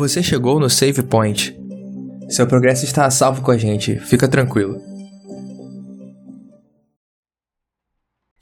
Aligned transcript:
Você 0.00 0.22
chegou 0.22 0.58
no 0.58 0.70
Save 0.70 1.02
Point. 1.02 1.54
Seu 2.30 2.46
progresso 2.46 2.86
está 2.86 3.04
a 3.04 3.10
salvo 3.10 3.42
com 3.42 3.50
a 3.50 3.58
gente, 3.58 4.00
fica 4.00 4.26
tranquilo. 4.26 4.80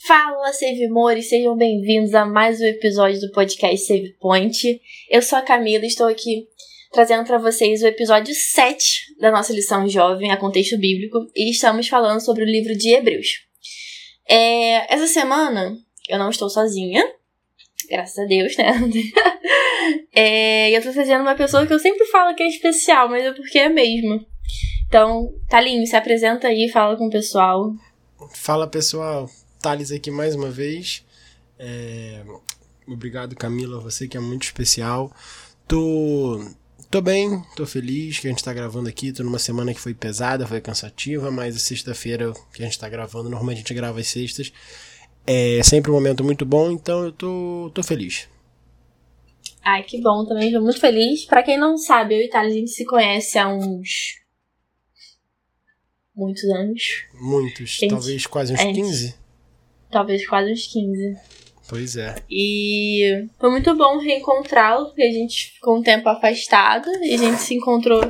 Fala, 0.07 0.53
Save 0.53 0.87
Mores, 0.89 1.29
sejam 1.29 1.57
bem-vindos 1.57 2.15
a 2.15 2.25
mais 2.25 2.61
um 2.61 2.65
episódio 2.65 3.21
do 3.21 3.33
podcast 3.33 3.85
Save 3.85 4.13
Point. 4.21 4.81
Eu 5.11 5.21
sou 5.21 5.37
a 5.37 5.43
Camila 5.43 5.83
e 5.83 5.89
estou 5.89 6.07
aqui 6.07 6.47
trazendo 6.93 7.27
para 7.27 7.39
vocês 7.39 7.83
o 7.83 7.89
episódio 7.89 8.33
7 8.33 9.17
da 9.21 9.33
nossa 9.33 9.53
lição 9.53 9.89
jovem 9.89 10.31
a 10.31 10.37
contexto 10.37 10.79
bíblico 10.79 11.27
e 11.35 11.51
estamos 11.51 11.89
falando 11.89 12.21
sobre 12.21 12.45
o 12.45 12.47
livro 12.47 12.73
de 12.79 12.91
Hebreus. 12.91 13.27
É, 14.29 14.95
essa 14.95 15.09
semana 15.09 15.77
eu 16.09 16.21
não 16.21 16.31
estou 16.31 16.49
sozinha, 16.49 17.05
graças 17.89 18.19
a 18.19 18.25
Deus, 18.25 18.57
né? 18.57 18.73
é, 20.15 20.77
eu 20.77 20.83
tô 20.83 20.93
trazendo 20.93 21.23
uma 21.23 21.35
pessoa 21.35 21.67
que 21.67 21.73
eu 21.73 21.79
sempre 21.79 22.05
falo 22.07 22.35
que 22.35 22.43
é 22.43 22.49
especial, 22.49 23.09
mas 23.09 23.25
é 23.25 23.33
porque 23.33 23.59
é 23.59 23.69
mesmo. 23.69 24.25
Então, 24.87 25.35
Talinho, 25.49 25.87
se 25.87 25.97
apresenta 25.97 26.49
aí, 26.49 26.69
fala 26.71 26.97
com 26.97 27.07
o 27.07 27.11
pessoal. 27.11 27.73
Fala 28.35 28.67
pessoal, 28.67 29.31
Thales 29.61 29.93
aqui 29.93 30.11
mais 30.11 30.35
uma 30.35 30.51
vez. 30.51 31.05
É... 31.59 32.23
Obrigado, 32.87 33.37
Camila, 33.37 33.81
você 33.81 34.09
que 34.09 34.17
é 34.17 34.21
muito 34.21 34.45
especial. 34.45 35.13
Tô, 35.67 36.43
tô 36.91 37.03
bem, 37.03 37.43
tô 37.55 37.67
feliz 37.67 38.19
que 38.19 38.27
a 38.27 38.31
gente 38.31 38.43
tá 38.43 38.53
gravando 38.55 38.89
aqui. 38.89 39.13
Tô 39.13 39.23
numa 39.23 39.39
semana 39.39 39.75
que 39.75 39.81
foi 39.81 39.93
pesada, 39.93 40.47
foi 40.47 40.61
cansativa, 40.61 41.31
mas 41.31 41.55
a 41.55 41.59
sexta-feira 41.59 42.33
que 42.55 42.63
a 42.63 42.65
gente 42.65 42.79
tá 42.79 42.89
gravando, 42.89 43.29
normalmente 43.29 43.57
a 43.57 43.61
gente 43.61 43.75
grava 43.75 44.01
às 44.01 44.09
sextas. 44.09 44.51
É 45.31 45.63
sempre 45.63 45.91
um 45.91 45.95
momento 45.95 46.25
muito 46.25 46.47
bom, 46.47 46.71
então 46.71 47.05
eu 47.05 47.13
tô, 47.13 47.71
tô 47.75 47.83
feliz. 47.83 48.27
Ai, 49.63 49.83
que 49.83 50.01
bom 50.01 50.25
também, 50.25 50.51
tô 50.51 50.63
muito 50.63 50.81
feliz. 50.81 51.27
Para 51.27 51.43
quem 51.43 51.59
não 51.59 51.77
sabe, 51.77 52.15
eu 52.15 52.25
e 52.25 52.31
Thales, 52.31 52.55
a 52.55 52.57
gente 52.57 52.71
se 52.71 52.87
conhece 52.87 53.39
há 53.39 53.47
uns. 53.47 54.17
muitos 56.17 56.45
anos. 56.45 56.83
Muitos, 57.13 57.69
gente, 57.69 57.91
talvez 57.91 58.27
quase 58.27 58.55
uns 58.55 58.63
15. 58.63 59.15
Talvez 59.91 60.27
quase 60.27 60.51
uns 60.51 60.67
15. 60.67 61.17
Pois 61.69 61.97
é. 61.99 62.15
E 62.31 63.27
foi 63.39 63.51
muito 63.51 63.77
bom 63.77 63.99
reencontrá-lo, 63.99 64.87
porque 64.87 65.03
a 65.03 65.13
gente 65.13 65.53
ficou 65.53 65.77
um 65.77 65.83
tempo 65.83 66.09
afastado 66.09 66.89
e 67.05 67.13
a 67.13 67.19
gente 67.19 67.39
se 67.43 67.55
encontrou 67.55 68.01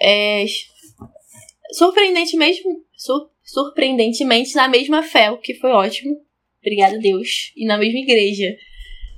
é, 0.00 0.44
surpreendentemente, 1.72 2.62
sur, 2.96 3.31
surpreendentemente 3.52 4.54
na 4.54 4.66
mesma 4.66 5.02
fé, 5.02 5.30
o 5.30 5.36
que 5.36 5.54
foi 5.54 5.70
ótimo. 5.70 6.16
Obrigada, 6.60 6.98
Deus. 6.98 7.52
E 7.54 7.66
na 7.66 7.76
mesma 7.76 7.98
igreja. 7.98 8.56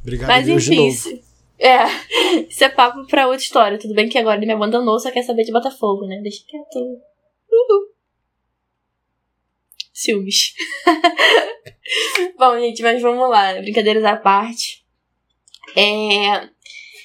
Obrigado, 0.02 0.28
Mas, 0.28 0.46
Deus 0.46 0.66
enfim, 0.66 0.88
isso, 0.88 1.22
é, 1.56 1.84
isso 2.50 2.64
é 2.64 2.68
papo 2.68 3.06
pra 3.06 3.28
outra 3.28 3.42
história. 3.42 3.78
Tudo 3.78 3.94
bem 3.94 4.08
que 4.08 4.18
agora 4.18 4.36
ele 4.36 4.46
me 4.46 4.52
abandonou, 4.52 4.98
só 4.98 5.12
quer 5.12 5.22
saber 5.22 5.44
de 5.44 5.52
Botafogo, 5.52 6.04
né? 6.06 6.20
Deixa 6.20 6.42
quieto. 6.48 6.78
Uhul. 6.78 7.94
Ciúmes. 9.92 10.52
Bom, 12.36 12.58
gente, 12.58 12.82
mas 12.82 13.00
vamos 13.00 13.30
lá. 13.30 13.54
Brincadeiras 13.60 14.04
à 14.04 14.16
parte. 14.16 14.84
É, 15.76 16.44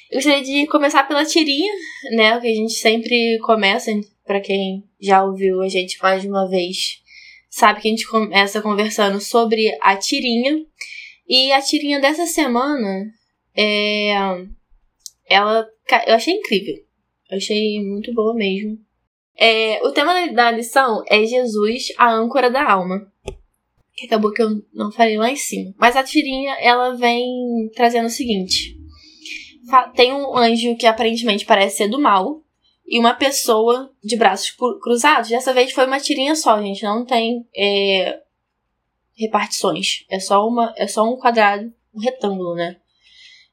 eu 0.09 0.15
gostaria 0.15 0.41
de 0.41 0.65
começar 0.65 1.07
pela 1.07 1.23
tirinha, 1.23 1.71
né? 2.15 2.35
O 2.35 2.41
que 2.41 2.47
a 2.47 2.55
gente 2.55 2.73
sempre 2.73 3.37
começa, 3.43 3.91
para 4.25 4.41
quem 4.41 4.83
já 4.99 5.23
ouviu 5.23 5.61
a 5.61 5.69
gente 5.69 6.01
mais 6.01 6.23
de 6.23 6.27
uma 6.27 6.49
vez, 6.49 7.03
sabe 7.49 7.81
que 7.81 7.87
a 7.87 7.91
gente 7.91 8.07
começa 8.07 8.61
conversando 8.61 9.19
sobre 9.19 9.75
a 9.81 9.97
tirinha. 9.97 10.65
E 11.27 11.51
a 11.51 11.61
tirinha 11.61 11.99
dessa 11.99 12.25
semana, 12.25 13.05
é, 13.55 14.11
ela, 15.29 15.67
eu 16.07 16.15
achei 16.15 16.33
incrível. 16.33 16.75
Eu 17.29 17.37
achei 17.37 17.83
muito 17.83 18.13
boa 18.13 18.33
mesmo. 18.33 18.77
É, 19.37 19.79
o 19.83 19.91
tema 19.91 20.27
da 20.31 20.51
lição 20.51 21.03
é 21.07 21.25
Jesus, 21.25 21.87
a 21.97 22.11
âncora 22.11 22.49
da 22.49 22.69
alma. 22.69 23.07
Que 23.95 24.05
acabou 24.05 24.31
que 24.31 24.41
eu 24.41 24.49
não 24.73 24.91
falei 24.91 25.17
lá 25.17 25.29
em 25.29 25.35
cima. 25.35 25.73
Mas 25.77 25.95
a 25.95 26.03
tirinha, 26.03 26.55
ela 26.59 26.95
vem 26.95 27.69
trazendo 27.75 28.07
o 28.07 28.09
seguinte. 28.09 28.75
Tem 29.95 30.13
um 30.13 30.35
anjo 30.35 30.75
que 30.75 30.85
aparentemente 30.85 31.45
parece 31.45 31.77
ser 31.77 31.87
do 31.89 31.99
mal. 31.99 32.41
E 32.89 32.99
uma 32.99 33.13
pessoa 33.13 33.91
de 34.03 34.17
braços 34.17 34.51
cruzados. 34.81 35.29
Dessa 35.29 35.53
vez 35.53 35.71
foi 35.71 35.85
uma 35.85 35.99
tirinha 35.99 36.33
só, 36.35 36.59
gente. 36.59 36.81
Não 36.81 37.05
tem 37.05 37.47
é, 37.55 38.19
repartições. 39.15 40.05
É 40.09 40.19
só, 40.19 40.47
uma, 40.47 40.73
é 40.75 40.87
só 40.87 41.03
um 41.03 41.15
quadrado, 41.15 41.71
um 41.93 41.99
retângulo, 41.99 42.55
né? 42.55 42.77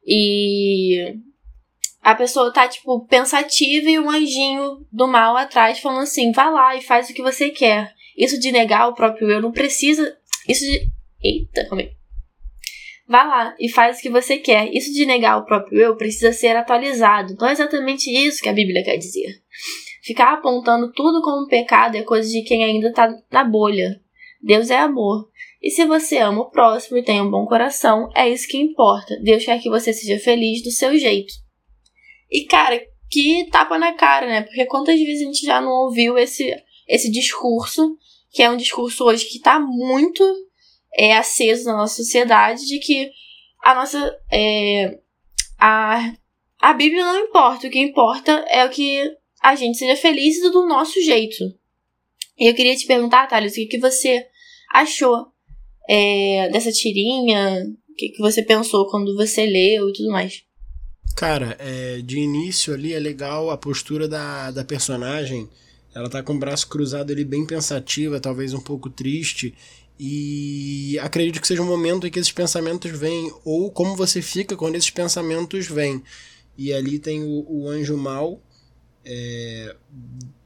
E 0.07 1.19
a 2.01 2.15
pessoa 2.15 2.51
tá, 2.51 2.67
tipo, 2.67 3.05
pensativa 3.07 3.91
e 3.91 3.99
um 3.99 4.09
anjinho 4.09 4.87
do 4.91 5.07
mal 5.07 5.37
atrás 5.37 5.81
falando 5.81 6.05
assim: 6.05 6.33
vai 6.33 6.51
lá 6.51 6.75
e 6.75 6.81
faz 6.81 7.11
o 7.11 7.13
que 7.13 7.23
você 7.23 7.51
quer. 7.51 7.95
Isso 8.17 8.41
de 8.41 8.51
negar 8.51 8.89
o 8.89 8.95
próprio 8.95 9.31
eu 9.31 9.43
não 9.43 9.53
precisa. 9.53 10.17
Isso 10.49 10.65
de. 10.65 10.89
Eita, 11.23 11.69
calma 11.69 11.83
aí. 11.83 11.91
Vá 13.09 13.23
lá 13.23 13.55
e 13.61 13.69
faz 13.71 13.99
o 13.99 14.03
que 14.03 14.11
você 14.11 14.39
quer. 14.39 14.69
Isso 14.75 14.93
de 14.93 15.07
negar 15.07 15.39
o 15.39 15.45
próprio 15.45 15.81
eu 15.81 15.97
precisa 15.97 16.33
ser 16.33 16.57
atualizado. 16.57 17.37
Não 17.39 17.49
é 17.49 17.53
exatamente 17.53 18.11
isso 18.11 18.43
que 18.43 18.49
a 18.49 18.53
Bíblia 18.53 18.83
quer 18.83 18.97
dizer. 18.97 19.41
Ficar 20.03 20.35
apontando 20.35 20.93
tudo 20.93 21.23
como 21.23 21.47
pecado 21.47 21.97
é 21.97 22.03
coisa 22.03 22.29
de 22.29 22.43
quem 22.43 22.65
ainda 22.65 22.93
tá 22.93 23.13
na 23.31 23.45
bolha. 23.45 24.01
Deus 24.43 24.71
é 24.71 24.79
amor. 24.79 25.29
E 25.63 25.71
se 25.71 25.85
você 25.85 26.19
ama 26.19 26.43
o 26.43 26.51
próximo 26.51 26.99
e 26.99 27.03
tem 27.03 27.21
um 27.21 27.31
bom 27.31 27.47
coração, 27.47 28.09
é 28.15 28.29
isso 28.29 28.47
que 28.49 28.57
importa. 28.57 29.17
Deus 29.23 29.45
quer 29.45 29.61
que 29.61 29.71
você 29.71 29.93
seja 29.93 30.23
feliz 30.23 30.63
do 30.63 30.71
seu 30.71 30.97
jeito. 30.97 31.33
E, 32.31 32.45
cara, 32.45 32.81
que 33.11 33.49
tapa 33.51 33.79
na 33.79 33.93
cara, 33.93 34.27
né? 34.27 34.43
Porque 34.43 34.67
quantas 34.67 34.99
vezes 34.99 35.23
a 35.23 35.27
gente 35.27 35.47
já 35.47 35.61
não 35.61 35.71
ouviu 35.71 36.19
esse, 36.19 36.55
esse 36.87 37.11
discurso, 37.11 37.97
que 38.31 38.43
é 38.43 38.51
um 38.51 38.57
discurso 38.57 39.05
hoje 39.05 39.27
que 39.27 39.41
tá 39.41 39.59
muito 39.59 40.23
é, 40.97 41.17
aceso 41.17 41.65
na 41.65 41.77
nossa 41.77 41.97
sociedade, 41.97 42.67
de 42.67 42.79
que 42.79 43.11
a 43.63 43.75
nossa. 43.75 44.17
É, 44.33 44.99
a, 45.59 46.13
a 46.61 46.73
Bíblia 46.73 47.05
não 47.05 47.19
importa, 47.19 47.67
o 47.67 47.71
que 47.71 47.79
importa 47.79 48.33
é 48.49 48.65
o 48.65 48.71
que 48.71 49.03
a 49.43 49.55
gente 49.55 49.79
seja 49.79 49.97
feliz 49.97 50.41
do 50.41 50.67
nosso 50.67 51.01
jeito. 51.03 51.37
E 52.39 52.51
eu 52.51 52.55
queria 52.55 52.77
te 52.77 52.87
perguntar, 52.87 53.27
Thales, 53.27 53.53
o 53.53 53.57
que, 53.57 53.67
que 53.67 53.79
você 53.79 54.27
achou 54.73 55.27
é, 55.89 56.49
dessa 56.51 56.71
tirinha? 56.73 57.65
O 57.89 57.95
que, 57.95 58.11
que 58.11 58.19
você 58.21 58.43
pensou 58.43 58.89
quando 58.89 59.15
você 59.15 59.47
leu 59.47 59.89
e 59.89 59.93
tudo 59.93 60.11
mais? 60.11 60.43
Cara, 61.17 61.57
é, 61.59 62.03
de 62.03 62.19
início 62.19 62.75
ali 62.75 62.93
é 62.93 62.99
legal 62.99 63.51
a 63.51 63.57
postura 63.57 64.07
da, 64.07 64.51
da 64.51 64.65
personagem. 64.65 65.49
Ela 65.95 66.11
tá 66.11 66.23
com 66.23 66.35
o 66.35 66.39
braço 66.39 66.69
cruzado 66.69 67.11
ali, 67.11 67.25
bem 67.25 67.47
pensativa, 67.47 68.21
talvez 68.21 68.53
um 68.53 68.61
pouco 68.61 68.91
triste. 68.91 69.55
E 69.99 70.99
acredito 71.01 71.41
que 71.41 71.47
seja 71.47 71.63
um 71.63 71.67
momento 71.67 72.07
em 72.07 72.11
que 72.11 72.19
esses 72.19 72.33
pensamentos 72.33 72.91
vêm, 72.91 73.33
ou 73.45 73.71
como 73.71 73.97
você 73.97 74.21
fica 74.21 74.57
quando 74.57 74.75
esses 74.77 74.91
pensamentos 74.91 75.67
vêm. 75.67 76.03
E 76.57 76.73
ali 76.73 76.99
tem 76.99 77.23
o, 77.23 77.47
o 77.49 77.69
anjo 77.69 77.97
mal 77.97 78.41
é, 79.05 79.75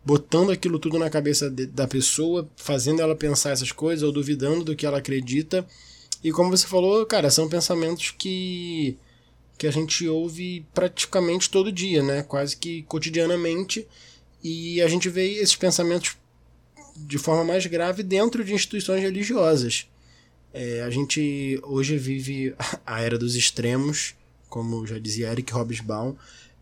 botando 0.05 0.51
aquilo 0.51 0.79
tudo 0.79 0.99
na 0.99 1.11
cabeça 1.11 1.51
de, 1.51 1.67
da 1.67 1.89
pessoa, 1.89 2.49
fazendo 2.57 3.01
ela 3.01 3.17
pensar 3.17 3.51
essas 3.51 3.73
coisas, 3.73 4.03
ou 4.03 4.13
duvidando 4.13 4.65
do 4.65 4.77
que 4.77 4.87
ela 4.87 4.99
acredita. 4.99 5.67
E 6.23 6.31
como 6.31 6.51
você 6.51 6.67
falou, 6.67 7.05
cara, 7.07 7.31
são 7.31 7.49
pensamentos 7.49 8.11
que 8.11 8.99
que 9.57 9.67
a 9.67 9.71
gente 9.71 10.09
ouve 10.09 10.65
praticamente 10.73 11.51
todo 11.51 11.71
dia, 11.71 12.03
né? 12.03 12.23
Quase 12.23 12.57
que 12.57 12.83
cotidianamente. 12.85 13.87
E 14.43 14.81
a 14.81 14.89
gente 14.89 15.11
vê 15.11 15.35
esses 15.35 15.55
pensamentos 15.55 16.17
de 17.07 17.19
forma 17.19 17.45
mais 17.45 17.67
grave 17.67 18.03
dentro 18.03 18.45
de 18.45 18.53
instituições 18.53 19.03
religiosas. 19.03 19.87
É, 20.53 20.83
a 20.83 20.91
gente 20.91 21.61
hoje 21.63 21.97
vive 21.97 22.55
a 22.85 23.01
era 23.01 23.19
dos 23.19 23.35
extremos, 23.35 24.15
como 24.49 24.87
já 24.87 24.99
dizia 24.99 25.31
Eric 25.31 25.53
Hobsbawm, 25.53 26.15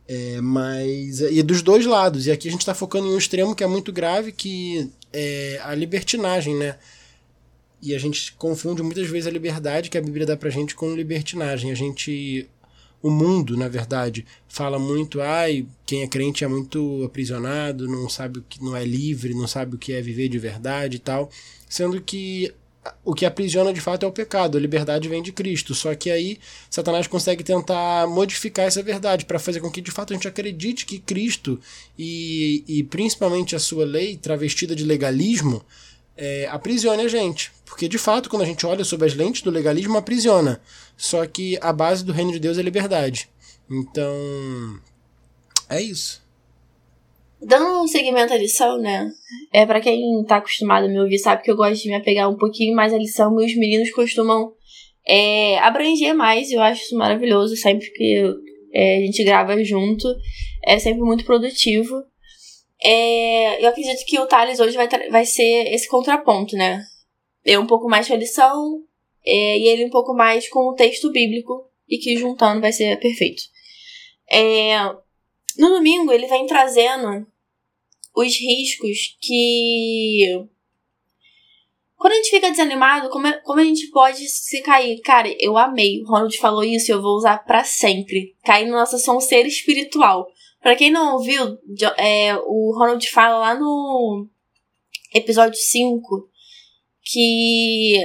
é, 0.06 0.40
mas 0.40 1.20
e 1.20 1.42
dos 1.42 1.62
dois 1.62 1.86
lados. 1.86 2.26
E 2.26 2.30
aqui 2.30 2.48
a 2.48 2.50
gente 2.50 2.60
está 2.60 2.74
focando 2.74 3.06
em 3.06 3.14
um 3.14 3.18
extremo 3.18 3.54
que 3.54 3.64
é 3.64 3.66
muito 3.66 3.92
grave, 3.92 4.32
que 4.32 4.90
é 5.12 5.60
a 5.62 5.74
libertinagem, 5.74 6.54
né? 6.54 6.76
E 7.80 7.94
a 7.94 7.98
gente 7.98 8.32
confunde 8.32 8.82
muitas 8.82 9.08
vezes 9.08 9.26
a 9.26 9.30
liberdade 9.30 9.88
que 9.88 9.96
a 9.96 10.02
Bíblia 10.02 10.26
dá 10.26 10.36
pra 10.36 10.50
gente 10.50 10.74
com 10.74 10.94
libertinagem. 10.94 11.70
A 11.70 11.74
gente 11.74 12.48
o 13.02 13.10
mundo, 13.10 13.56
na 13.56 13.68
verdade, 13.68 14.26
fala 14.48 14.78
muito, 14.78 15.20
ai, 15.20 15.66
quem 15.86 16.02
é 16.02 16.08
crente 16.08 16.44
é 16.44 16.48
muito 16.48 17.02
aprisionado, 17.04 17.86
não 17.86 18.08
sabe 18.08 18.40
o 18.40 18.44
que 18.48 18.62
não 18.62 18.76
é 18.76 18.84
livre, 18.84 19.34
não 19.34 19.46
sabe 19.46 19.76
o 19.76 19.78
que 19.78 19.92
é 19.92 20.00
viver 20.00 20.28
de 20.28 20.38
verdade 20.38 20.96
e 20.96 20.98
tal, 20.98 21.30
sendo 21.68 22.00
que 22.00 22.52
o 23.04 23.14
que 23.14 23.26
aprisiona 23.26 23.72
de 23.72 23.80
fato 23.80 24.04
é 24.04 24.08
o 24.08 24.12
pecado, 24.12 24.56
a 24.56 24.60
liberdade 24.60 25.08
vem 25.08 25.22
de 25.22 25.32
Cristo. 25.32 25.74
Só 25.74 25.94
que 25.94 26.10
aí 26.10 26.38
Satanás 26.70 27.06
consegue 27.06 27.44
tentar 27.44 28.06
modificar 28.06 28.66
essa 28.66 28.82
verdade 28.82 29.24
para 29.24 29.38
fazer 29.38 29.60
com 29.60 29.70
que 29.70 29.80
de 29.80 29.90
fato 29.90 30.12
a 30.12 30.16
gente 30.16 30.28
acredite 30.28 30.86
que 30.86 30.98
Cristo 30.98 31.60
e, 31.98 32.64
e 32.66 32.82
principalmente 32.84 33.54
a 33.54 33.58
sua 33.58 33.84
lei 33.84 34.16
travestida 34.16 34.74
de 34.74 34.84
legalismo 34.84 35.62
é, 36.18 36.48
aprisione 36.50 37.02
a 37.02 37.08
gente. 37.08 37.52
Porque, 37.64 37.88
de 37.88 37.96
fato, 37.96 38.28
quando 38.28 38.42
a 38.42 38.46
gente 38.46 38.66
olha 38.66 38.84
sob 38.84 39.06
as 39.06 39.14
lentes 39.14 39.42
do 39.42 39.50
legalismo, 39.50 39.96
aprisiona. 39.96 40.60
Só 40.96 41.24
que 41.26 41.56
a 41.60 41.72
base 41.72 42.04
do 42.04 42.12
reino 42.12 42.32
de 42.32 42.40
Deus 42.40 42.58
é 42.58 42.62
liberdade. 42.62 43.30
Então, 43.70 44.80
É 45.70 45.80
isso. 45.80 46.26
Dando 47.40 47.82
um 47.82 47.86
segmento 47.86 48.32
à 48.32 48.36
lição, 48.36 48.78
né? 48.78 49.08
É 49.52 49.64
para 49.64 49.80
quem 49.80 50.24
tá 50.26 50.38
acostumado 50.38 50.86
a 50.86 50.88
me 50.88 50.98
ouvir, 50.98 51.18
sabe 51.18 51.42
que 51.42 51.50
eu 51.50 51.56
gosto 51.56 51.82
de 51.82 51.88
me 51.88 51.94
apegar 51.94 52.28
um 52.28 52.36
pouquinho 52.36 52.74
mais 52.74 52.92
à 52.92 52.98
lição. 52.98 53.32
Meus 53.32 53.54
meninos 53.54 53.92
costumam 53.92 54.52
é, 55.06 55.58
abranger 55.60 56.14
mais, 56.14 56.50
eu 56.50 56.60
acho 56.60 56.82
isso 56.82 56.96
maravilhoso. 56.96 57.54
Sempre 57.56 57.88
que 57.90 58.34
é, 58.74 58.96
a 58.96 59.00
gente 59.02 59.22
grava 59.22 59.62
junto, 59.62 60.08
é 60.64 60.78
sempre 60.78 61.02
muito 61.02 61.24
produtivo. 61.24 62.02
É, 62.82 63.64
eu 63.64 63.68
acredito 63.68 64.04
que 64.06 64.18
o 64.18 64.26
Thales 64.26 64.60
hoje 64.60 64.76
vai, 64.76 64.88
vai 65.10 65.24
ser 65.24 65.72
esse 65.72 65.88
contraponto, 65.88 66.56
né? 66.56 66.82
Eu 67.44 67.60
um 67.60 67.66
pouco 67.66 67.88
mais 67.88 68.06
com 68.06 68.14
a 68.14 68.16
lição 68.16 68.84
é, 69.24 69.58
e 69.58 69.68
ele 69.68 69.84
um 69.84 69.90
pouco 69.90 70.14
mais 70.14 70.48
com 70.48 70.68
o 70.68 70.74
texto 70.74 71.10
bíblico, 71.10 71.68
e 71.88 71.98
que 71.98 72.16
juntando 72.16 72.60
vai 72.60 72.72
ser 72.72 72.98
perfeito. 73.00 73.42
É, 74.30 74.78
no 75.58 75.68
domingo, 75.70 76.12
ele 76.12 76.26
vem 76.26 76.46
trazendo 76.46 77.26
os 78.14 78.36
riscos 78.36 79.16
que. 79.20 80.46
Quando 81.96 82.12
a 82.12 82.16
gente 82.16 82.30
fica 82.30 82.50
desanimado, 82.50 83.08
como, 83.08 83.26
é, 83.26 83.32
como 83.40 83.58
a 83.58 83.64
gente 83.64 83.88
pode 83.90 84.28
se 84.28 84.60
cair? 84.62 85.00
Cara, 85.00 85.34
eu 85.40 85.58
amei. 85.58 86.00
O 86.02 86.06
Ronald 86.06 86.38
falou 86.38 86.62
isso 86.62 86.90
e 86.90 86.94
eu 86.94 87.02
vou 87.02 87.16
usar 87.16 87.38
para 87.44 87.64
sempre. 87.64 88.36
Cair 88.44 88.66
no 88.66 88.76
nosso 88.76 88.98
sonseiro 88.98 89.48
espiritual. 89.48 90.28
Para 90.60 90.76
quem 90.76 90.90
não 90.90 91.14
ouviu, 91.14 91.58
é, 91.96 92.34
o 92.36 92.74
Ronald 92.76 93.08
fala 93.10 93.38
lá 93.38 93.54
no 93.54 94.28
episódio 95.14 95.58
5 95.58 96.28
que 97.02 97.96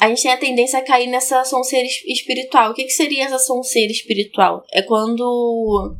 a 0.00 0.08
gente 0.08 0.22
tem 0.22 0.32
a 0.32 0.36
tendência 0.36 0.78
a 0.78 0.84
cair 0.84 1.06
nessa 1.06 1.44
sonseira 1.44 1.88
espiritual. 2.06 2.70
O 2.70 2.74
que, 2.74 2.84
que 2.84 2.90
seria 2.90 3.24
essa 3.24 3.38
sonseira 3.38 3.92
espiritual? 3.92 4.64
É 4.72 4.82
quando 4.82 5.96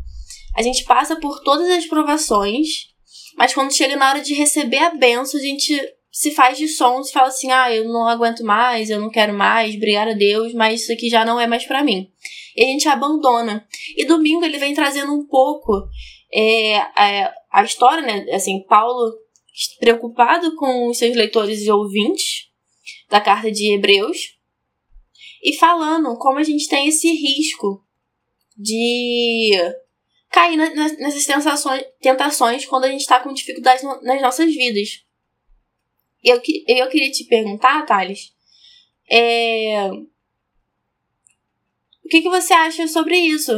a 0.57 0.63
gente 0.63 0.85
passa 0.85 1.17
por 1.17 1.41
todas 1.43 1.69
as 1.71 1.87
provações, 1.87 2.93
mas 3.37 3.55
quando 3.55 3.75
chega 3.75 3.97
na 3.97 4.11
hora 4.11 4.21
de 4.21 4.35
receber 4.35 4.79
a 4.79 4.91
benção, 4.91 5.41
a 5.41 5.43
gente 5.43 5.81
se 6.15 6.31
faz 6.31 6.57
de 6.57 6.69
sons 6.69 7.09
e 7.09 7.13
fala 7.13 7.27
assim: 7.27 7.51
ah, 7.51 7.75
eu 7.75 7.89
não 7.89 8.07
aguento 8.07 8.45
mais, 8.45 8.89
eu 8.89 9.01
não 9.01 9.11
quero 9.11 9.35
mais, 9.35 9.75
obrigado 9.75 10.11
a 10.11 10.15
Deus, 10.15 10.55
mas 10.55 10.83
isso 10.83 10.93
aqui 10.93 11.11
já 11.11 11.25
não 11.25 11.41
é 11.41 11.47
mais 11.49 11.67
para 11.67 11.83
mim. 11.83 12.09
E 12.57 12.63
a 12.63 12.67
gente 12.69 12.89
abandona. 12.89 13.67
E 13.97 14.05
domingo 14.05 14.45
ele 14.45 14.57
vem 14.57 14.73
trazendo 14.73 15.13
um 15.13 15.27
pouco 15.27 15.73
é, 16.33 16.77
a, 16.77 17.35
a 17.51 17.65
história, 17.65 18.01
né? 18.01 18.25
Assim, 18.33 18.65
Paulo 18.69 19.13
preocupado 19.81 20.55
com 20.55 20.89
os 20.89 20.99
seus 20.99 21.17
leitores 21.17 21.63
e 21.63 21.71
ouvintes 21.71 22.49
da 23.11 23.21
carta 23.21 23.51
de 23.51 23.73
Hebreus 23.73 24.37
e 25.43 25.53
falando 25.57 26.17
como 26.17 26.39
a 26.39 26.45
gente 26.45 26.69
tem 26.69 26.89
esse 26.89 27.09
risco 27.09 27.85
de 28.57 29.51
cair 30.31 30.57
nessas 30.57 31.27
tentações, 31.27 31.85
tentações 32.01 32.67
quando 32.67 32.85
a 32.85 32.89
gente 32.89 33.01
está 33.01 33.19
com 33.19 33.33
dificuldades 33.33 33.83
nas 34.03 34.23
nossas 34.23 34.55
vidas. 34.55 35.04
Eu, 36.25 36.41
eu 36.67 36.89
queria 36.89 37.11
te 37.11 37.25
perguntar, 37.25 37.85
Thales, 37.85 38.33
é, 39.11 39.91
o 42.05 42.09
que, 42.09 42.23
que 42.23 42.29
você 42.29 42.53
acha 42.53 42.89
sobre 42.89 43.17
isso? 43.17 43.53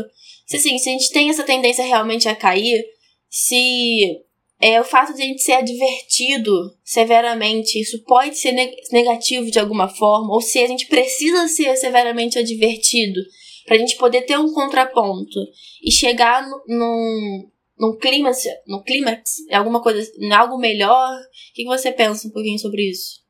Se, 0.46 0.56
assim, 0.56 0.78
se 0.78 0.88
a 0.88 0.92
gente 0.92 1.10
tem 1.12 1.30
essa 1.30 1.44
tendência 1.44 1.84
realmente 1.84 2.28
a 2.28 2.34
cair, 2.34 2.84
se 3.28 4.20
é, 4.60 4.80
o 4.80 4.84
fato 4.84 5.14
de 5.14 5.22
a 5.22 5.26
gente 5.26 5.42
ser 5.42 5.52
advertido 5.52 6.52
severamente, 6.84 7.80
isso 7.80 8.02
pode 8.04 8.38
ser 8.38 8.52
negativo 8.90 9.50
de 9.50 9.58
alguma 9.58 9.88
forma, 9.88 10.32
ou 10.32 10.40
se 10.40 10.58
a 10.58 10.66
gente 10.66 10.86
precisa 10.86 11.46
ser 11.48 11.76
severamente 11.76 12.38
advertido 12.38 13.20
pra 13.66 13.76
gente 13.76 13.96
poder 13.96 14.22
ter 14.22 14.38
um 14.38 14.52
contraponto 14.52 15.40
e 15.82 15.90
chegar 15.90 16.46
num, 16.66 17.50
num 17.78 17.96
clímax, 17.96 18.44
no 18.66 18.82
clímax, 18.82 19.36
alguma 19.52 19.82
coisa, 19.82 20.10
algo 20.32 20.58
melhor. 20.58 21.12
O 21.14 21.54
que, 21.54 21.64
você 21.64 21.92
pensa 21.92 22.26
um 22.26 22.30
pouquinho 22.30 22.58
sobre 22.58 22.90
isso? 22.90 23.24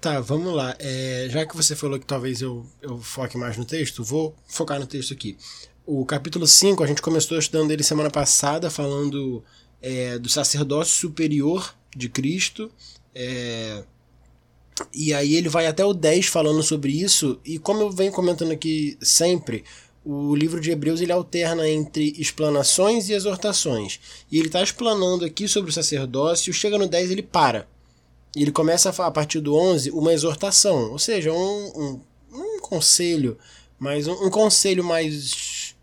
Tá, 0.00 0.20
vamos 0.20 0.54
lá. 0.54 0.74
É, 0.78 1.26
já 1.30 1.44
que 1.46 1.56
você 1.56 1.76
falou 1.76 1.98
que 1.98 2.06
talvez 2.06 2.40
eu, 2.40 2.66
eu 2.80 2.98
foque 2.98 3.36
mais 3.36 3.56
no 3.56 3.64
texto, 3.64 4.04
vou 4.04 4.34
focar 4.48 4.78
no 4.78 4.86
texto 4.86 5.12
aqui. 5.12 5.36
O 5.86 6.04
capítulo 6.06 6.46
5, 6.46 6.82
a 6.82 6.86
gente 6.86 7.02
começou 7.02 7.38
estudando 7.38 7.70
ele 7.70 7.82
semana 7.82 8.10
passada, 8.10 8.70
falando 8.70 9.44
é, 9.82 10.18
do 10.18 10.28
sacerdócio 10.28 10.94
superior 10.94 11.74
de 11.94 12.08
Cristo. 12.08 12.70
É, 13.14 13.82
e 14.94 15.12
aí 15.12 15.34
ele 15.34 15.48
vai 15.48 15.66
até 15.66 15.84
o 15.84 15.92
10 15.92 16.26
falando 16.26 16.62
sobre 16.62 16.92
isso, 16.92 17.38
e 17.44 17.58
como 17.58 17.82
eu 17.82 17.90
venho 17.90 18.12
comentando 18.12 18.52
aqui 18.52 18.96
sempre, 19.00 19.64
o 20.04 20.34
livro 20.34 20.60
de 20.60 20.70
Hebreus 20.70 21.00
ele 21.00 21.12
alterna 21.12 21.68
entre 21.68 22.14
explanações 22.16 23.08
e 23.08 23.12
exortações. 23.12 24.00
E 24.30 24.38
ele 24.38 24.46
está 24.46 24.62
explanando 24.62 25.24
aqui 25.24 25.46
sobre 25.46 25.70
o 25.70 25.74
sacerdócio, 25.74 26.52
chega 26.52 26.78
no 26.78 26.88
10 26.88 27.10
ele 27.10 27.22
para. 27.22 27.68
E 28.34 28.42
ele 28.42 28.52
começa 28.52 28.90
a, 28.90 29.06
a 29.06 29.10
partir 29.10 29.40
do 29.40 29.54
11 29.54 29.90
uma 29.90 30.12
exortação, 30.12 30.92
ou 30.92 30.98
seja, 30.98 31.32
um, 31.32 31.36
um, 31.36 32.00
um 32.32 32.60
conselho, 32.60 33.36
mas 33.78 34.06
um, 34.06 34.26
um, 34.26 34.30
conselho 34.30 34.84
mais 34.84 35.74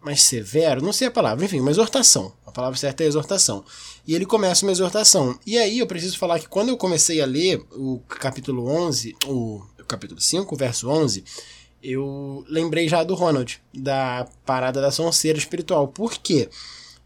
mais 0.00 0.22
severo, 0.22 0.80
não 0.84 0.92
sei 0.92 1.08
a 1.08 1.10
palavra, 1.10 1.44
enfim, 1.44 1.58
uma 1.58 1.70
exortação. 1.70 2.32
A 2.46 2.52
palavra 2.52 2.78
certa 2.78 3.02
é 3.02 3.08
exortação. 3.08 3.64
E 4.06 4.14
ele 4.14 4.24
começa 4.24 4.64
uma 4.64 4.70
exortação. 4.70 5.36
E 5.44 5.58
aí 5.58 5.80
eu 5.80 5.86
preciso 5.86 6.16
falar 6.16 6.38
que 6.38 6.48
quando 6.48 6.68
eu 6.68 6.76
comecei 6.76 7.20
a 7.20 7.26
ler 7.26 7.60
o 7.72 7.98
capítulo 8.08 8.68
11, 8.68 9.16
o, 9.26 9.66
capítulo 9.86 10.20
5, 10.20 10.56
verso 10.56 10.88
11, 10.88 11.24
eu 11.88 12.44
lembrei 12.48 12.88
já 12.88 13.04
do 13.04 13.14
Ronald, 13.14 13.60
da 13.72 14.26
parada 14.44 14.80
da 14.80 14.90
sonceira 14.90 15.38
espiritual. 15.38 15.88
Por 15.88 16.14
quê? 16.14 16.48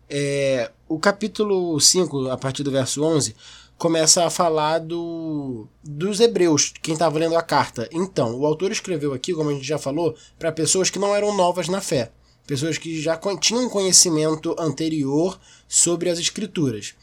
É, 0.09 0.71
o 0.89 0.99
capítulo 0.99 1.79
5, 1.79 2.29
a 2.31 2.37
partir 2.37 2.63
do 2.63 2.71
verso 2.71 3.03
11, 3.03 3.37
começa 3.77 4.25
a 4.25 4.31
falar 4.31 4.79
do, 4.79 5.67
dos 5.85 6.21
hebreus, 6.21 6.73
quem 6.83 6.95
estava 6.95 7.19
lendo 7.19 7.37
a 7.37 7.43
carta. 7.43 7.89
Então, 7.93 8.35
o 8.39 8.47
autor 8.47 8.73
escreveu 8.73 9.13
aqui, 9.13 9.33
como 9.33 9.51
a 9.51 9.53
gente 9.53 9.67
já 9.67 9.79
falou, 9.79 10.15
para 10.39 10.51
pessoas 10.51 10.91
que 10.91 10.99
não 10.99 11.15
eram 11.15 11.37
novas 11.37 11.69
na 11.69 11.81
fé 11.81 12.11
pessoas 12.51 12.77
que 12.77 13.01
já 13.01 13.17
tinham 13.39 13.69
conhecimento 13.69 14.57
anterior 14.59 15.39
sobre 15.69 16.11
as 16.11 16.19
escrituras. 16.19 16.95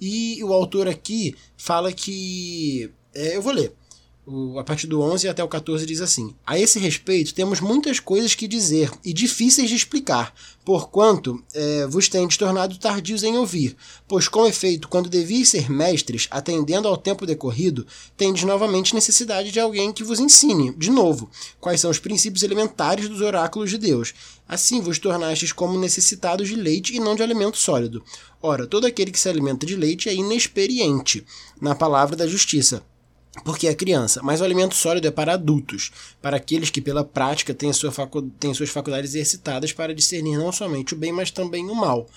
E 0.00 0.42
o 0.42 0.52
autor 0.52 0.88
aqui 0.88 1.36
fala 1.56 1.92
que. 1.92 2.90
É, 3.14 3.36
eu 3.36 3.40
vou 3.40 3.52
ler. 3.52 3.72
O, 4.28 4.58
a 4.58 4.64
partir 4.64 4.88
do 4.88 5.00
11 5.00 5.28
até 5.28 5.44
o 5.44 5.46
14 5.46 5.86
diz 5.86 6.00
assim: 6.00 6.34
A 6.44 6.58
esse 6.58 6.80
respeito, 6.80 7.32
temos 7.32 7.60
muitas 7.60 8.00
coisas 8.00 8.34
que 8.34 8.48
dizer 8.48 8.90
e 9.04 9.12
difíceis 9.12 9.70
de 9.70 9.76
explicar, 9.76 10.34
porquanto 10.64 11.40
é, 11.54 11.86
vos 11.86 12.08
tendes 12.08 12.36
tornado 12.36 12.76
tardios 12.76 13.22
em 13.22 13.36
ouvir. 13.36 13.76
Pois, 14.08 14.26
com 14.26 14.44
efeito, 14.44 14.88
quando 14.88 15.08
devias 15.08 15.50
ser 15.50 15.70
mestres, 15.70 16.26
atendendo 16.28 16.88
ao 16.88 16.96
tempo 16.96 17.24
decorrido, 17.24 17.86
tendes 18.16 18.42
novamente 18.42 18.96
necessidade 18.96 19.52
de 19.52 19.60
alguém 19.60 19.92
que 19.92 20.02
vos 20.02 20.18
ensine, 20.18 20.74
de 20.76 20.90
novo, 20.90 21.30
quais 21.60 21.80
são 21.80 21.88
os 21.88 22.00
princípios 22.00 22.42
elementares 22.42 23.08
dos 23.08 23.20
oráculos 23.20 23.70
de 23.70 23.78
Deus. 23.78 24.12
Assim 24.48 24.80
vos 24.80 24.98
tornastes 24.98 25.52
como 25.52 25.78
necessitados 25.78 26.48
de 26.48 26.56
leite 26.56 26.96
e 26.96 26.98
não 26.98 27.14
de 27.14 27.22
alimento 27.22 27.58
sólido. 27.58 28.02
Ora, 28.42 28.66
todo 28.66 28.88
aquele 28.88 29.12
que 29.12 29.20
se 29.20 29.28
alimenta 29.28 29.64
de 29.64 29.76
leite 29.76 30.08
é 30.08 30.14
inexperiente 30.14 31.24
na 31.60 31.76
palavra 31.76 32.16
da 32.16 32.26
justiça 32.26 32.82
porque 33.44 33.68
é 33.68 33.74
criança, 33.74 34.20
mas 34.22 34.40
o 34.40 34.44
alimento 34.44 34.74
sólido 34.74 35.06
é 35.06 35.10
para 35.10 35.34
adultos, 35.34 35.92
para 36.20 36.36
aqueles 36.36 36.70
que 36.70 36.80
pela 36.80 37.04
prática 37.04 37.54
têm, 37.54 37.72
sua 37.72 37.92
facu 37.92 38.22
têm 38.40 38.54
suas 38.54 38.70
faculdades 38.70 39.10
exercitadas 39.10 39.72
para 39.72 39.94
discernir 39.94 40.38
não 40.38 40.50
somente 40.50 40.94
o 40.94 40.96
bem, 40.96 41.12
mas 41.12 41.30
também 41.30 41.68
o 41.68 41.74
mal. 41.74 42.08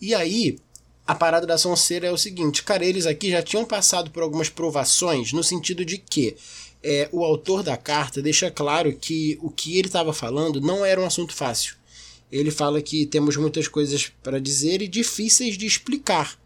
E 0.00 0.14
aí, 0.14 0.58
a 1.06 1.14
parada 1.14 1.46
da 1.46 1.58
sonceira 1.58 2.06
é 2.06 2.12
o 2.12 2.18
seguinte, 2.18 2.62
cara, 2.62 2.84
eles 2.84 3.06
aqui 3.06 3.30
já 3.30 3.42
tinham 3.42 3.64
passado 3.64 4.10
por 4.10 4.22
algumas 4.22 4.48
provações, 4.48 5.32
no 5.32 5.42
sentido 5.42 5.84
de 5.84 5.98
que 5.98 6.36
é, 6.82 7.08
o 7.12 7.24
autor 7.24 7.62
da 7.62 7.76
carta 7.76 8.20
deixa 8.20 8.50
claro 8.50 8.92
que 8.92 9.38
o 9.40 9.50
que 9.50 9.78
ele 9.78 9.88
estava 9.88 10.12
falando 10.12 10.60
não 10.60 10.84
era 10.84 11.00
um 11.00 11.06
assunto 11.06 11.32
fácil. 11.32 11.76
Ele 12.30 12.50
fala 12.50 12.80
que 12.80 13.06
temos 13.06 13.36
muitas 13.36 13.68
coisas 13.68 14.10
para 14.22 14.40
dizer 14.40 14.80
e 14.80 14.88
difíceis 14.88 15.56
de 15.56 15.66
explicar. 15.66 16.38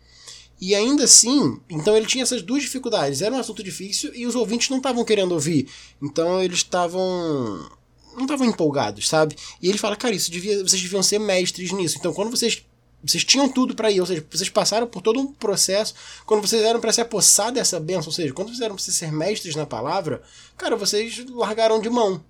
E 0.60 0.74
ainda 0.74 1.04
assim, 1.04 1.60
então 1.68 1.96
ele 1.96 2.06
tinha 2.06 2.22
essas 2.22 2.42
duas 2.42 2.62
dificuldades. 2.62 3.20
Era 3.20 3.34
um 3.34 3.38
assunto 3.38 3.62
difícil 3.62 4.14
e 4.14 4.26
os 4.26 4.34
ouvintes 4.34 4.70
não 4.70 4.78
estavam 4.78 5.04
querendo 5.04 5.32
ouvir. 5.32 5.68
Então 6.02 6.42
eles 6.42 6.58
estavam. 6.58 7.68
não 8.14 8.22
estavam 8.22 8.46
empolgados, 8.46 9.08
sabe? 9.08 9.36
E 9.60 9.68
ele 9.68 9.76
fala, 9.76 9.96
cara, 9.96 10.14
isso 10.14 10.30
devia, 10.30 10.62
vocês 10.64 10.80
deviam 10.80 11.02
ser 11.02 11.18
mestres 11.18 11.72
nisso. 11.72 11.98
Então 11.98 12.12
quando 12.12 12.30
vocês. 12.30 12.64
Vocês 13.04 13.22
tinham 13.22 13.48
tudo 13.48 13.74
para 13.74 13.88
ir, 13.90 14.00
ou 14.00 14.06
seja, 14.06 14.24
vocês 14.28 14.48
passaram 14.48 14.86
por 14.86 15.00
todo 15.00 15.20
um 15.20 15.26
processo. 15.32 15.94
Quando 16.24 16.40
vocês 16.40 16.62
eram 16.62 16.80
para 16.80 16.92
se 16.92 17.00
apossar 17.00 17.52
dessa 17.52 17.78
benção, 17.78 18.06
ou 18.06 18.12
seja, 18.12 18.32
quando 18.32 18.48
vocês 18.48 18.60
eram 18.60 18.74
para 18.74 18.82
ser 18.82 19.12
mestres 19.12 19.54
na 19.54 19.64
palavra, 19.64 20.22
cara, 20.56 20.74
vocês 20.74 21.24
largaram 21.28 21.80
de 21.80 21.88
mão. 21.88 22.24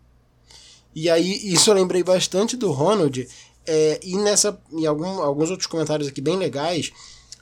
E 0.95 1.09
aí, 1.09 1.51
isso 1.51 1.71
eu 1.71 1.75
lembrei 1.75 2.03
bastante 2.03 2.59
do 2.59 2.73
Ronald. 2.73 3.27
É, 3.65 4.01
e 4.03 4.19
nessa. 4.19 4.61
E 4.77 4.87
algum, 4.87 5.23
alguns 5.23 5.51
outros 5.51 5.67
comentários 5.67 6.09
aqui 6.09 6.21
bem 6.21 6.37
legais 6.37 6.93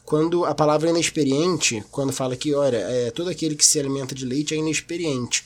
quando 0.04 0.44
a 0.44 0.54
palavra 0.54 0.90
inexperiente, 0.90 1.82
quando 1.90 2.12
fala 2.12 2.36
que, 2.36 2.54
olha, 2.54 2.76
é, 2.76 3.10
todo 3.10 3.30
aquele 3.30 3.56
que 3.56 3.64
se 3.64 3.80
alimenta 3.80 4.14
de 4.14 4.26
leite 4.26 4.54
é 4.54 4.58
inexperiente. 4.58 5.44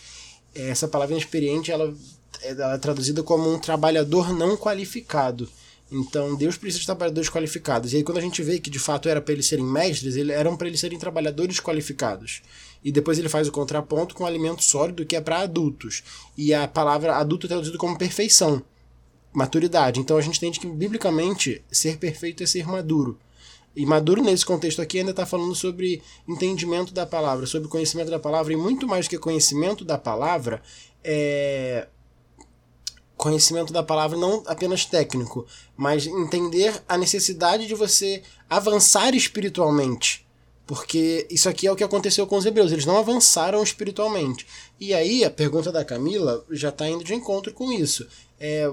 Essa 0.55 0.89
palavra 0.89 1.15
inexperiente 1.15 1.71
ela, 1.71 1.95
ela 2.43 2.75
é 2.75 2.79
traduzida 2.79 3.23
como 3.23 3.53
um 3.53 3.59
trabalhador 3.59 4.33
não 4.33 4.57
qualificado. 4.57 5.49
Então 5.91 6.35
Deus 6.35 6.57
precisa 6.57 6.81
de 6.81 6.87
trabalhadores 6.87 7.31
qualificados. 7.31 7.93
E 7.93 7.97
aí 7.97 8.03
quando 8.03 8.19
a 8.19 8.21
gente 8.21 8.43
vê 8.43 8.59
que 8.59 8.69
de 8.69 8.79
fato 8.79 9.09
era 9.09 9.21
para 9.21 9.33
eles 9.33 9.47
serem 9.47 9.65
mestres, 9.65 10.17
ele, 10.17 10.33
eram 10.33 10.57
para 10.57 10.67
eles 10.67 10.81
serem 10.81 10.99
trabalhadores 10.99 11.61
qualificados. 11.61 12.43
E 12.85 12.91
depois 12.91 13.19
ele 13.19 13.29
faz 13.29 13.47
o 13.49 13.53
contraponto 13.53 14.15
com 14.15 14.27
alimento 14.27 14.63
sólido 14.65 15.07
que 15.07 15.17
é 15.17 15.21
para 15.21 15.39
adultos. 15.39 16.03
E 16.37 16.53
a 16.53 16.67
palavra 16.67 17.17
adulto 17.17 17.47
é 17.47 17.49
traduzido 17.49 17.79
como 17.79 17.97
perfeição, 17.97 18.63
maturidade. 19.33 20.01
Então 20.01 20.17
a 20.17 20.21
gente 20.21 20.37
entende 20.37 20.59
que 20.59 20.67
biblicamente 20.67 21.63
ser 21.71 21.97
perfeito 21.97 22.43
é 22.43 22.47
ser 22.47 22.67
maduro. 22.67 23.19
E 23.79 23.87
maduro 23.87 24.25
nesse 24.25 24.45
contexto 24.45 24.83
aqui 24.83 24.99
ainda 24.99 25.13
está 25.13 25.25
falando 25.25 25.55
sobre 25.55 26.03
entendimento 26.27 26.93
da 26.93 27.07
palavra, 27.07 27.47
sobre 27.47 27.69
conhecimento 27.69 28.11
da 28.11 28.19
palavra, 28.19 28.53
e 28.53 28.57
muito 28.57 28.89
mais 28.89 29.07
do 29.07 29.11
que 29.11 29.19
conhecimento 29.19 29.85
da 29.85 29.97
palavra, 29.97 30.61
é 31.05 31.87
conhecimento 33.17 33.73
da 33.73 33.83
palavra 33.85 34.19
não 34.19 34.43
apenas 34.49 34.85
técnico, 34.85 35.47
mas 35.77 36.09
entender 36.09 36.83
a 36.89 36.99
necessidade 36.99 37.69
de 37.69 37.75
você 37.77 38.25
avançar 38.51 39.15
espiritualmente. 39.15 40.27
Porque 40.67 41.25
isso 41.31 41.49
aqui 41.49 41.69
é 41.69 41.71
o 41.71 41.77
que 41.77 41.85
aconteceu 41.85 42.27
com 42.27 42.37
os 42.37 42.47
hebreus, 42.47 42.73
eles 42.73 42.85
não 42.85 42.99
avançaram 42.99 43.63
espiritualmente. 43.63 44.45
E 44.81 44.93
aí 44.93 45.23
a 45.23 45.31
pergunta 45.31 45.71
da 45.71 45.85
Camila 45.85 46.45
já 46.51 46.71
está 46.71 46.89
indo 46.89 47.05
de 47.05 47.15
encontro 47.15 47.53
com 47.53 47.73
isso. 47.73 48.09
É, 48.41 48.69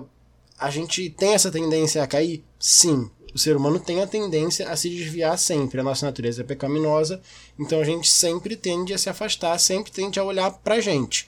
a 0.57 0.71
gente 0.71 1.12
tem 1.12 1.35
essa 1.35 1.51
tendência 1.51 2.01
a 2.01 2.07
cair? 2.07 2.43
Sim. 2.59 3.12
O 3.36 3.38
ser 3.38 3.58
humano 3.58 3.82
tem 3.82 4.01
a 4.01 4.08
tendência 4.08 4.70
a 4.70 4.77
se 4.77 4.89
desviar 4.89 5.38
sempre. 5.38 5.82
A 5.82 5.84
nossa 5.84 6.06
natureza 6.06 6.39
é 6.39 6.46
pecaminosa, 6.46 7.22
então 7.60 7.82
a 7.82 7.84
gente 7.84 8.10
sempre 8.10 8.56
tende 8.56 8.94
a 8.94 8.98
se 8.98 9.10
afastar, 9.10 9.60
sempre 9.60 9.92
tende 9.92 10.18
a 10.18 10.24
olhar 10.24 10.50
para 10.50 10.75
a 10.75 10.80
gente. 10.80 11.27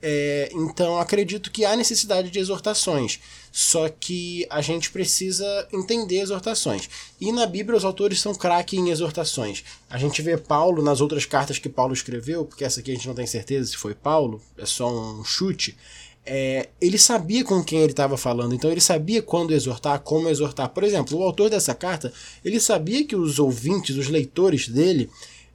É, 0.00 0.48
então 0.54 0.98
acredito 0.98 1.50
que 1.50 1.66
há 1.66 1.76
necessidade 1.76 2.30
de 2.30 2.38
exortações, 2.38 3.20
só 3.52 3.86
que 3.90 4.46
a 4.48 4.62
gente 4.62 4.90
precisa 4.90 5.68
entender 5.70 6.20
exortações. 6.20 6.88
E 7.20 7.30
na 7.30 7.44
Bíblia 7.44 7.76
os 7.76 7.84
autores 7.84 8.18
são 8.18 8.34
craque 8.34 8.78
em 8.78 8.88
exortações. 8.88 9.62
A 9.90 9.98
gente 9.98 10.22
vê 10.22 10.38
Paulo 10.38 10.82
nas 10.82 11.02
outras 11.02 11.26
cartas 11.26 11.58
que 11.58 11.68
Paulo 11.68 11.92
escreveu, 11.92 12.46
porque 12.46 12.64
essa 12.64 12.80
aqui 12.80 12.90
a 12.90 12.94
gente 12.94 13.06
não 13.06 13.14
tem 13.14 13.26
certeza 13.26 13.70
se 13.70 13.76
foi 13.76 13.94
Paulo, 13.94 14.40
é 14.56 14.64
só 14.64 14.90
um 14.90 15.22
chute. 15.22 15.76
É, 16.24 16.68
ele 16.80 16.98
sabia 16.98 17.44
com 17.44 17.64
quem 17.64 17.80
ele 17.80 17.92
estava 17.92 18.16
falando, 18.16 18.54
então 18.54 18.70
ele 18.70 18.80
sabia 18.80 19.20
quando 19.20 19.52
exortar, 19.52 20.00
como 20.00 20.28
exortar. 20.28 20.68
Por 20.68 20.84
exemplo, 20.84 21.18
o 21.18 21.22
autor 21.22 21.50
dessa 21.50 21.74
carta, 21.74 22.12
ele 22.44 22.60
sabia 22.60 23.04
que 23.04 23.16
os 23.16 23.40
ouvintes, 23.40 23.96
os 23.96 24.08
leitores 24.08 24.68
dele, 24.68 25.10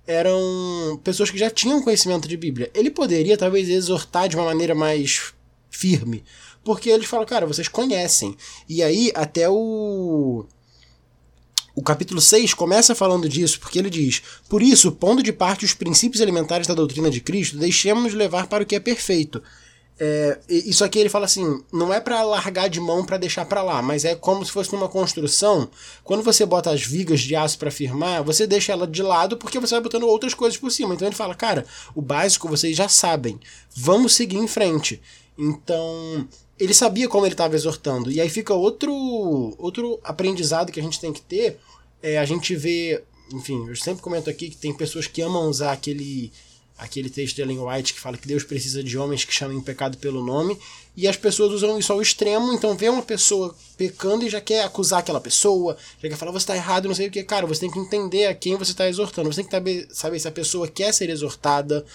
eram 0.06 1.00
pessoas 1.04 1.30
que 1.30 1.38
já 1.38 1.50
tinham 1.50 1.82
conhecimento 1.82 2.28
de 2.28 2.36
Bíblia. 2.36 2.70
Ele 2.74 2.90
poderia 2.90 3.38
talvez 3.38 3.70
exortar 3.70 4.28
de 4.28 4.36
uma 4.36 4.46
maneira 4.46 4.76
mais 4.76 5.34
firme, 5.70 6.24
porque 6.64 6.90
eles 6.90 7.08
falam, 7.08 7.26
cara, 7.26 7.46
vocês 7.46 7.70
conhecem. 7.70 8.36
E 8.68 8.84
aí 8.84 9.12
até 9.16 9.50
o 9.50 10.46
o 11.76 11.84
capítulo 11.84 12.20
6 12.20 12.56
começa 12.56 12.96
falando 12.96 13.30
disso, 13.30 13.60
porque 13.60 13.78
ele 13.78 13.90
diz: 13.90 14.22
Por 14.50 14.64
isso, 14.64 14.92
pondo 14.92 15.22
de 15.22 15.32
parte 15.32 15.64
os 15.64 15.76
princípios 15.76 16.22
elementares 16.22 16.66
da 16.66 16.74
doutrina 16.74 17.10
de 17.10 17.22
Cristo, 17.22 17.56
deixemos-nos 17.58 18.14
levar 18.16 18.48
para 18.48 18.64
o 18.64 18.66
que 18.66 18.76
é 18.76 18.80
perfeito 18.80 19.44
é, 20.00 20.40
isso 20.48 20.84
aqui 20.84 21.00
ele 21.00 21.10
fala 21.10 21.26
assim, 21.26 21.64
não 21.74 21.92
é 21.92 22.00
para 22.00 22.22
largar 22.22 22.70
de 22.70 22.80
mão 22.80 23.04
para 23.04 23.18
deixar 23.18 23.46
para 23.46 23.64
lá, 23.64 23.82
mas 23.82 24.06
é 24.06 24.14
como 24.14 24.46
se 24.46 24.52
fosse 24.52 24.72
numa 24.72 24.88
construção. 24.88 25.68
Quando 26.04 26.22
você 26.22 26.46
bota 26.46 26.70
as 26.70 26.84
vigas 26.84 27.22
de 27.22 27.36
aço 27.36 27.58
para 27.58 27.72
firmar, 27.72 28.24
você 28.24 28.46
deixa 28.46 28.72
ela 28.72 28.86
de 28.86 29.02
lado 29.02 29.38
porque 29.38 29.60
você 29.60 29.74
vai 29.74 29.82
botando 29.82 30.04
outras 30.04 30.36
coisas 30.36 30.58
por 30.58 30.72
cima. 30.72 30.94
Então 30.94 31.08
ele 31.08 31.16
fala, 31.16 31.34
cara, 31.34 31.66
o 31.96 32.02
básico 32.02 32.48
vocês 32.48 32.78
já 32.78 32.88
sabem, 32.88 33.40
vamos 33.76 34.14
seguir 34.14 34.38
em 34.38 34.48
frente. 34.48 35.02
Então 35.36 36.28
ele 36.60 36.74
sabia 36.74 37.08
como 37.08 37.26
ele 37.26 37.34
estava 37.34 37.56
exortando. 37.56 38.12
E 38.12 38.22
aí 38.22 38.30
fica 38.30 38.54
outro 38.54 38.94
outro 39.58 40.00
aprendizado 40.04 40.72
que 40.72 40.80
a 40.80 40.84
gente 40.84 41.00
tem 41.00 41.12
que 41.12 41.22
ter. 41.22 41.60
É, 42.04 42.20
a 42.20 42.26
gente 42.26 42.56
vê, 42.56 43.04
enfim, 43.34 43.68
eu 43.68 43.76
sempre 43.76 44.04
comento 44.04 44.30
aqui 44.30 44.52
que 44.52 44.58
tem 44.58 44.72
pessoas 44.74 45.08
que 45.08 45.22
amam 45.24 45.50
usar 45.50 45.72
aquele 45.72 46.32
aquele 46.78 47.10
texto 47.10 47.36
de 47.36 47.42
Ellen 47.42 47.60
White 47.60 47.94
que 47.94 48.00
fala 48.00 48.18
que 48.18 48.28
Deus 48.28 48.44
precisa 48.44 48.84
de 48.84 48.98
homens 48.98 49.26
que 49.26 49.34
chamem 49.34 49.60
pecado 49.62 49.98
pelo 49.98 50.24
nome, 50.24 50.58
e 50.96 51.08
as 51.08 51.16
pessoas 51.16 51.54
usam 51.54 51.78
isso 51.78 51.92
ao 51.94 52.02
extremo, 52.02 52.54
então 52.54 52.76
vê 52.76 52.90
uma 52.90 53.02
pessoa 53.02 53.56
pecando 53.78 54.26
e 54.26 54.30
já 54.30 54.42
quer 54.42 54.64
acusar 54.64 55.00
aquela 55.00 55.22
pessoa, 55.22 55.78
já 56.02 56.10
quer 56.10 56.16
falar 56.16 56.32
você 56.32 56.44
está 56.44 56.56
errado, 56.56 56.88
não 56.88 56.96
sei 56.96 57.08
o 57.08 57.12
que, 57.12 57.24
cara, 57.24 57.46
você 57.46 57.62
tem 57.62 57.72
que 57.72 57.80
entender 57.80 58.26
a 58.26 58.34
quem 58.34 58.56
você 58.56 58.72
está 58.72 58.88
exortando, 58.88 59.32
você 59.32 59.44
tem 59.44 59.46
que 59.46 59.52
saber, 59.52 59.88
saber 59.92 60.20
se 60.20 60.28
a 60.28 60.32
pessoa 60.32 60.68
quer 60.68 60.94
ser 60.94 61.10
exortada, 61.10 61.86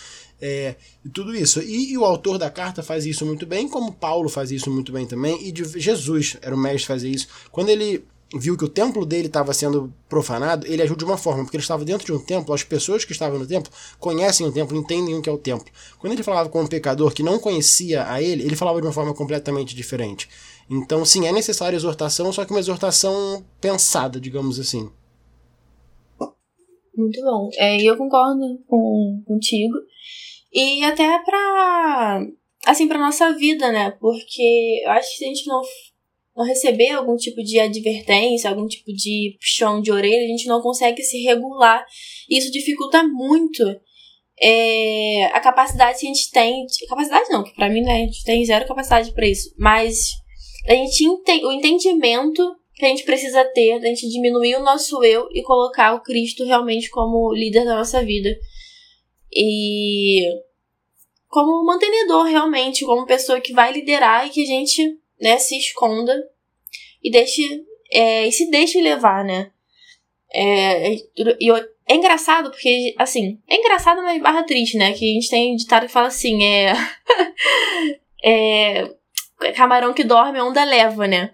é, 0.40 0.74
tudo 1.12 1.34
isso. 1.34 1.60
E, 1.62 1.92
e, 1.92 1.98
o 1.98 2.04
autor 2.04 2.36
da 2.36 2.50
carta 2.50 2.82
faz 2.82 3.06
isso 3.06 3.24
muito 3.24 3.46
bem, 3.46 3.68
como 3.68 3.92
Paulo 3.92 4.28
faz 4.28 4.50
isso 4.50 4.68
muito 4.70 4.92
bem 4.92 5.06
também, 5.06 5.40
e 5.46 5.52
de, 5.52 5.64
Jesus 5.78 6.36
era 6.42 6.54
o 6.54 6.58
mestre 6.58 6.86
fazer 6.86 7.08
isso. 7.08 7.28
Quando 7.52 7.68
ele 7.68 8.04
viu 8.34 8.56
que 8.56 8.64
o 8.64 8.68
templo 8.68 9.04
dele 9.04 9.26
estava 9.26 9.52
sendo 9.52 9.92
profanado, 10.08 10.66
ele 10.66 10.82
agiu 10.82 10.96
de 10.96 11.04
uma 11.04 11.16
forma, 11.16 11.44
porque 11.44 11.56
ele 11.56 11.62
estava 11.62 11.84
dentro 11.84 12.06
de 12.06 12.12
um 12.12 12.18
templo, 12.18 12.54
as 12.54 12.62
pessoas 12.62 13.04
que 13.04 13.12
estavam 13.12 13.38
no 13.38 13.46
templo 13.46 13.72
conhecem 13.98 14.46
o 14.46 14.52
templo, 14.52 14.76
entendem 14.76 15.14
o 15.14 15.22
que 15.22 15.28
é 15.28 15.32
o 15.32 15.38
templo. 15.38 15.70
Quando 15.98 16.12
ele 16.14 16.22
falava 16.22 16.48
com 16.48 16.62
um 16.62 16.66
pecador 16.66 17.12
que 17.12 17.22
não 17.22 17.38
conhecia 17.38 18.10
a 18.10 18.22
ele, 18.22 18.42
ele 18.42 18.56
falava 18.56 18.80
de 18.80 18.86
uma 18.86 18.92
forma 18.92 19.14
completamente 19.14 19.74
diferente. 19.74 20.28
Então, 20.70 21.04
sim, 21.04 21.26
é 21.26 21.32
necessária 21.32 21.76
exortação, 21.76 22.32
só 22.32 22.44
que 22.44 22.52
uma 22.52 22.60
exortação 22.60 23.44
pensada, 23.60 24.20
digamos 24.20 24.58
assim. 24.58 24.90
Muito 26.96 27.20
bom. 27.22 27.48
É, 27.56 27.82
eu 27.82 27.96
concordo 27.96 28.62
com, 28.66 29.22
contigo. 29.26 29.74
E 30.52 30.84
até 30.84 31.18
pra. 31.20 32.20
Assim, 32.66 32.86
pra 32.86 32.98
nossa 32.98 33.32
vida, 33.32 33.72
né? 33.72 33.90
Porque 33.92 34.82
eu 34.84 34.90
acho 34.90 35.10
que 35.10 35.16
se 35.16 35.24
a 35.24 35.28
gente 35.28 35.46
não 35.48 35.62
não 36.36 36.44
receber 36.44 36.90
algum 36.90 37.16
tipo 37.16 37.42
de 37.42 37.58
advertência, 37.58 38.48
algum 38.48 38.66
tipo 38.66 38.92
de 38.92 39.36
puxão 39.38 39.80
de 39.80 39.92
orelha, 39.92 40.24
a 40.24 40.28
gente 40.28 40.46
não 40.46 40.62
consegue 40.62 41.02
se 41.02 41.22
regular. 41.22 41.84
E 42.28 42.38
isso 42.38 42.50
dificulta 42.50 43.02
muito 43.02 43.62
é, 44.40 45.26
a 45.26 45.40
capacidade 45.40 46.00
que 46.00 46.06
a 46.06 46.08
gente 46.08 46.30
tem. 46.30 46.66
Capacidade 46.88 47.30
não, 47.30 47.44
que 47.44 47.54
pra 47.54 47.68
mim 47.68 47.82
né, 47.82 47.94
a 47.94 47.98
gente 48.06 48.24
tem 48.24 48.44
zero 48.44 48.66
capacidade 48.66 49.12
para 49.12 49.28
isso. 49.28 49.54
Mas 49.58 50.10
a 50.66 50.72
gente 50.72 51.04
ente, 51.04 51.44
o 51.44 51.52
entendimento 51.52 52.42
que 52.74 52.86
a 52.86 52.88
gente 52.88 53.04
precisa 53.04 53.44
ter, 53.44 53.72
a 53.72 53.86
gente 53.86 54.08
diminuir 54.08 54.56
o 54.56 54.62
nosso 54.62 55.04
eu 55.04 55.28
e 55.32 55.42
colocar 55.42 55.94
o 55.94 56.02
Cristo 56.02 56.44
realmente 56.44 56.88
como 56.90 57.32
líder 57.32 57.64
da 57.64 57.76
nossa 57.76 58.02
vida. 58.02 58.30
E 59.30 60.22
como 61.28 61.64
mantenedor 61.64 62.24
realmente, 62.24 62.84
como 62.84 63.06
pessoa 63.06 63.40
que 63.40 63.52
vai 63.52 63.72
liderar 63.72 64.26
e 64.26 64.30
que 64.30 64.42
a 64.42 64.46
gente 64.46 64.98
né, 65.22 65.38
se 65.38 65.56
esconda 65.56 66.14
e 67.02 67.10
deixe 67.10 67.42
é, 67.92 68.26
e 68.26 68.32
se 68.32 68.50
deixe 68.50 68.80
levar, 68.80 69.24
né? 69.24 69.50
É, 70.34 70.94
e 70.94 71.50
é 71.88 71.94
engraçado 71.94 72.50
porque, 72.50 72.94
assim, 72.98 73.38
é 73.48 73.56
engraçado, 73.56 74.02
mas 74.02 74.20
barra 74.22 74.44
triste, 74.44 74.78
né? 74.78 74.92
Que 74.92 75.10
a 75.10 75.14
gente 75.14 75.28
tem 75.28 75.52
um 75.52 75.56
ditado 75.56 75.86
que 75.86 75.92
fala 75.92 76.08
assim, 76.08 76.42
é. 76.42 76.72
é 78.24 78.90
camarão 79.54 79.92
que 79.92 80.04
dorme, 80.04 80.40
onda 80.40 80.64
leva, 80.64 81.06
né? 81.06 81.32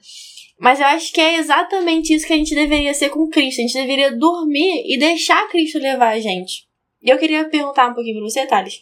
Mas 0.58 0.80
eu 0.80 0.86
acho 0.86 1.12
que 1.12 1.20
é 1.20 1.36
exatamente 1.36 2.12
isso 2.12 2.26
que 2.26 2.32
a 2.32 2.36
gente 2.36 2.54
deveria 2.54 2.92
ser 2.94 3.10
com 3.10 3.28
Cristo. 3.28 3.60
A 3.60 3.62
gente 3.62 3.74
deveria 3.74 4.16
dormir 4.16 4.82
e 4.86 4.98
deixar 4.98 5.48
Cristo 5.48 5.78
levar 5.78 6.08
a 6.08 6.20
gente. 6.20 6.66
E 7.02 7.10
eu 7.10 7.18
queria 7.18 7.44
perguntar 7.48 7.88
um 7.88 7.94
pouquinho 7.94 8.16
pra 8.16 8.28
você, 8.28 8.46
Thales. 8.46 8.80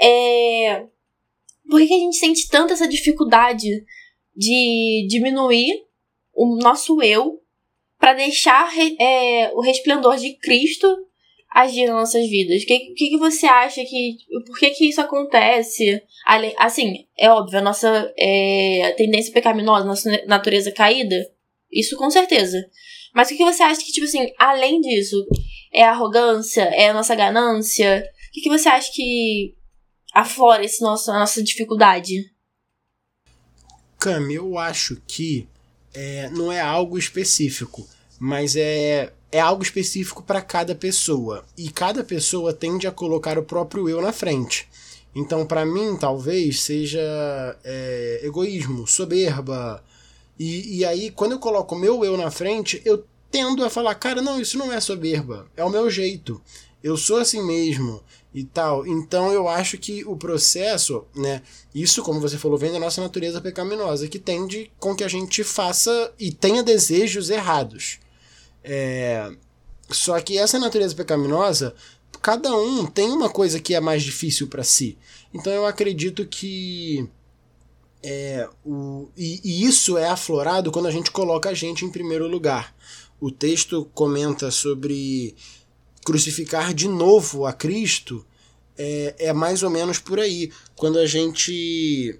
É... 0.00 0.84
Por 1.68 1.80
que 1.80 1.94
a 1.94 1.98
gente 1.98 2.16
sente 2.16 2.48
tanta 2.48 2.74
essa 2.74 2.86
dificuldade 2.86 3.68
de 4.34 5.06
diminuir 5.08 5.84
o 6.34 6.56
nosso 6.56 7.02
eu 7.02 7.40
para 7.98 8.14
deixar 8.14 8.68
é, 9.00 9.52
o 9.54 9.60
resplendor 9.60 10.16
de 10.16 10.34
Cristo 10.34 10.88
agir 11.54 11.86
nas 11.86 11.94
nossas 11.94 12.28
vidas. 12.28 12.62
O 12.62 12.66
que, 12.66 12.94
que, 12.94 13.16
você 13.18 13.46
acha 13.46 13.84
que. 13.84 14.16
Por 14.46 14.58
que, 14.58 14.70
que 14.70 14.88
isso 14.88 15.00
acontece? 15.00 16.02
Assim, 16.58 17.06
é 17.16 17.30
óbvio, 17.30 17.58
a 17.58 17.62
nossa 17.62 18.12
é, 18.18 18.94
tendência 18.96 19.32
pecaminosa, 19.32 19.84
nossa 19.84 20.10
natureza 20.26 20.72
caída, 20.72 21.14
isso 21.70 21.96
com 21.96 22.10
certeza. 22.10 22.58
Mas 23.14 23.30
o 23.30 23.36
que 23.36 23.44
você 23.44 23.62
acha 23.62 23.80
que, 23.84 23.92
tipo 23.92 24.06
assim, 24.06 24.32
além 24.38 24.80
disso, 24.80 25.16
é 25.72 25.84
a 25.84 25.90
arrogância, 25.90 26.62
é 26.62 26.88
a 26.88 26.94
nossa 26.94 27.14
ganância? 27.14 28.02
O 28.28 28.32
que, 28.32 28.40
que 28.40 28.48
você 28.48 28.68
acha 28.68 28.90
que 28.92 29.54
aflora 30.14 30.64
esse 30.64 30.82
nosso, 30.82 31.10
a 31.10 31.18
nossa 31.18 31.42
dificuldade? 31.42 32.31
Cami, 34.02 34.34
eu 34.34 34.58
acho 34.58 35.00
que 35.06 35.46
é, 35.94 36.28
não 36.30 36.50
é 36.50 36.60
algo 36.60 36.98
específico, 36.98 37.88
mas 38.18 38.56
é, 38.56 39.12
é 39.30 39.38
algo 39.38 39.62
específico 39.62 40.24
para 40.24 40.42
cada 40.42 40.74
pessoa. 40.74 41.44
E 41.56 41.70
cada 41.70 42.02
pessoa 42.02 42.52
tende 42.52 42.88
a 42.88 42.90
colocar 42.90 43.38
o 43.38 43.44
próprio 43.44 43.88
eu 43.88 44.02
na 44.02 44.12
frente. 44.12 44.68
Então, 45.14 45.46
para 45.46 45.64
mim, 45.64 45.96
talvez 45.96 46.62
seja 46.62 47.00
é, 47.62 48.22
egoísmo, 48.24 48.88
soberba. 48.88 49.84
E, 50.36 50.78
e 50.78 50.84
aí, 50.84 51.12
quando 51.12 51.32
eu 51.32 51.38
coloco 51.38 51.76
o 51.76 51.78
meu 51.78 52.04
eu 52.04 52.16
na 52.16 52.28
frente, 52.28 52.82
eu 52.84 53.06
tendo 53.30 53.64
a 53.64 53.70
falar, 53.70 53.94
cara, 53.94 54.20
não, 54.20 54.40
isso 54.40 54.58
não 54.58 54.72
é 54.72 54.80
soberba, 54.80 55.46
é 55.56 55.62
o 55.64 55.70
meu 55.70 55.88
jeito. 55.88 56.42
eu 56.82 56.96
sou 56.96 57.18
assim 57.18 57.40
mesmo 57.46 58.02
e 58.34 58.44
tal. 58.44 58.86
Então 58.86 59.32
eu 59.32 59.48
acho 59.48 59.76
que 59.78 60.04
o 60.04 60.16
processo, 60.16 61.04
né, 61.14 61.42
isso 61.74 62.02
como 62.02 62.20
você 62.20 62.38
falou, 62.38 62.58
vem 62.58 62.72
da 62.72 62.78
nossa 62.78 63.00
natureza 63.02 63.40
pecaminosa, 63.40 64.08
que 64.08 64.18
tende 64.18 64.70
com 64.78 64.94
que 64.94 65.04
a 65.04 65.08
gente 65.08 65.44
faça 65.44 66.12
e 66.18 66.32
tenha 66.32 66.62
desejos 66.62 67.30
errados. 67.30 67.98
É, 68.64 69.30
só 69.90 70.18
que 70.20 70.38
essa 70.38 70.58
natureza 70.58 70.94
pecaminosa, 70.94 71.74
cada 72.20 72.54
um 72.56 72.86
tem 72.86 73.10
uma 73.10 73.28
coisa 73.28 73.60
que 73.60 73.74
é 73.74 73.80
mais 73.80 74.02
difícil 74.02 74.46
para 74.48 74.64
si. 74.64 74.96
Então 75.34 75.52
eu 75.52 75.66
acredito 75.66 76.26
que 76.26 77.08
é, 78.02 78.48
o, 78.64 79.08
e, 79.16 79.40
e, 79.44 79.64
isso 79.64 79.96
é 79.96 80.08
aflorado 80.08 80.72
quando 80.72 80.86
a 80.86 80.90
gente 80.90 81.10
coloca 81.10 81.50
a 81.50 81.54
gente 81.54 81.84
em 81.84 81.90
primeiro 81.90 82.26
lugar. 82.26 82.74
O 83.20 83.30
texto 83.30 83.88
comenta 83.94 84.50
sobre 84.50 85.36
crucificar 86.04 86.74
de 86.74 86.88
novo 86.88 87.46
a 87.46 87.52
Cristo, 87.52 88.24
é, 88.76 89.14
é 89.18 89.32
mais 89.32 89.62
ou 89.62 89.70
menos 89.70 89.98
por 89.98 90.18
aí. 90.18 90.50
Quando 90.76 90.98
a 90.98 91.06
gente 91.06 92.18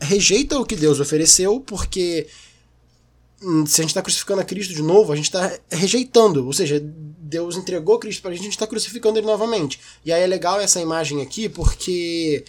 rejeita 0.00 0.58
o 0.58 0.66
que 0.66 0.76
Deus 0.76 1.00
ofereceu, 1.00 1.60
porque 1.60 2.26
se 3.66 3.80
a 3.80 3.82
gente 3.82 3.90
está 3.90 4.02
crucificando 4.02 4.40
a 4.40 4.44
Cristo 4.44 4.74
de 4.74 4.82
novo, 4.82 5.12
a 5.12 5.16
gente 5.16 5.26
está 5.26 5.58
rejeitando. 5.70 6.46
Ou 6.46 6.52
seja, 6.52 6.80
Deus 6.80 7.56
entregou 7.56 7.98
Cristo 7.98 8.22
para 8.22 8.30
a 8.30 8.34
gente, 8.34 8.42
a 8.42 8.44
gente 8.44 8.54
está 8.54 8.66
crucificando 8.66 9.18
ele 9.18 9.26
novamente. 9.26 9.80
E 10.04 10.12
aí 10.12 10.22
é 10.22 10.26
legal 10.26 10.60
essa 10.60 10.80
imagem 10.80 11.20
aqui, 11.20 11.48
porque 11.48 12.44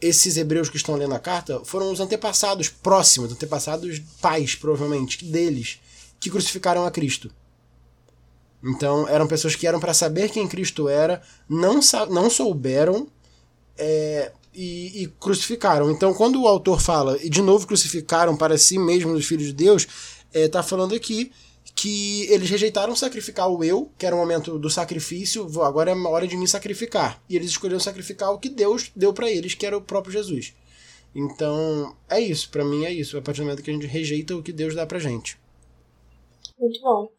esses 0.00 0.36
hebreus 0.36 0.68
que 0.68 0.76
estão 0.76 0.96
lendo 0.96 1.14
a 1.14 1.18
carta 1.18 1.60
foram 1.64 1.92
os 1.92 2.00
antepassados 2.00 2.68
próximos, 2.68 3.32
antepassados 3.32 4.00
pais, 4.20 4.54
provavelmente, 4.54 5.24
deles, 5.24 5.78
que 6.18 6.30
crucificaram 6.30 6.84
a 6.84 6.90
Cristo. 6.90 7.30
Então, 8.62 9.08
eram 9.08 9.26
pessoas 9.26 9.56
que 9.56 9.66
eram 9.66 9.80
para 9.80 9.94
saber 9.94 10.30
quem 10.30 10.46
Cristo 10.46 10.88
era, 10.88 11.22
não, 11.48 11.80
não 12.10 12.28
souberam 12.28 13.08
é, 13.78 14.32
e, 14.54 15.02
e, 15.02 15.06
crucificaram. 15.18 15.90
Então, 15.90 16.12
quando 16.12 16.42
o 16.42 16.46
autor 16.46 16.80
fala, 16.80 17.18
e 17.22 17.30
de 17.30 17.40
novo 17.40 17.66
crucificaram 17.66 18.36
para 18.36 18.58
si 18.58 18.78
mesmos 18.78 19.18
os 19.18 19.26
filhos 19.26 19.46
de 19.46 19.54
Deus, 19.54 19.82
está 19.82 20.38
é, 20.38 20.48
tá 20.48 20.62
falando 20.62 20.94
aqui 20.94 21.32
que 21.74 22.26
eles 22.30 22.50
rejeitaram 22.50 22.94
sacrificar 22.94 23.48
o 23.48 23.64
eu, 23.64 23.90
que 23.96 24.04
era 24.04 24.14
o 24.14 24.18
momento 24.18 24.58
do 24.58 24.68
sacrifício, 24.68 25.46
agora 25.62 25.90
é 25.90 25.94
a 25.94 26.08
hora 26.08 26.26
de 26.26 26.36
me 26.36 26.46
sacrificar. 26.46 27.22
E 27.28 27.36
eles 27.36 27.50
escolheram 27.50 27.80
sacrificar 27.80 28.32
o 28.32 28.38
que 28.38 28.50
Deus 28.50 28.90
deu 28.94 29.14
para 29.14 29.30
eles, 29.30 29.54
que 29.54 29.64
era 29.64 29.78
o 29.78 29.80
próprio 29.80 30.12
Jesus. 30.12 30.54
Então, 31.14 31.96
é 32.08 32.20
isso, 32.20 32.50
para 32.50 32.64
mim 32.64 32.84
é 32.84 32.92
isso, 32.92 33.16
a 33.16 33.22
partir 33.22 33.40
do 33.40 33.44
momento 33.44 33.62
que 33.62 33.70
a 33.70 33.72
gente 33.72 33.86
rejeita 33.86 34.36
o 34.36 34.42
que 34.42 34.52
Deus 34.52 34.74
dá 34.74 34.86
pra 34.86 34.98
gente. 34.98 35.38
Muito 36.58 36.80
bom. 36.82 37.10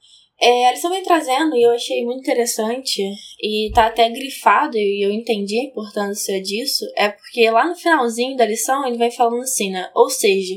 É, 0.43 0.71
lição 0.71 0.89
vem 0.89 1.03
trazendo 1.03 1.55
e 1.55 1.61
eu 1.61 1.69
achei 1.69 2.03
muito 2.03 2.21
interessante, 2.21 2.99
e 3.39 3.69
tá 3.75 3.85
até 3.85 4.09
grifado, 4.09 4.75
e 4.75 5.05
eu 5.05 5.11
entendi 5.11 5.59
a 5.59 5.65
importância 5.65 6.41
disso, 6.41 6.83
é 6.97 7.09
porque 7.09 7.47
lá 7.51 7.67
no 7.67 7.75
finalzinho 7.75 8.35
da 8.35 8.47
lição 8.47 8.83
ele 8.87 8.97
vai 8.97 9.11
falando 9.11 9.43
assim, 9.43 9.69
né? 9.69 9.91
Ou 9.93 10.09
seja, 10.09 10.55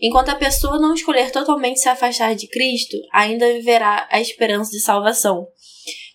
enquanto 0.00 0.30
a 0.30 0.34
pessoa 0.34 0.80
não 0.80 0.94
escolher 0.94 1.30
totalmente 1.30 1.78
se 1.78 1.90
afastar 1.90 2.34
de 2.34 2.48
Cristo, 2.48 2.96
ainda 3.12 3.52
viverá 3.52 4.08
a 4.10 4.18
esperança 4.18 4.70
de 4.70 4.80
salvação. 4.80 5.46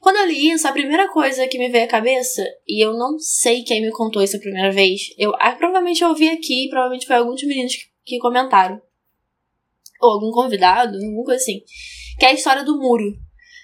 Quando 0.02 0.18
eu 0.18 0.26
li 0.26 0.50
isso, 0.50 0.68
a 0.68 0.72
primeira 0.72 1.08
coisa 1.08 1.48
que 1.48 1.60
me 1.60 1.70
veio 1.70 1.84
à 1.84 1.88
cabeça, 1.88 2.44
e 2.68 2.84
eu 2.84 2.98
não 2.98 3.20
sei 3.20 3.62
quem 3.62 3.80
me 3.80 3.92
contou 3.92 4.24
isso 4.24 4.38
a 4.38 4.40
primeira 4.40 4.72
vez, 4.72 5.14
eu 5.20 5.32
ah, 5.36 5.52
provavelmente 5.52 6.02
eu 6.02 6.10
ouvi 6.10 6.30
aqui, 6.30 6.68
provavelmente 6.68 7.06
foi 7.06 7.18
alguns 7.18 7.44
meninos 7.44 7.76
que, 7.76 7.84
que 8.06 8.18
comentaram. 8.18 8.82
Ou 10.02 10.14
algum 10.14 10.32
convidado, 10.32 10.98
alguma 10.98 11.26
coisa 11.26 11.40
assim 11.40 11.62
que 12.18 12.26
é 12.26 12.30
a 12.30 12.34
história 12.34 12.64
do 12.64 12.78
muro. 12.78 13.14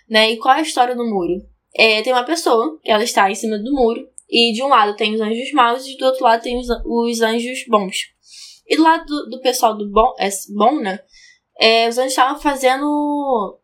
Né? 0.10 0.32
E 0.32 0.38
qual 0.38 0.56
é 0.56 0.60
a 0.60 0.64
história 0.64 0.96
do 0.96 1.06
muro? 1.06 1.34
É, 1.76 2.02
tem 2.02 2.14
uma 2.14 2.24
pessoa 2.24 2.80
ela 2.84 3.04
está 3.04 3.30
em 3.30 3.36
cima 3.36 3.58
do 3.58 3.72
muro, 3.72 4.08
e 4.30 4.54
de 4.54 4.62
um 4.62 4.68
lado 4.68 4.96
tem 4.96 5.16
os 5.16 5.22
anjos 5.22 5.52
maus 5.54 5.88
e 5.88 5.98
do 5.98 6.06
outro 6.06 6.24
lado 6.24 6.42
tem 6.42 6.58
os, 6.58 6.68
os 6.86 7.22
anjos 7.22 7.66
bons. 7.68 7.98
E 8.68 8.76
do 8.76 8.84
lado 8.84 9.06
do, 9.06 9.30
do 9.32 9.42
pessoal 9.42 9.76
do 9.76 9.90
bom, 9.90 10.14
é, 10.20 10.30
bom 10.56 10.80
né? 10.80 11.00
É, 11.60 11.90
os 11.90 11.98
anjos 11.98 12.12
estavam 12.12 12.40
fazendo. 12.40 13.60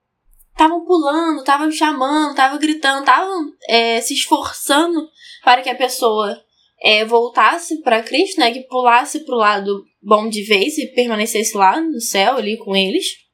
Estavam 0.51 0.85
pulando, 0.85 1.39
estavam 1.39 1.69
chamando, 1.69 2.31
estavam 2.31 2.57
gritando, 2.57 3.01
estavam 3.01 3.51
é, 3.67 3.99
se 3.99 4.13
esforçando 4.13 5.07
para 5.43 5.61
que 5.61 5.69
a 5.69 5.75
pessoa 5.75 6.41
é, 6.81 7.03
voltasse 7.03 7.81
para 7.81 8.01
Cristo, 8.01 8.39
né? 8.39 8.51
Que 8.51 8.61
pulasse 8.61 9.25
para 9.25 9.35
o 9.35 9.39
lado 9.39 9.83
bom 10.01 10.29
de 10.29 10.43
vez 10.43 10.77
e 10.77 10.87
permanecesse 10.87 11.55
lá 11.55 11.79
no 11.79 11.99
céu 11.99 12.37
ali 12.37 12.57
com 12.57 12.75
eles 12.75 13.24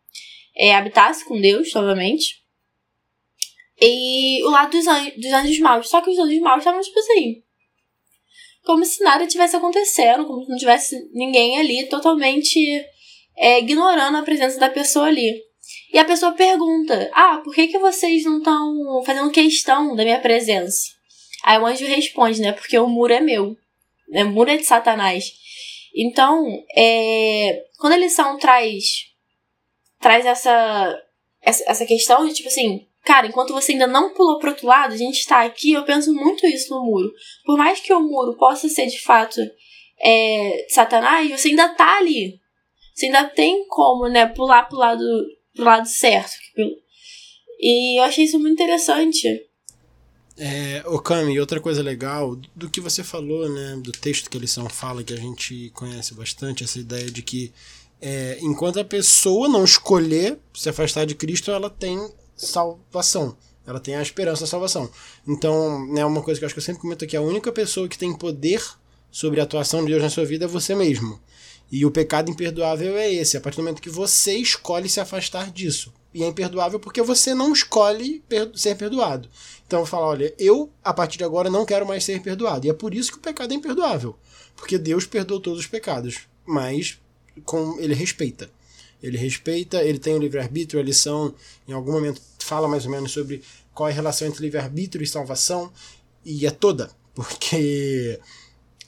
é, 0.61 0.75
habitasse 0.75 1.25
com 1.25 1.41
Deus, 1.41 1.73
novamente. 1.73 2.39
E 3.81 4.43
o 4.43 4.51
lado 4.51 4.69
dos, 4.69 4.85
anjos, 4.85 5.15
dos 5.15 5.33
anjos 5.33 5.59
maus. 5.59 5.89
Só 5.89 6.01
que 6.01 6.11
os 6.11 6.19
anjos 6.19 6.39
maus 6.39 6.59
estavam, 6.59 6.79
tipo 6.79 6.99
assim. 6.99 7.41
Como 8.63 8.85
se 8.85 9.03
nada 9.03 9.25
tivesse 9.25 9.55
acontecendo, 9.55 10.23
como 10.27 10.43
se 10.43 10.51
não 10.51 10.57
tivesse 10.57 11.09
ninguém 11.13 11.57
ali, 11.57 11.89
totalmente 11.89 12.59
é, 13.35 13.57
ignorando 13.57 14.17
a 14.17 14.21
presença 14.21 14.59
da 14.59 14.69
pessoa 14.69 15.07
ali. 15.07 15.41
E 15.91 15.97
a 15.97 16.05
pessoa 16.05 16.33
pergunta: 16.33 17.09
Ah, 17.11 17.41
por 17.43 17.55
que, 17.55 17.67
que 17.67 17.79
vocês 17.79 18.23
não 18.23 18.37
estão 18.37 19.01
fazendo 19.03 19.31
questão 19.31 19.95
da 19.95 20.03
minha 20.03 20.19
presença? 20.19 20.91
Aí 21.43 21.57
o 21.57 21.65
anjo 21.65 21.87
responde, 21.87 22.39
né? 22.39 22.51
Porque 22.51 22.77
o 22.77 22.87
muro 22.87 23.11
é 23.11 23.19
meu. 23.19 23.57
Né? 24.09 24.23
O 24.25 24.29
muro 24.29 24.51
é 24.51 24.57
de 24.57 24.63
Satanás. 24.63 25.33
Então, 25.95 26.45
é, 26.77 27.63
quando 27.79 27.93
a 27.93 27.97
lição 27.97 28.37
traz 28.37 29.10
traz 30.01 30.25
essa, 30.25 31.01
essa, 31.41 31.63
essa 31.67 31.85
questão 31.85 32.27
de 32.27 32.33
tipo 32.33 32.49
assim, 32.49 32.87
cara, 33.05 33.27
enquanto 33.27 33.53
você 33.53 33.71
ainda 33.71 33.87
não 33.87 34.13
pulou 34.13 34.39
pro 34.39 34.49
outro 34.49 34.67
lado, 34.67 34.93
a 34.93 34.97
gente 34.97 35.25
tá 35.25 35.43
aqui, 35.43 35.71
eu 35.71 35.85
penso 35.85 36.13
muito 36.13 36.45
isso 36.47 36.73
no 36.73 36.83
muro. 36.83 37.13
Por 37.45 37.57
mais 37.57 37.79
que 37.79 37.93
o 37.93 38.01
muro 38.01 38.35
possa 38.35 38.67
ser 38.67 38.87
de 38.87 39.01
fato 39.01 39.39
é, 40.03 40.65
Satanás, 40.69 41.29
você 41.29 41.49
ainda 41.49 41.69
tá 41.69 41.99
ali. 41.99 42.39
Você 42.93 43.05
ainda 43.05 43.25
tem 43.25 43.65
como, 43.67 44.09
né, 44.09 44.25
pular 44.25 44.63
pro 44.63 44.77
lado, 44.77 45.03
pro 45.55 45.63
lado 45.63 45.87
certo. 45.87 46.35
E 47.59 47.99
eu 47.99 48.03
achei 48.03 48.25
isso 48.25 48.39
muito 48.39 48.53
interessante. 48.53 49.27
É, 50.37 50.81
Okami, 50.87 51.39
outra 51.39 51.61
coisa 51.61 51.83
legal 51.83 52.35
do 52.55 52.69
que 52.69 52.81
você 52.81 53.03
falou, 53.03 53.47
né, 53.47 53.79
do 53.83 53.91
texto 53.91 54.29
que 54.29 54.37
a 54.37 54.39
lição 54.39 54.67
fala, 54.67 55.03
que 55.03 55.13
a 55.13 55.17
gente 55.17 55.69
conhece 55.69 56.15
bastante, 56.15 56.63
essa 56.63 56.79
ideia 56.79 57.11
de 57.11 57.21
que 57.21 57.53
é, 58.01 58.39
enquanto 58.41 58.79
a 58.79 58.83
pessoa 58.83 59.47
não 59.47 59.63
escolher 59.63 60.39
se 60.53 60.67
afastar 60.67 61.05
de 61.05 61.13
Cristo, 61.13 61.51
ela 61.51 61.69
tem 61.69 62.11
salvação. 62.35 63.37
Ela 63.65 63.79
tem 63.79 63.95
a 63.95 64.01
esperança 64.01 64.41
da 64.41 64.47
salvação. 64.47 64.89
Então, 65.27 65.85
né, 65.87 66.03
uma 66.03 66.21
coisa 66.21 66.39
que 66.39 66.43
eu 66.43 66.47
acho 66.47 66.55
que 66.55 66.59
eu 66.59 66.63
sempre 66.63 66.81
comento 66.81 67.05
aqui: 67.05 67.15
a 67.15 67.21
única 67.21 67.51
pessoa 67.51 67.87
que 67.87 67.97
tem 67.97 68.11
poder 68.13 68.63
sobre 69.11 69.39
a 69.39 69.43
atuação 69.43 69.81
de 69.81 69.91
Deus 69.91 70.01
na 70.01 70.09
sua 70.09 70.25
vida 70.25 70.45
é 70.45 70.47
você 70.47 70.73
mesmo. 70.73 71.21
E 71.71 71.85
o 71.85 71.91
pecado 71.91 72.29
imperdoável 72.29 72.97
é 72.97 73.13
esse, 73.13 73.37
a 73.37 73.41
partir 73.41 73.57
do 73.57 73.63
momento 73.63 73.81
que 73.81 73.89
você 73.89 74.35
escolhe 74.35 74.89
se 74.89 74.99
afastar 74.99 75.51
disso. 75.51 75.93
E 76.13 76.23
é 76.23 76.27
imperdoável 76.27 76.79
porque 76.79 77.01
você 77.01 77.33
não 77.33 77.53
escolhe 77.53 78.21
ser 78.55 78.75
perdoado. 78.75 79.29
Então 79.65 79.79
eu 79.79 79.85
falo, 79.85 80.07
olha, 80.07 80.33
eu 80.37 80.69
a 80.83 80.93
partir 80.93 81.17
de 81.17 81.23
agora 81.23 81.49
não 81.49 81.65
quero 81.65 81.87
mais 81.87 82.03
ser 82.03 82.21
perdoado. 82.21 82.67
E 82.67 82.69
é 82.69 82.73
por 82.73 82.93
isso 82.93 83.11
que 83.11 83.17
o 83.17 83.21
pecado 83.21 83.53
é 83.53 83.55
imperdoável. 83.55 84.17
Porque 84.53 84.77
Deus 84.77 85.05
perdoou 85.05 85.39
todos 85.39 85.59
os 85.59 85.67
pecados. 85.67 86.27
Mas 86.45 86.99
com, 87.45 87.79
ele 87.79 87.93
respeita. 87.93 88.49
Ele 89.01 89.17
respeita, 89.17 89.83
ele 89.83 89.97
tem 89.97 90.13
o 90.13 90.19
livre-arbítrio, 90.19 90.79
a 90.79 90.83
lição 90.83 91.33
em 91.67 91.73
algum 91.73 91.91
momento 91.91 92.21
fala 92.39 92.67
mais 92.67 92.85
ou 92.85 92.91
menos 92.91 93.11
sobre 93.11 93.41
qual 93.73 93.89
é 93.89 93.91
a 93.91 93.95
relação 93.95 94.27
entre 94.27 94.41
livre-arbítrio 94.41 95.03
e 95.03 95.07
salvação, 95.07 95.71
e 96.23 96.45
é 96.45 96.51
toda, 96.51 96.91
porque 97.15 98.19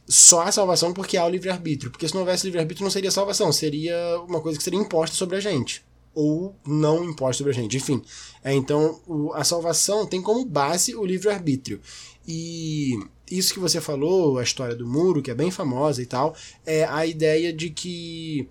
só 0.07 0.41
há 0.41 0.51
salvação 0.51 0.93
porque 0.93 1.17
há 1.17 1.25
o 1.25 1.29
livre-arbítrio. 1.29 1.89
Porque 1.89 2.07
se 2.07 2.13
não 2.13 2.21
houvesse 2.21 2.45
livre-arbítrio 2.45 2.83
não 2.83 2.91
seria 2.91 3.11
salvação, 3.11 3.51
seria 3.51 3.95
uma 4.27 4.41
coisa 4.41 4.57
que 4.57 4.63
seria 4.63 4.79
imposta 4.79 5.15
sobre 5.15 5.37
a 5.37 5.39
gente. 5.39 5.83
Ou 6.13 6.55
não 6.65 7.03
imposta 7.03 7.39
sobre 7.39 7.51
a 7.51 7.55
gente. 7.55 7.77
Enfim. 7.77 8.01
É, 8.43 8.53
então, 8.53 9.01
o, 9.07 9.33
a 9.33 9.43
salvação 9.43 10.05
tem 10.05 10.21
como 10.21 10.45
base 10.45 10.95
o 10.95 11.05
livre-arbítrio. 11.05 11.81
E 12.27 12.99
isso 13.29 13.53
que 13.53 13.59
você 13.59 13.81
falou, 13.81 14.37
a 14.37 14.43
história 14.43 14.75
do 14.75 14.87
muro, 14.87 15.21
que 15.21 15.31
é 15.31 15.35
bem 15.35 15.51
famosa 15.51 16.01
e 16.01 16.05
tal, 16.05 16.35
é 16.65 16.85
a 16.85 17.05
ideia 17.05 17.51
de 17.51 17.69
que 17.69 18.47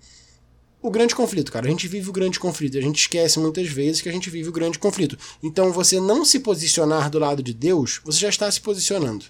o 0.81 0.91
grande 0.91 1.15
conflito, 1.15 1.51
cara. 1.51 1.65
A 1.65 1.69
gente 1.69 1.87
vive 1.87 2.09
o 2.09 2.13
grande 2.13 2.37
conflito. 2.37 2.77
A 2.77 2.81
gente 2.81 2.99
esquece 2.99 3.39
muitas 3.39 3.69
vezes 3.69 4.01
que 4.01 4.09
a 4.09 4.11
gente 4.11 4.29
vive 4.29 4.49
o 4.49 4.51
grande 4.51 4.77
conflito. 4.77 5.17
Então, 5.41 5.71
você 5.71 5.99
não 5.99 6.25
se 6.25 6.39
posicionar 6.39 7.09
do 7.09 7.19
lado 7.19 7.41
de 7.41 7.53
Deus, 7.53 8.01
você 8.03 8.19
já 8.19 8.29
está 8.29 8.51
se 8.51 8.59
posicionando. 8.59 9.25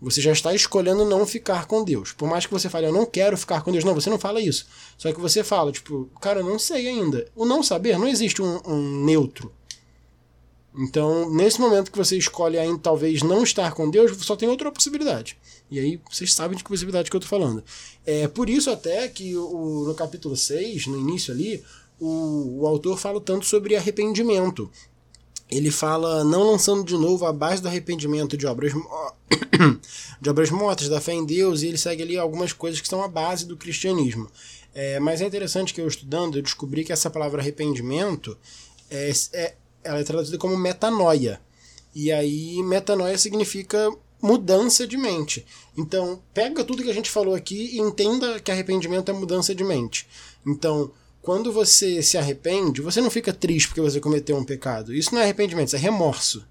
Você 0.00 0.20
já 0.20 0.30
está 0.30 0.54
escolhendo 0.54 1.04
não 1.04 1.26
ficar 1.26 1.66
com 1.66 1.82
Deus. 1.82 2.12
Por 2.12 2.28
mais 2.28 2.46
que 2.46 2.52
você 2.52 2.68
fale, 2.68 2.86
eu 2.86 2.92
não 2.92 3.04
quero 3.04 3.36
ficar 3.36 3.62
com 3.62 3.72
Deus. 3.72 3.84
Não, 3.84 3.94
você 3.94 4.08
não 4.08 4.18
fala 4.18 4.40
isso. 4.40 4.66
Só 4.96 5.12
que 5.12 5.20
você 5.20 5.42
fala, 5.42 5.72
tipo, 5.72 6.08
cara, 6.20 6.40
eu 6.40 6.44
não 6.44 6.58
sei 6.58 6.86
ainda. 6.86 7.26
O 7.34 7.44
não 7.44 7.62
saber, 7.62 7.98
não 7.98 8.06
existe 8.06 8.40
um, 8.40 8.60
um 8.64 9.04
neutro. 9.04 9.52
Então, 10.76 11.28
nesse 11.30 11.60
momento 11.60 11.90
que 11.90 11.98
você 11.98 12.16
escolhe 12.16 12.56
ainda 12.56 12.78
talvez 12.78 13.22
não 13.22 13.42
estar 13.42 13.72
com 13.74 13.90
Deus, 13.90 14.16
só 14.24 14.36
tem 14.36 14.48
outra 14.48 14.70
possibilidade. 14.70 15.36
E 15.68 15.80
aí 15.80 16.00
vocês 16.08 16.32
sabem 16.32 16.56
de 16.56 16.62
que 16.62 16.70
possibilidade 16.70 17.10
que 17.10 17.16
eu 17.16 17.20
estou 17.20 17.38
falando. 17.38 17.64
É 18.06 18.28
por 18.28 18.48
isso 18.48 18.70
até 18.70 19.08
que 19.08 19.36
o, 19.36 19.84
no 19.88 19.94
capítulo 19.94 20.36
6, 20.36 20.86
no 20.86 20.96
início 20.96 21.34
ali, 21.34 21.64
o, 21.98 22.60
o 22.60 22.66
autor 22.66 22.96
fala 22.96 23.20
tanto 23.20 23.44
sobre 23.44 23.74
arrependimento. 23.74 24.70
Ele 25.50 25.70
fala 25.70 26.22
não 26.24 26.42
lançando 26.42 26.84
de 26.84 26.94
novo 26.94 27.24
a 27.24 27.32
base 27.32 27.62
do 27.62 27.68
arrependimento 27.68 28.36
de 28.36 28.46
obras 28.46 28.72
de 30.20 30.30
obras 30.30 30.50
mortas, 30.50 30.88
da 30.88 31.00
fé 31.00 31.12
em 31.12 31.24
Deus, 31.24 31.62
e 31.62 31.68
ele 31.68 31.78
segue 31.78 32.02
ali 32.02 32.18
algumas 32.18 32.52
coisas 32.52 32.80
que 32.80 32.88
são 32.88 33.02
a 33.02 33.08
base 33.08 33.46
do 33.46 33.56
cristianismo. 33.56 34.28
É, 34.74 35.00
mas 35.00 35.20
é 35.20 35.26
interessante 35.26 35.72
que 35.72 35.80
eu 35.80 35.88
estudando, 35.88 36.38
eu 36.38 36.42
descobri 36.42 36.84
que 36.84 36.92
essa 36.92 37.10
palavra 37.10 37.40
arrependimento 37.40 38.36
é, 38.90 39.10
é, 39.32 39.54
ela 39.82 39.98
é 39.98 40.04
traduzida 40.04 40.38
como 40.38 40.56
metanoia. 40.56 41.40
E 41.94 42.12
aí, 42.12 42.62
metanoia 42.62 43.16
significa 43.16 43.90
mudança 44.20 44.86
de 44.86 44.96
mente. 44.96 45.46
Então, 45.76 46.22
pega 46.34 46.64
tudo 46.64 46.82
que 46.82 46.90
a 46.90 46.94
gente 46.94 47.10
falou 47.10 47.34
aqui 47.34 47.76
e 47.76 47.80
entenda 47.80 48.38
que 48.40 48.50
arrependimento 48.50 49.10
é 49.10 49.14
mudança 49.14 49.54
de 49.54 49.64
mente. 49.64 50.06
Então, 50.46 50.90
quando 51.28 51.52
você 51.52 52.02
se 52.02 52.16
arrepende, 52.16 52.80
você 52.80 53.02
não 53.02 53.10
fica 53.10 53.34
triste 53.34 53.68
porque 53.68 53.82
você 53.82 54.00
cometeu 54.00 54.34
um 54.34 54.42
pecado. 54.42 54.94
Isso 54.94 55.12
não 55.12 55.20
é 55.20 55.24
arrependimento, 55.24 55.66
isso 55.66 55.76
é 55.76 55.78
remorso. 55.78 56.42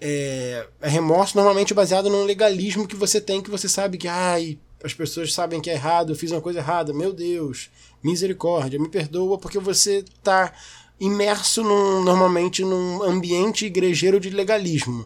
É, 0.00 0.66
é 0.80 0.88
remorso 0.88 1.36
normalmente 1.36 1.74
baseado 1.74 2.08
num 2.08 2.24
legalismo 2.24 2.88
que 2.88 2.96
você 2.96 3.20
tem, 3.20 3.42
que 3.42 3.50
você 3.50 3.68
sabe 3.68 3.98
que, 3.98 4.08
ai, 4.08 4.58
as 4.82 4.94
pessoas 4.94 5.34
sabem 5.34 5.60
que 5.60 5.68
é 5.68 5.74
errado, 5.74 6.12
eu 6.12 6.16
fiz 6.16 6.30
uma 6.32 6.40
coisa 6.40 6.60
errada, 6.60 6.94
meu 6.94 7.12
Deus, 7.12 7.68
misericórdia, 8.02 8.80
me 8.80 8.88
perdoa, 8.88 9.36
porque 9.36 9.58
você 9.58 9.98
está 9.98 10.50
imerso 10.98 11.62
num, 11.62 12.02
normalmente 12.02 12.64
num 12.64 13.02
ambiente 13.02 13.66
igrejeiro 13.66 14.18
de 14.18 14.30
legalismo. 14.30 15.04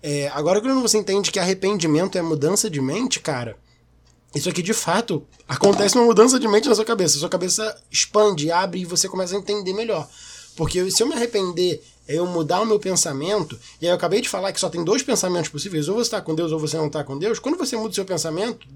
É, 0.00 0.28
agora, 0.28 0.60
quando 0.60 0.80
você 0.80 0.98
entende 0.98 1.32
que 1.32 1.40
arrependimento 1.40 2.16
é 2.16 2.22
mudança 2.22 2.70
de 2.70 2.80
mente, 2.80 3.18
cara, 3.18 3.56
isso 4.34 4.48
aqui 4.48 4.62
de 4.62 4.72
fato 4.72 5.26
acontece 5.46 5.96
uma 5.96 6.04
mudança 6.04 6.38
de 6.40 6.48
mente 6.48 6.68
na 6.68 6.74
sua 6.74 6.84
cabeça. 6.84 7.18
Sua 7.18 7.28
cabeça 7.28 7.76
expande, 7.90 8.50
abre 8.50 8.80
e 8.80 8.84
você 8.84 9.08
começa 9.08 9.34
a 9.34 9.38
entender 9.38 9.72
melhor. 9.72 10.08
Porque 10.56 10.90
se 10.90 11.02
eu 11.02 11.06
me 11.06 11.14
arrepender, 11.14 11.82
é 12.06 12.16
eu 12.16 12.26
mudar 12.26 12.60
o 12.60 12.66
meu 12.66 12.78
pensamento, 12.78 13.58
e 13.80 13.86
aí 13.86 13.92
eu 13.92 13.96
acabei 13.96 14.20
de 14.20 14.28
falar 14.28 14.52
que 14.52 14.60
só 14.60 14.68
tem 14.68 14.84
dois 14.84 15.02
pensamentos 15.02 15.48
possíveis, 15.48 15.88
ou 15.88 15.96
você 15.96 16.02
está 16.02 16.20
com 16.20 16.34
Deus 16.34 16.52
ou 16.52 16.58
você 16.58 16.76
não 16.76 16.86
está 16.86 17.04
com 17.04 17.18
Deus. 17.18 17.38
Quando 17.38 17.56
você 17.56 17.76
muda 17.76 17.90
o 17.90 17.94
seu 17.94 18.04
pensamento, 18.04 18.66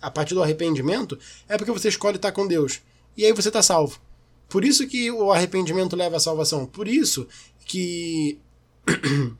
a 0.00 0.10
partir 0.10 0.34
do 0.34 0.42
arrependimento, 0.42 1.18
é 1.48 1.56
porque 1.56 1.72
você 1.72 1.88
escolhe 1.88 2.16
estar 2.16 2.32
com 2.32 2.46
Deus. 2.46 2.80
E 3.16 3.24
aí 3.24 3.32
você 3.32 3.48
está 3.48 3.62
salvo. 3.62 3.98
Por 4.48 4.64
isso 4.64 4.86
que 4.86 5.10
o 5.10 5.30
arrependimento 5.32 5.96
leva 5.96 6.16
à 6.16 6.20
salvação. 6.20 6.66
Por 6.66 6.88
isso 6.88 7.26
que 7.64 8.38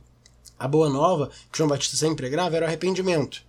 a 0.58 0.68
boa 0.68 0.88
nova 0.88 1.30
que 1.50 1.58
João 1.58 1.68
Batista 1.68 1.96
sempre 1.96 2.16
pregava 2.16 2.56
era 2.56 2.64
o 2.64 2.68
arrependimento. 2.68 3.42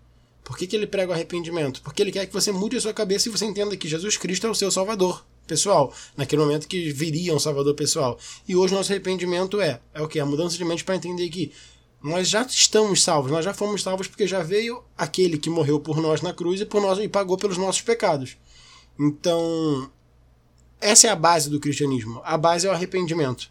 Por 0.44 0.58
que, 0.58 0.68
que 0.68 0.76
ele 0.76 0.86
prega 0.86 1.12
o 1.12 1.14
arrependimento? 1.14 1.82
Porque 1.82 2.02
ele 2.02 2.12
quer 2.12 2.26
que 2.26 2.34
você 2.34 2.52
mude 2.52 2.76
a 2.76 2.82
sua 2.82 2.94
cabeça 2.94 3.30
e 3.30 3.32
você 3.32 3.46
entenda 3.46 3.78
que 3.78 3.88
Jesus 3.88 4.18
Cristo 4.18 4.46
é 4.46 4.50
o 4.50 4.56
seu 4.56 4.70
Salvador 4.70 5.26
pessoal, 5.48 5.94
naquele 6.16 6.42
momento 6.42 6.68
que 6.68 6.92
viria 6.92 7.34
um 7.34 7.40
Salvador 7.40 7.74
pessoal. 7.76 8.18
E 8.48 8.56
hoje 8.56 8.74
nosso 8.74 8.92
arrependimento 8.92 9.62
é, 9.62 9.80
é 9.94 10.02
o 10.02 10.08
que? 10.08 10.20
A 10.20 10.26
mudança 10.26 10.58
de 10.58 10.66
mente 10.66 10.84
para 10.84 10.96
entender 10.96 11.30
que 11.30 11.52
nós 12.04 12.28
já 12.28 12.42
estamos 12.42 13.02
salvos, 13.02 13.32
nós 13.32 13.46
já 13.46 13.54
fomos 13.54 13.82
salvos 13.82 14.08
porque 14.08 14.28
já 14.28 14.44
veio 14.44 14.84
aquele 14.98 15.38
que 15.38 15.50
morreu 15.50 15.80
por 15.80 16.02
nós 16.02 16.22
na 16.22 16.34
cruz 16.34 16.60
e, 16.60 16.66
por 16.66 16.82
nós, 16.82 17.00
e 17.00 17.08
pagou 17.08 17.38
pelos 17.38 17.58
nossos 17.58 17.82
pecados. 17.82 18.36
Então, 19.00 19.90
essa 20.82 21.08
é 21.08 21.10
a 21.10 21.16
base 21.16 21.50
do 21.50 21.62
cristianismo. 21.62 22.22
A 22.26 22.38
base 22.38 22.68
é 22.68 22.70
o 22.70 22.74
arrependimento. 22.74 23.50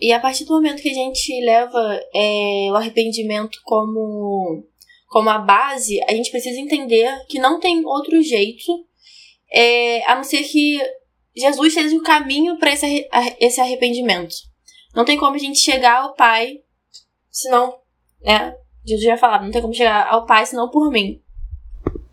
E 0.00 0.12
a 0.12 0.20
partir 0.20 0.44
do 0.44 0.54
momento 0.54 0.80
que 0.80 0.90
a 0.90 0.94
gente 0.94 1.44
leva 1.44 2.00
é, 2.14 2.68
o 2.70 2.76
arrependimento 2.76 3.58
como, 3.64 4.64
como 5.08 5.30
a 5.30 5.38
base, 5.38 6.00
a 6.04 6.12
gente 6.12 6.30
precisa 6.30 6.60
entender 6.60 7.10
que 7.28 7.38
não 7.38 7.58
tem 7.58 7.84
outro 7.84 8.22
jeito 8.22 8.86
é, 9.50 10.04
a 10.06 10.14
não 10.14 10.22
ser 10.22 10.42
que 10.44 10.78
Jesus 11.34 11.72
seja 11.72 11.96
o 11.96 12.02
caminho 12.02 12.58
para 12.58 12.72
esse, 12.72 13.08
esse 13.40 13.60
arrependimento. 13.60 14.34
Não 14.94 15.04
tem 15.04 15.18
como 15.18 15.34
a 15.34 15.38
gente 15.38 15.58
chegar 15.58 16.02
ao 16.02 16.14
Pai, 16.14 16.60
senão, 17.30 17.78
né? 18.20 18.54
Jesus 18.84 19.04
já 19.04 19.16
falava, 19.16 19.44
não 19.44 19.50
tem 19.50 19.62
como 19.62 19.74
chegar 19.74 20.08
ao 20.08 20.26
Pai 20.26 20.44
senão 20.44 20.68
por 20.70 20.90
mim. 20.90 21.22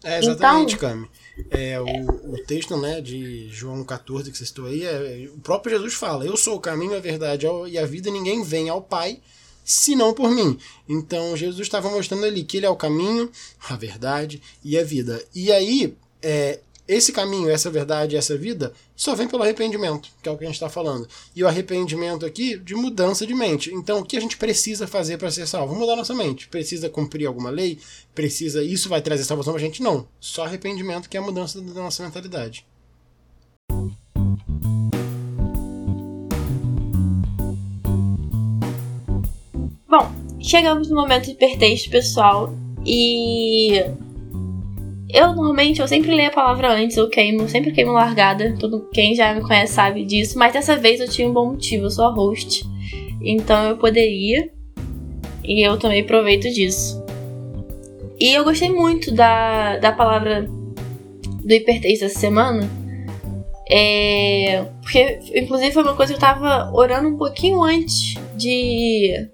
É, 0.04 0.20
exatamente, 0.20 0.76
então, 0.76 0.90
Cami. 0.90 1.10
É, 1.50 1.82
o, 1.82 2.32
o 2.34 2.46
texto 2.46 2.78
né, 2.78 3.02
de 3.02 3.50
João 3.50 3.84
14 3.84 4.32
que 4.32 4.38
você 4.38 4.46
citou 4.46 4.68
aí, 4.68 4.86
é, 4.86 5.28
o 5.34 5.40
próprio 5.40 5.76
Jesus 5.76 5.96
fala: 5.96 6.26
Eu 6.26 6.38
sou 6.38 6.56
o 6.56 6.62
caminho, 6.62 6.96
a 6.96 7.00
verdade 7.00 7.46
e 7.68 7.78
a 7.78 7.86
vida, 7.86 8.10
ninguém 8.10 8.42
vem 8.44 8.70
ao 8.70 8.82
Pai 8.82 9.20
senão 9.66 10.14
por 10.14 10.30
mim. 10.30 10.58
Então 10.88 11.36
Jesus 11.36 11.62
estava 11.62 11.90
mostrando 11.90 12.24
ali 12.24 12.44
que 12.44 12.58
ele 12.58 12.68
é 12.68 12.70
o 12.70 12.76
caminho, 12.76 13.30
a 13.68 13.76
verdade 13.76 14.42
e 14.64 14.78
a 14.78 14.84
vida. 14.84 15.22
E 15.34 15.52
aí, 15.52 15.98
é, 16.22 16.60
esse 16.88 17.12
caminho, 17.12 17.50
essa 17.50 17.72
verdade, 17.72 18.16
essa 18.16 18.38
vida, 18.38 18.72
só 18.96 19.16
vem 19.16 19.28
pelo 19.28 19.42
arrependimento, 19.42 20.10
que 20.22 20.30
é 20.30 20.32
o 20.32 20.38
que 20.38 20.44
a 20.44 20.48
gente 20.48 20.56
está 20.56 20.70
falando. 20.70 21.08
E 21.36 21.44
o 21.44 21.48
arrependimento 21.48 22.26
aqui 22.26 22.58
de 22.58 22.76
mudança 22.76 23.26
de 23.26 23.34
mente. 23.34 23.74
Então, 23.74 24.00
o 24.00 24.06
que 24.06 24.16
a 24.16 24.20
gente 24.20 24.38
precisa 24.38 24.86
fazer 24.86 25.18
para 25.18 25.32
ser 25.32 25.48
salvo? 25.48 25.74
Mudar 25.76 25.96
nossa 25.96 26.14
mente. 26.14 26.48
Precisa 26.48 26.88
cumprir 26.88 27.26
alguma 27.26 27.50
lei? 27.50 27.80
Precisa. 28.14 28.64
Isso 28.64 28.88
vai 28.88 29.02
trazer 29.02 29.24
salvação 29.24 29.54
para 29.54 29.62
a 29.62 29.66
gente? 29.66 29.82
Não. 29.82 30.08
Só 30.20 30.46
arrependimento 30.46 31.10
que 31.10 31.18
é 31.18 31.20
a 31.20 31.24
mudança 31.24 31.60
da 31.60 31.82
nossa 31.82 32.04
mentalidade. 32.04 32.66
Bom, 39.98 40.12
chegamos 40.42 40.90
no 40.90 40.96
momento 40.98 41.30
hipertexto, 41.30 41.90
pessoal. 41.90 42.54
E 42.86 43.78
eu 45.10 45.34
normalmente 45.34 45.80
eu 45.80 45.88
sempre 45.88 46.14
leio 46.14 46.28
a 46.28 46.34
palavra 46.34 46.74
antes, 46.74 46.98
eu 46.98 47.10
queimo, 47.10 47.48
sempre 47.48 47.72
queimo 47.72 47.94
largada. 47.94 48.54
Todo 48.60 48.90
quem 48.92 49.16
já 49.16 49.34
me 49.34 49.40
conhece 49.40 49.72
sabe 49.72 50.04
disso, 50.04 50.38
mas 50.38 50.52
dessa 50.52 50.76
vez 50.76 51.00
eu 51.00 51.08
tinha 51.08 51.30
um 51.30 51.32
bom 51.32 51.52
motivo, 51.52 51.86
eu 51.86 51.90
sou 51.90 52.04
a 52.04 52.14
host. 52.14 52.66
Então 53.22 53.70
eu 53.70 53.78
poderia. 53.78 54.52
E 55.46 55.66
eu 55.66 55.80
tomei 55.80 56.04
proveito 56.04 56.50
disso. 56.54 57.02
E 58.20 58.34
eu 58.34 58.44
gostei 58.44 58.70
muito 58.70 59.14
da, 59.14 59.78
da 59.78 59.94
palavra 59.94 60.46
do 61.42 61.54
hipertexto 61.54 62.04
essa 62.04 62.20
semana. 62.20 62.70
É, 63.72 64.66
porque, 64.82 65.20
inclusive, 65.34 65.72
foi 65.72 65.84
uma 65.84 65.96
coisa 65.96 66.12
que 66.12 66.18
eu 66.18 66.22
tava 66.22 66.70
orando 66.74 67.08
um 67.08 67.18
pouquinho 67.18 67.64
antes 67.64 68.16
de 68.36 69.30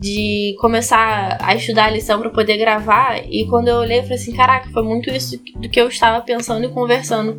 de 0.00 0.56
começar 0.58 1.36
a 1.42 1.54
estudar 1.54 1.84
a 1.84 1.90
lição 1.90 2.18
para 2.18 2.30
poder 2.30 2.56
gravar. 2.56 3.22
E 3.30 3.46
quando 3.46 3.68
eu 3.68 3.76
olhei, 3.76 3.98
eu 3.98 4.02
falei 4.02 4.16
assim: 4.16 4.32
caraca, 4.32 4.70
foi 4.70 4.82
muito 4.82 5.10
isso 5.10 5.38
do 5.56 5.68
que 5.68 5.80
eu 5.80 5.88
estava 5.88 6.24
pensando 6.24 6.64
e 6.64 6.70
conversando 6.70 7.38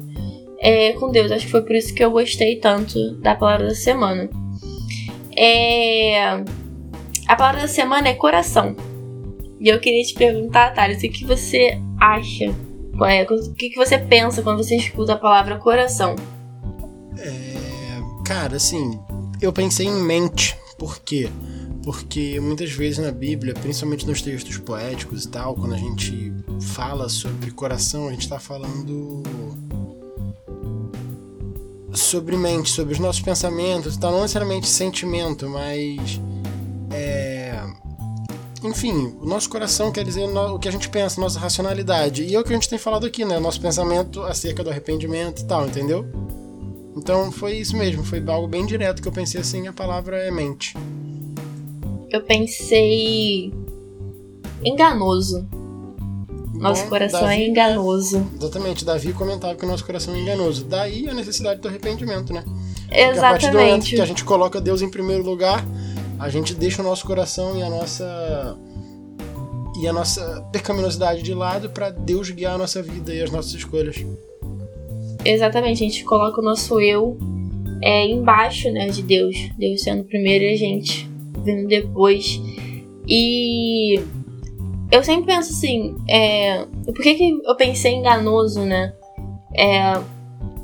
é, 0.60 0.93
com 0.93 1.12
Deus. 1.12 1.32
Acho 1.32 1.45
que 1.45 1.52
foi 1.52 1.63
por 1.63 1.76
isso 1.76 1.93
que 1.93 2.04
eu 2.04 2.12
gostei 2.12 2.58
tanto 2.58 3.15
da 3.15 3.34
palavra 3.34 3.67
da 3.67 3.76
semana. 3.76 4.30
É, 5.36 6.43
a 7.28 7.36
palavra 7.36 7.62
da 7.62 7.67
semana 7.67 8.10
é 8.10 8.13
coração. 8.13 8.76
E 9.60 9.67
eu 9.67 9.80
queria 9.80 10.04
te 10.04 10.13
perguntar, 10.13 10.74
Thales, 10.74 11.04
o 11.04 11.10
que 11.10 11.26
você 11.26 11.80
acha? 12.00 12.45
É, 13.08 13.24
o 13.24 13.54
que 13.54 13.76
você 13.76 13.97
pensa 13.97 14.43
quando 14.43 14.63
você 14.63 14.76
escuta 14.76 15.13
a 15.13 15.17
palavra 15.17 15.58
coração? 15.58 16.15
É, 17.17 18.24
cara, 18.26 18.58
assim, 18.58 19.00
eu 19.41 19.52
pensei 19.52 19.88
em 19.88 20.04
mente. 20.04 20.56
Por 20.78 21.00
quê? 21.00 21.30
Porque 21.84 22.39
muitas 22.39 22.72
vezes 22.72 23.00
na 23.00 23.12
Bíblia, 23.12 23.54
principalmente 23.54 24.06
nos 24.06 24.22
textos 24.22 24.58
poéticos 24.58 25.26
e 25.26 25.28
tal, 25.30 25.56
quando 25.56 25.74
a 25.74 25.78
gente 25.78 26.32
fala 26.74 27.10
sobre 27.10 27.52
coração, 27.52 28.08
a 28.08 28.12
gente 28.12 28.22
está 28.22 28.39
falando 28.39 29.24
sobre 31.94 32.38
mente, 32.38 32.70
sobre 32.70 32.94
os 32.94 33.00
nossos 33.00 33.22
pensamentos, 33.22 33.98
tal, 33.98 34.12
não 34.12 34.22
necessariamente 34.22 34.67
sentimento, 34.67 35.50
mas 35.50 36.22
é, 36.91 37.60
enfim, 38.63 39.15
o 39.20 39.26
nosso 39.26 39.50
coração 39.50 39.91
quer 39.91 40.04
dizer 40.04 40.24
o 40.24 40.60
que 40.60 40.67
a 40.67 40.72
gente 40.72 40.88
pensa, 40.88 41.20
nossa 41.20 41.39
racionalidade. 41.39 42.24
E 42.24 42.36
é 42.36 42.39
o 42.39 42.44
que 42.44 42.52
a 42.52 42.56
gente 42.56 42.70
tem 42.70 42.78
falado 42.78 43.08
aqui, 43.08 43.26
né? 43.26 43.39
Nosso 43.39 43.60
pensamento 43.60 44.22
acerca 44.22 44.63
do 44.63 44.70
arrependimento 44.70 45.41
e 45.41 45.46
tal, 45.46 45.67
entendeu? 45.67 46.06
Então 46.96 47.32
foi 47.32 47.58
isso 47.58 47.76
mesmo, 47.76 48.04
foi 48.04 48.24
algo 48.28 48.48
bem 48.48 48.65
direto 48.65 49.02
que 49.02 49.08
eu 49.08 49.12
pensei 49.12 49.41
assim, 49.41 49.67
a 49.67 49.74
palavra 49.74 50.17
é 50.17 50.30
mente 50.30 50.76
eu 52.15 52.21
pensei. 52.24 53.54
enganoso. 54.63 55.47
Nosso 56.54 56.84
Bom, 56.84 56.89
coração 56.89 57.21
Davi, 57.21 57.41
é 57.41 57.47
enganoso. 57.47 58.28
Exatamente, 58.39 58.86
Davi 58.86 59.13
comentava 59.13 59.56
que 59.56 59.65
o 59.65 59.67
nosso 59.67 59.84
coração 59.84 60.13
é 60.13 60.19
enganoso. 60.19 60.65
Daí 60.65 61.10
a 61.10 61.13
necessidade 61.13 61.60
do 61.60 61.67
arrependimento, 61.67 62.32
né? 62.32 62.43
Exatamente. 62.91 63.06
Porque 63.06 63.19
a 63.19 63.21
partir 63.21 63.52
do 63.52 63.58
momento 63.58 63.86
que 63.86 64.02
a 64.02 64.06
gente 64.06 64.24
coloca 64.24 64.62
Deus 64.62 64.82
em 64.82 64.89
primeiro 64.89 65.24
lugar, 65.24 65.65
a 66.19 66.30
gente 66.30 66.54
deixa 66.54 66.84
o 66.84 66.86
nosso 66.86 67.04
coração 67.06 67.58
e 67.58 67.63
a 67.63 67.69
nossa 67.69 68.58
e 69.82 69.88
a 69.88 69.93
nossa 69.93 70.47
pecaminosidade 70.52 71.24
de 71.24 71.34
lado 71.34 71.71
para 71.71 71.89
Deus 71.89 72.30
guiar 72.30 72.54
a 72.54 72.58
nossa 72.60 72.84
vida 72.84 73.12
e 73.12 73.24
as 73.24 73.32
nossas 73.32 73.54
escolhas. 73.54 73.95
Exatamente, 75.26 75.84
a 75.84 75.88
gente 75.88 76.04
coloca 76.04 76.39
o 76.39 76.43
nosso 76.43 76.80
eu 76.80 77.17
é, 77.82 78.06
embaixo 78.06 78.69
né, 78.69 78.89
de 78.89 79.02
Deus. 79.02 79.36
Deus 79.58 79.82
sendo 79.82 80.04
primeiro 80.04 80.43
e 80.45 80.54
a 80.54 80.58
gente 80.58 81.11
vindo 81.44 81.68
depois. 81.68 82.42
E 83.08 84.00
eu 84.92 85.04
sempre 85.04 85.34
penso 85.34 85.52
assim, 85.52 85.96
é, 86.10 86.66
por 86.86 87.02
que, 87.02 87.16
que 87.16 87.40
eu 87.44 87.56
pensei 87.56 87.94
enganoso, 87.94 88.62
né? 88.62 88.94
É, 89.56 89.96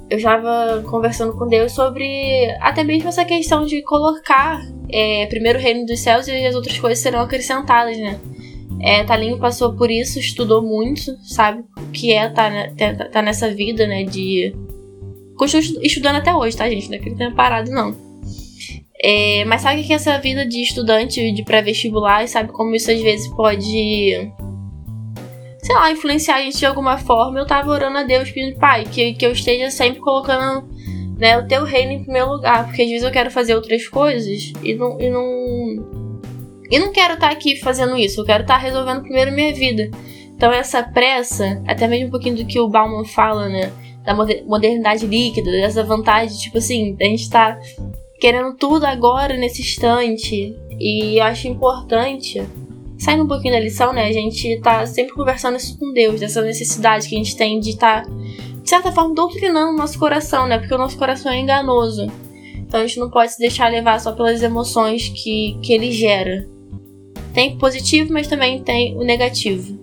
eu 0.10 0.18
estava 0.18 0.84
conversando 0.90 1.34
com 1.34 1.48
Deus 1.48 1.74
sobre 1.74 2.50
até 2.62 2.84
mesmo 2.84 3.10
essa 3.10 3.26
questão 3.26 3.66
de 3.66 3.82
colocar 3.82 4.62
é, 4.90 5.26
primeiro 5.28 5.60
o 5.60 5.62
reino 5.62 5.86
dos 5.86 6.00
céus 6.00 6.28
e 6.28 6.46
as 6.46 6.56
outras 6.56 6.80
coisas 6.80 7.00
serão 7.00 7.22
acrescentadas, 7.22 7.98
né? 7.98 8.20
É, 8.80 9.04
Talinho 9.04 9.40
passou 9.40 9.74
por 9.74 9.90
isso, 9.90 10.20
estudou 10.20 10.62
muito, 10.62 11.18
sabe? 11.24 11.64
O 11.78 11.92
que 11.92 12.14
é 12.14 12.28
estar 12.28 12.52
tá, 12.76 12.94
tá, 12.96 13.10
tá 13.10 13.22
nessa 13.22 13.54
vida, 13.54 13.88
né? 13.88 14.04
De. 14.04 14.56
Continuo 15.36 15.84
estudando 15.84 16.18
até 16.18 16.34
hoje, 16.34 16.56
tá, 16.56 16.70
gente? 16.70 16.90
Não 16.90 16.96
é 16.96 17.00
que 17.00 17.10
ele 17.10 17.16
tenha 17.16 17.32
parado, 17.34 17.72
não. 17.72 17.96
É, 19.02 19.46
mas 19.46 19.62
sabe 19.62 19.84
que 19.84 19.94
é 19.94 19.96
essa 19.96 20.18
vida 20.18 20.46
de 20.46 20.62
estudante 20.62 21.32
de 21.32 21.44
pré-vestibular 21.44 22.24
e 22.24 22.28
sabe 22.28 22.52
como 22.52 22.74
isso 22.74 22.90
às 22.90 23.00
vezes 23.00 23.28
pode 23.36 24.32
sei 25.68 25.76
lá, 25.76 25.92
influenciar 25.92 26.38
a 26.38 26.42
gente 26.42 26.58
de 26.60 26.66
alguma 26.66 26.98
forma, 26.98 27.40
eu 27.40 27.46
tava 27.46 27.70
orando 27.70 27.98
a 27.98 28.04
Deus 28.04 28.32
pedindo, 28.32 28.58
pai, 28.58 28.86
que, 28.86 29.14
que 29.14 29.26
eu 29.26 29.34
esteja 29.34 29.70
sempre 29.70 30.00
colocando 30.00 30.66
né, 31.18 31.38
o 31.38 31.46
teu 31.46 31.66
reino 31.66 31.92
em 31.92 32.04
primeiro 32.04 32.32
lugar. 32.32 32.66
Porque 32.66 32.84
às 32.84 32.88
vezes 32.88 33.04
eu 33.04 33.12
quero 33.12 33.30
fazer 33.30 33.54
outras 33.54 33.86
coisas 33.88 34.54
e 34.64 34.74
não. 34.74 35.00
E 35.00 35.10
não, 35.10 36.18
e 36.72 36.80
não 36.80 36.92
quero 36.94 37.16
estar 37.16 37.28
tá 37.28 37.34
aqui 37.34 37.58
fazendo 37.58 37.98
isso, 37.98 38.22
eu 38.22 38.26
quero 38.26 38.44
estar 38.44 38.56
tá 38.56 38.60
resolvendo 38.60 39.02
primeiro 39.02 39.32
minha 39.32 39.54
vida. 39.54 39.90
Então 40.36 40.54
essa 40.54 40.84
pressa, 40.84 41.62
até 41.68 41.86
mesmo 41.88 42.08
um 42.08 42.12
pouquinho 42.12 42.36
do 42.36 42.46
que 42.46 42.60
o 42.60 42.70
Bauman 42.70 43.04
fala, 43.04 43.50
né? 43.50 43.72
Da 44.06 44.14
modernidade 44.14 45.06
líquida, 45.06 45.52
dessa 45.52 45.84
vantagem, 45.84 46.38
tipo 46.38 46.60
assim, 46.60 46.96
a 47.02 47.04
gente 47.04 47.30
tá 47.30 47.60
querendo 48.20 48.56
tudo 48.56 48.86
agora, 48.86 49.38
nesse 49.38 49.62
instante. 49.62 50.56
E 50.80 51.18
eu 51.20 51.24
acho 51.24 51.48
importante 51.48 52.44
saindo 52.98 53.24
um 53.24 53.28
pouquinho 53.28 53.54
da 53.54 53.60
lição, 53.60 53.94
né? 53.94 54.08
A 54.08 54.12
gente 54.12 54.60
tá 54.62 54.86
sempre 54.86 55.14
conversando 55.14 55.58
isso 55.58 55.78
com 55.78 55.94
Deus, 55.94 56.20
dessa 56.20 56.42
necessidade 56.42 57.08
que 57.08 57.16
a 57.16 57.18
gente 57.18 57.38
tem 57.38 57.60
de 57.60 57.72
estar, 57.72 58.04
tá, 58.04 58.10
de 58.62 58.70
certa 58.70 58.92
forma, 58.92 59.14
doutrinando 59.14 59.74
o 59.74 59.78
nosso 59.78 60.00
coração, 60.00 60.48
né? 60.48 60.58
Porque 60.58 60.74
o 60.74 60.78
nosso 60.78 60.98
coração 60.98 61.32
é 61.32 61.40
enganoso. 61.40 62.12
Então 62.56 62.82
a 62.82 62.88
gente 62.88 63.00
não 63.00 63.10
pode 63.10 63.34
se 63.34 63.40
deixar 63.40 63.72
levar 63.72 64.00
só 64.00 64.12
pelas 64.12 64.42
emoções 64.42 65.10
que, 65.10 65.58
que 65.62 65.74
ele 65.74 65.92
gera. 65.92 66.48
Tem 67.34 67.54
o 67.54 67.58
positivo, 67.58 68.12
mas 68.12 68.28
também 68.28 68.62
tem 68.64 68.98
o 68.98 69.04
negativo. 69.04 69.78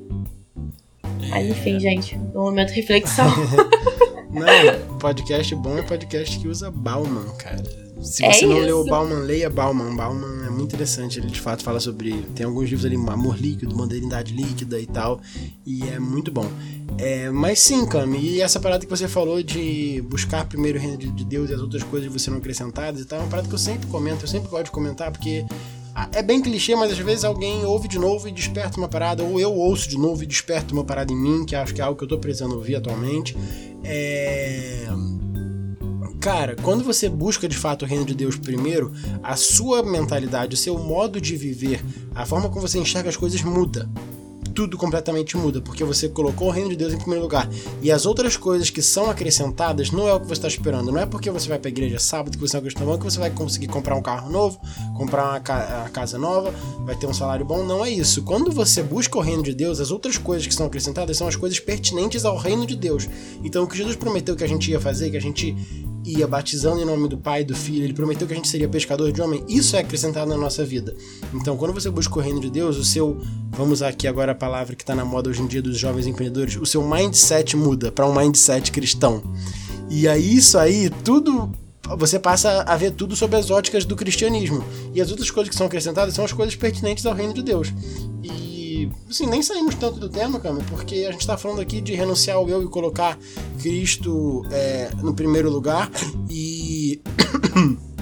Mas 1.30 1.48
enfim, 1.48 1.80
gente, 1.80 2.16
um 2.34 2.42
momento 2.42 2.68
de 2.68 2.74
reflexão. 2.74 3.26
não, 4.30 4.98
podcast 4.98 5.54
bom 5.54 5.78
é 5.78 5.82
podcast 5.82 6.38
que 6.38 6.48
usa 6.48 6.70
Bauman, 6.70 7.24
cara. 7.38 7.83
Se 8.04 8.24
é 8.24 8.32
você 8.32 8.44
é 8.44 8.48
não 8.48 8.58
isso. 8.58 8.66
leu 8.66 8.84
Bauman, 8.84 9.20
leia 9.20 9.48
Bauman. 9.48 9.96
Bauman 9.96 10.46
é 10.46 10.50
muito 10.50 10.74
interessante. 10.74 11.18
Ele 11.18 11.28
de 11.28 11.40
fato 11.40 11.62
fala 11.62 11.80
sobre. 11.80 12.22
Tem 12.34 12.44
alguns 12.44 12.68
livros 12.68 12.84
ali, 12.84 12.96
Amor 12.96 13.36
Líquido, 13.36 13.74
Modernidade 13.74 14.34
Líquida 14.34 14.78
e 14.78 14.86
tal. 14.86 15.20
E 15.64 15.82
é 15.88 15.98
muito 15.98 16.30
bom. 16.30 16.48
É, 16.98 17.30
mas 17.30 17.58
sim, 17.60 17.86
Cami, 17.86 18.18
e 18.18 18.40
essa 18.40 18.60
parada 18.60 18.84
que 18.84 18.90
você 18.90 19.08
falou 19.08 19.42
de 19.42 20.02
buscar 20.08 20.46
primeiro 20.46 20.78
o 20.78 20.80
reino 20.80 20.96
de 20.96 21.24
Deus 21.24 21.50
e 21.50 21.54
as 21.54 21.60
outras 21.60 21.82
coisas 21.82 22.12
você 22.12 22.30
não 22.30 22.38
acrescentadas 22.38 23.00
e 23.00 23.04
tal, 23.04 23.18
é 23.18 23.22
uma 23.22 23.28
parada 23.28 23.48
que 23.48 23.54
eu 23.54 23.58
sempre 23.58 23.88
comento, 23.88 24.24
eu 24.24 24.28
sempre 24.28 24.48
gosto 24.48 24.66
de 24.66 24.70
comentar, 24.70 25.10
porque 25.10 25.44
é 26.12 26.22
bem 26.22 26.40
clichê, 26.40 26.76
mas 26.76 26.92
às 26.92 26.98
vezes 26.98 27.24
alguém 27.24 27.64
ouve 27.64 27.88
de 27.88 27.98
novo 27.98 28.28
e 28.28 28.32
desperta 28.32 28.78
uma 28.78 28.86
parada, 28.86 29.24
ou 29.24 29.40
eu 29.40 29.52
ouço 29.52 29.88
de 29.88 29.98
novo 29.98 30.22
e 30.22 30.26
desperta 30.26 30.72
uma 30.72 30.84
parada 30.84 31.12
em 31.12 31.16
mim, 31.16 31.44
que 31.44 31.56
acho 31.56 31.74
que 31.74 31.80
é 31.80 31.84
algo 31.84 31.98
que 31.98 32.04
eu 32.04 32.08
tô 32.08 32.18
precisando 32.18 32.54
ouvir 32.54 32.76
atualmente. 32.76 33.36
É 33.82 34.86
Cara, 36.24 36.56
quando 36.62 36.82
você 36.82 37.06
busca 37.06 37.46
de 37.46 37.54
fato 37.54 37.82
o 37.82 37.86
reino 37.86 38.06
de 38.06 38.14
Deus 38.14 38.34
primeiro, 38.38 38.90
a 39.22 39.36
sua 39.36 39.82
mentalidade, 39.82 40.54
o 40.54 40.56
seu 40.56 40.78
modo 40.78 41.20
de 41.20 41.36
viver, 41.36 41.84
a 42.14 42.24
forma 42.24 42.48
como 42.48 42.66
você 42.66 42.78
enxerga 42.78 43.10
as 43.10 43.16
coisas 43.16 43.42
muda 43.42 43.86
tudo 44.54 44.78
completamente 44.78 45.36
muda, 45.36 45.60
porque 45.60 45.82
você 45.82 46.08
colocou 46.08 46.46
o 46.46 46.50
reino 46.52 46.70
de 46.70 46.76
Deus 46.76 46.92
em 46.92 46.96
primeiro 46.96 47.22
lugar. 47.22 47.50
E 47.82 47.90
as 47.90 48.06
outras 48.06 48.36
coisas 48.36 48.70
que 48.70 48.80
são 48.80 49.10
acrescentadas 49.10 49.90
não 49.90 50.06
é 50.08 50.14
o 50.14 50.20
que 50.20 50.26
você 50.26 50.34
está 50.34 50.46
esperando. 50.46 50.92
Não 50.92 51.00
é 51.00 51.04
porque 51.04 51.28
você 51.28 51.48
vai 51.48 51.58
para 51.58 51.68
a 51.68 51.72
igreja 51.72 51.98
sábado 51.98 52.38
que 52.38 52.40
você 52.40 52.56
é 52.56 52.60
cristão 52.60 52.96
que 52.96 53.04
você 53.04 53.18
vai 53.18 53.30
conseguir 53.30 53.66
comprar 53.66 53.96
um 53.96 54.02
carro 54.02 54.30
novo, 54.30 54.60
comprar 54.96 55.24
uma, 55.24 55.38
uma, 55.38 55.90
casa 55.90 56.16
nova, 56.16 56.54
vai 56.84 56.94
ter 56.94 57.08
um 57.08 57.12
salário 57.12 57.44
bom. 57.44 57.64
Não 57.64 57.84
é 57.84 57.90
isso. 57.90 58.22
Quando 58.22 58.52
você 58.52 58.80
busca 58.80 59.18
o 59.18 59.20
reino 59.20 59.42
de 59.42 59.52
Deus, 59.52 59.80
as 59.80 59.90
outras 59.90 60.16
coisas 60.16 60.46
que 60.46 60.54
são 60.54 60.66
acrescentadas 60.66 61.16
são 61.16 61.26
as 61.26 61.34
coisas 61.34 61.58
pertinentes 61.58 62.24
ao 62.24 62.36
reino 62.36 62.64
de 62.64 62.76
Deus. 62.76 63.08
Então 63.42 63.64
o 63.64 63.66
que 63.66 63.76
Jesus 63.76 63.96
prometeu 63.96 64.36
que 64.36 64.44
a 64.44 64.48
gente 64.48 64.70
ia 64.70 64.80
fazer, 64.80 65.10
que 65.10 65.16
a 65.16 65.20
gente 65.20 65.56
ia 66.04 66.26
batizando 66.26 66.80
em 66.80 66.84
nome 66.84 67.08
do 67.08 67.16
Pai 67.16 67.40
e 67.40 67.44
do 67.44 67.54
Filho, 67.54 67.84
ele 67.84 67.94
prometeu 67.94 68.26
que 68.26 68.32
a 68.34 68.36
gente 68.36 68.48
seria 68.48 68.68
pescador 68.68 69.10
de 69.10 69.22
homem, 69.22 69.42
isso 69.48 69.74
é 69.74 69.80
acrescentado 69.80 70.28
na 70.28 70.36
nossa 70.36 70.64
vida. 70.64 70.94
Então, 71.32 71.56
quando 71.56 71.72
você 71.72 71.90
busca 71.90 72.18
o 72.18 72.22
reino 72.22 72.40
de 72.40 72.50
Deus, 72.50 72.76
o 72.76 72.84
seu, 72.84 73.18
vamos 73.50 73.82
aqui 73.82 74.06
agora 74.06 74.32
a 74.32 74.34
palavra 74.34 74.76
que 74.76 74.82
está 74.82 74.94
na 74.94 75.04
moda 75.04 75.30
hoje 75.30 75.42
em 75.42 75.46
dia 75.46 75.62
dos 75.62 75.78
jovens 75.78 76.06
empreendedores, 76.06 76.56
o 76.56 76.66
seu 76.66 76.86
mindset 76.86 77.56
muda 77.56 77.90
para 77.90 78.06
um 78.06 78.14
mindset 78.14 78.70
cristão. 78.70 79.22
E 79.88 80.06
aí, 80.06 80.36
isso 80.36 80.58
aí, 80.58 80.90
tudo 81.02 81.50
você 81.96 82.18
passa 82.18 82.62
a 82.62 82.76
ver 82.76 82.92
tudo 82.92 83.14
sobre 83.14 83.36
as 83.36 83.50
óticas 83.50 83.84
do 83.84 83.94
cristianismo. 83.94 84.64
E 84.94 85.00
as 85.00 85.10
outras 85.10 85.30
coisas 85.30 85.50
que 85.50 85.56
são 85.56 85.66
acrescentadas 85.66 86.14
são 86.14 86.24
as 86.24 86.32
coisas 86.32 86.56
pertinentes 86.56 87.04
ao 87.04 87.14
reino 87.14 87.34
de 87.34 87.42
Deus. 87.42 87.72
E, 88.22 88.53
assim, 89.08 89.26
nem 89.26 89.42
saímos 89.42 89.74
tanto 89.74 89.98
do 89.98 90.08
tema, 90.08 90.40
cara, 90.40 90.56
porque 90.68 91.06
a 91.08 91.12
gente 91.12 91.20
está 91.20 91.36
falando 91.36 91.60
aqui 91.60 91.80
de 91.80 91.94
renunciar 91.94 92.36
ao 92.36 92.48
eu 92.48 92.62
e 92.62 92.68
colocar 92.68 93.18
Cristo 93.60 94.44
é, 94.50 94.90
no 95.02 95.14
primeiro 95.14 95.50
lugar. 95.50 95.90
E. 96.30 97.00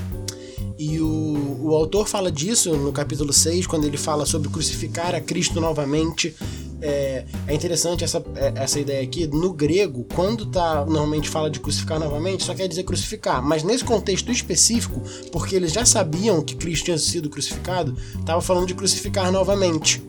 E 0.85 0.99
o, 0.99 1.59
o 1.63 1.77
autor 1.77 2.09
fala 2.09 2.33
disso 2.33 2.77
no 2.77 2.91
capítulo 2.91 3.33
6, 3.33 3.69
quando 3.69 3.85
ele 3.85 3.97
fala 3.97 4.27
sobre 4.27 4.49
crucificar 4.49 5.15
a 5.15 5.21
Cristo 5.21 5.61
novamente. 5.61 6.35
É, 6.81 7.25
é 7.47 7.55
interessante 7.55 8.03
essa, 8.03 8.21
é, 8.35 8.53
essa 8.57 8.81
ideia 8.81 9.01
aqui. 9.01 9.29
No 9.29 9.53
grego, 9.53 10.05
quando 10.13 10.47
tá 10.47 10.85
normalmente 10.85 11.29
fala 11.29 11.49
de 11.49 11.61
crucificar 11.61 12.01
novamente, 12.01 12.43
só 12.43 12.53
quer 12.53 12.67
dizer 12.67 12.83
crucificar. 12.83 13.41
Mas 13.41 13.63
nesse 13.63 13.85
contexto 13.85 14.33
específico, 14.33 15.01
porque 15.31 15.55
eles 15.55 15.73
já 15.73 15.87
sabiam 15.87 16.43
que 16.43 16.57
Cristo 16.57 16.87
tinha 16.87 16.99
sido 16.99 17.31
crucificado, 17.31 17.97
estava 18.19 18.41
falando 18.41 18.67
de 18.67 18.75
crucificar 18.75 19.31
novamente 19.31 20.03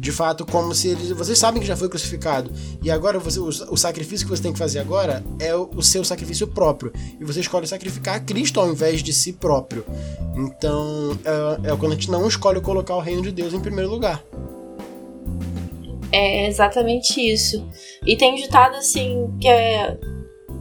de 0.00 0.10
fato 0.10 0.46
como 0.46 0.74
se 0.74 0.88
eles, 0.88 1.10
vocês 1.10 1.38
sabem 1.38 1.60
que 1.60 1.68
já 1.68 1.76
foi 1.76 1.86
crucificado. 1.86 2.50
E 2.82 2.90
agora 2.90 3.18
você, 3.18 3.38
o, 3.38 3.48
o, 3.48 3.76
sacrifício 3.76 4.26
que 4.26 4.34
você 4.34 4.42
tem 4.42 4.50
que 4.50 4.58
fazer 4.58 4.78
agora 4.78 5.22
é 5.38 5.54
o, 5.54 5.68
o, 5.76 5.82
seu 5.82 6.02
sacrifício 6.02 6.46
próprio. 6.46 6.90
E 7.20 7.24
você 7.24 7.40
escolhe 7.40 7.66
sacrificar 7.66 8.14
a 8.14 8.20
Cristo 8.20 8.58
ao 8.58 8.70
invés 8.70 9.02
de 9.02 9.12
si 9.12 9.34
próprio. 9.34 9.84
Então 10.34 11.18
é, 11.22 11.70
é 11.70 11.76
quando 11.76 11.92
a 11.92 11.94
gente 11.96 12.10
não 12.10 12.26
escolhe 12.26 12.62
colocar 12.62 12.96
o 12.96 13.00
reino 13.00 13.20
de 13.20 13.30
Deus 13.30 13.52
em 13.52 13.60
primeiro 13.60 13.90
lugar. 13.90 14.24
É 16.10 16.48
exatamente 16.48 17.20
isso. 17.20 17.68
E 18.06 18.16
tem 18.16 18.36
ditado 18.36 18.76
assim 18.76 19.28
que 19.38 19.48
é 19.48 19.98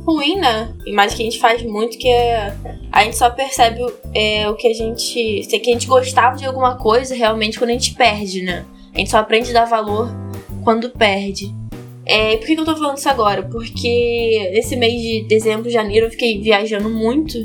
ruim 0.06 0.38
né? 0.38 0.75
Mas 0.93 1.13
que 1.13 1.21
a 1.21 1.25
gente 1.25 1.39
faz 1.39 1.63
muito 1.63 1.97
que 1.97 2.10
é 2.10 2.54
a 2.91 3.06
gente 3.06 3.15
só 3.15 3.30
percebe 3.30 3.80
é, 4.13 4.49
o 4.49 4.56
que 4.56 4.67
a 4.67 4.73
gente 4.73 5.45
se 5.45 5.60
que 5.60 5.69
a 5.69 5.73
gente 5.73 5.88
gostava 5.88 6.36
de 6.36 6.45
alguma 6.45 6.78
coisa 6.78 7.15
realmente 7.15 7.58
quando 7.58 7.69
a 7.69 7.73
gente 7.73 7.93
perde 7.93 8.41
né 8.41 8.65
a 8.93 8.97
gente 8.97 9.10
só 9.10 9.17
aprende 9.17 9.52
a 9.52 9.54
dar 9.54 9.65
valor 9.65 10.10
quando 10.63 10.89
perde. 10.89 11.54
É, 12.06 12.38
por 12.38 12.47
que, 12.47 12.54
eu 12.54 12.65
tô 12.65 12.75
falando 12.75 12.97
isso 12.97 13.08
agora? 13.08 13.43
Porque 13.43 14.52
esse 14.54 14.75
mês 14.75 14.99
de 14.99 15.25
dezembro, 15.28 15.69
janeiro, 15.69 16.08
eu 16.08 16.12
fiquei 16.12 16.41
viajando 16.41 16.89
muito. 16.89 17.38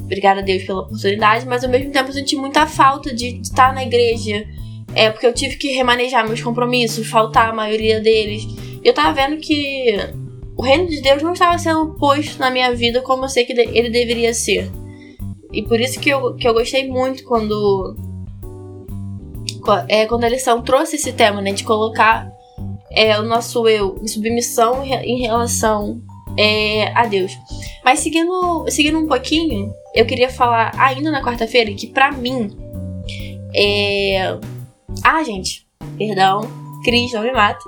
Obrigada 0.00 0.40
a 0.40 0.42
Deus 0.42 0.64
pela 0.64 0.80
oportunidade, 0.80 1.46
mas 1.46 1.62
ao 1.62 1.70
mesmo 1.70 1.92
tempo 1.92 2.08
eu 2.08 2.14
senti 2.14 2.34
muita 2.34 2.66
falta 2.66 3.14
de 3.14 3.40
estar 3.40 3.72
na 3.72 3.84
igreja. 3.84 4.44
É, 4.94 5.10
porque 5.10 5.26
eu 5.26 5.32
tive 5.32 5.56
que 5.56 5.68
remanejar 5.68 6.26
meus 6.26 6.42
compromissos, 6.42 7.06
faltar 7.06 7.50
a 7.50 7.54
maioria 7.54 8.00
deles. 8.00 8.44
Eu 8.82 8.92
tava 8.92 9.12
vendo 9.12 9.36
que 9.36 9.96
o 10.56 10.62
reino 10.62 10.88
de 10.88 11.00
Deus 11.00 11.22
não 11.22 11.34
estava 11.34 11.56
sendo 11.56 11.94
posto 11.94 12.40
na 12.40 12.50
minha 12.50 12.74
vida 12.74 13.00
como 13.02 13.24
eu 13.24 13.28
sei 13.28 13.44
que 13.44 13.52
ele 13.52 13.90
deveria 13.90 14.34
ser. 14.34 14.68
E 15.52 15.62
por 15.62 15.78
isso 15.78 16.00
que 16.00 16.10
eu, 16.10 16.34
que 16.34 16.48
eu 16.48 16.54
gostei 16.54 16.88
muito 16.88 17.22
quando 17.22 17.94
é, 19.88 20.06
quando 20.06 20.24
a 20.24 20.28
lição 20.28 20.62
trouxe 20.62 20.96
esse 20.96 21.12
tema, 21.12 21.40
né, 21.40 21.52
de 21.52 21.64
colocar 21.64 22.30
é, 22.90 23.18
o 23.18 23.22
nosso 23.22 23.68
eu 23.68 23.98
em 24.02 24.06
submissão 24.06 24.84
em 24.84 25.20
relação 25.20 26.00
é, 26.36 26.92
a 26.94 27.06
Deus. 27.06 27.32
Mas 27.84 28.00
seguindo, 28.00 28.64
seguindo 28.68 28.98
um 28.98 29.06
pouquinho, 29.06 29.72
eu 29.94 30.06
queria 30.06 30.30
falar 30.30 30.72
ainda 30.78 31.10
na 31.10 31.22
quarta-feira 31.22 31.72
que 31.72 31.86
para 31.86 32.12
mim 32.12 32.56
é. 33.54 34.38
Ah, 35.04 35.22
gente, 35.22 35.66
perdão, 35.96 36.40
Cris, 36.84 37.12
não 37.12 37.22
me 37.22 37.32
mata. 37.32 37.64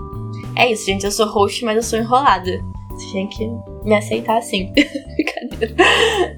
É 0.56 0.70
isso, 0.70 0.86
gente, 0.86 1.04
eu 1.04 1.12
sou 1.12 1.26
host, 1.26 1.64
mas 1.64 1.76
eu 1.76 1.82
sou 1.82 1.98
enrolada. 1.98 2.50
Você 2.90 3.12
tem 3.12 3.28
que 3.28 3.48
me 3.84 3.94
aceitar 3.94 4.38
assim. 4.38 4.72
Brincadeira. 5.16 5.74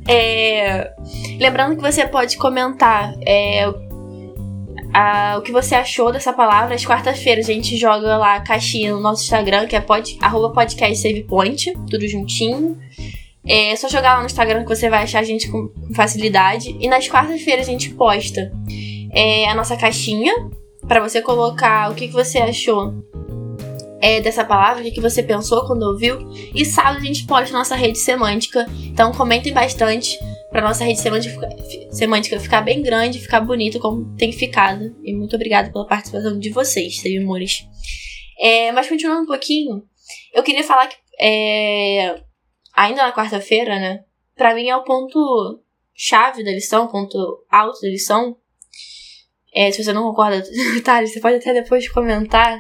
É... 0.09 0.93
Lembrando 1.41 1.77
que 1.77 1.83
você 1.83 2.07
pode 2.07 2.37
comentar 2.37 3.15
é, 3.27 3.67
a, 4.93 5.37
o 5.39 5.43
que 5.43 5.53
você 5.53 5.75
achou 5.75 6.13
dessa 6.13 6.33
palavra. 6.33 6.75
Às 6.75 6.85
quarta-feiras 6.85 7.49
a 7.49 7.53
gente 7.53 7.77
joga 7.77 8.17
lá 8.17 8.37
a 8.37 8.41
caixinha 8.41 8.93
no 8.93 9.01
nosso 9.01 9.23
Instagram, 9.23 9.67
que 9.67 9.77
é 9.77 9.81
pod, 9.81 10.17
arroba 10.21 10.51
podcastsavepoint, 10.51 11.73
tudo 11.91 12.07
juntinho. 12.07 12.79
É 13.47 13.75
só 13.75 13.89
jogar 13.89 14.15
lá 14.15 14.21
no 14.21 14.27
Instagram 14.27 14.63
que 14.63 14.69
você 14.69 14.89
vai 14.89 15.03
achar 15.03 15.21
a 15.21 15.25
gente 15.25 15.51
com, 15.51 15.71
facilidade. 15.95 16.77
E 16.79 16.89
nas 16.89 17.09
quartas-feiras 17.09 17.67
a 17.67 17.71
gente 17.71 17.91
posta 17.91 18.53
é, 19.13 19.49
a 19.49 19.55
nossa 19.55 19.77
caixinha 19.77 20.33
para 20.87 21.01
você 21.01 21.21
colocar 21.21 21.91
o 21.91 21.95
que, 21.95 22.09
que 22.09 22.15
você 22.15 22.39
achou 22.39 22.95
é, 24.01 24.21
dessa 24.21 24.45
palavra, 24.45 24.81
o 24.81 24.85
que, 24.85 24.91
que 24.91 25.01
você 25.01 25.23
pensou 25.23 25.67
quando 25.67 25.83
ouviu. 25.83 26.19
E 26.55 26.65
sábado 26.65 26.99
a 26.99 27.05
gente 27.05 27.25
posta 27.25 27.57
nossa 27.57 27.75
rede 27.75 27.99
semântica. 27.99 28.67
Então 28.85 29.13
comentem 29.13 29.53
bastante 29.53 30.19
para 30.53 30.61
nossa 30.61 30.85
rede 30.85 31.01
semântica, 31.01 31.49
semântica 31.91 32.39
ficar 32.39 32.61
bem 32.61 32.83
grande, 32.83 33.19
ficar 33.19 33.41
bonita 33.41 33.81
como 33.81 34.15
tem 34.17 34.31
ficado. 34.31 34.95
E 35.03 35.15
muito 35.15 35.35
obrigada 35.35 35.73
pela 35.73 35.87
participação 35.87 36.39
de 36.39 36.51
vocês, 36.51 37.03
amores. 37.19 37.67
É, 38.39 38.71
mas 38.71 38.87
continuando 38.87 39.23
um 39.23 39.27
pouquinho, 39.27 39.83
eu 40.35 40.43
queria 40.43 40.63
falar 40.63 40.87
que 40.89 40.97
é, 41.19 42.23
ainda 42.75 43.03
na 43.03 43.13
quarta-feira, 43.13 43.81
né? 43.81 44.05
Pra 44.37 44.55
mim 44.55 44.69
é 44.69 44.77
o 44.77 44.85
ponto 44.85 45.63
chave 45.95 46.45
da 46.45 46.51
lição, 46.51 46.87
ponto 46.87 47.17
alto 47.51 47.81
da 47.81 47.89
lição. 47.89 48.37
É, 49.55 49.71
se 49.71 49.83
você 49.83 49.93
não 49.93 50.03
concorda, 50.03 50.43
tá, 50.85 51.05
você 51.05 51.19
pode 51.19 51.37
até 51.37 51.55
depois 51.55 51.89
comentar 51.91 52.59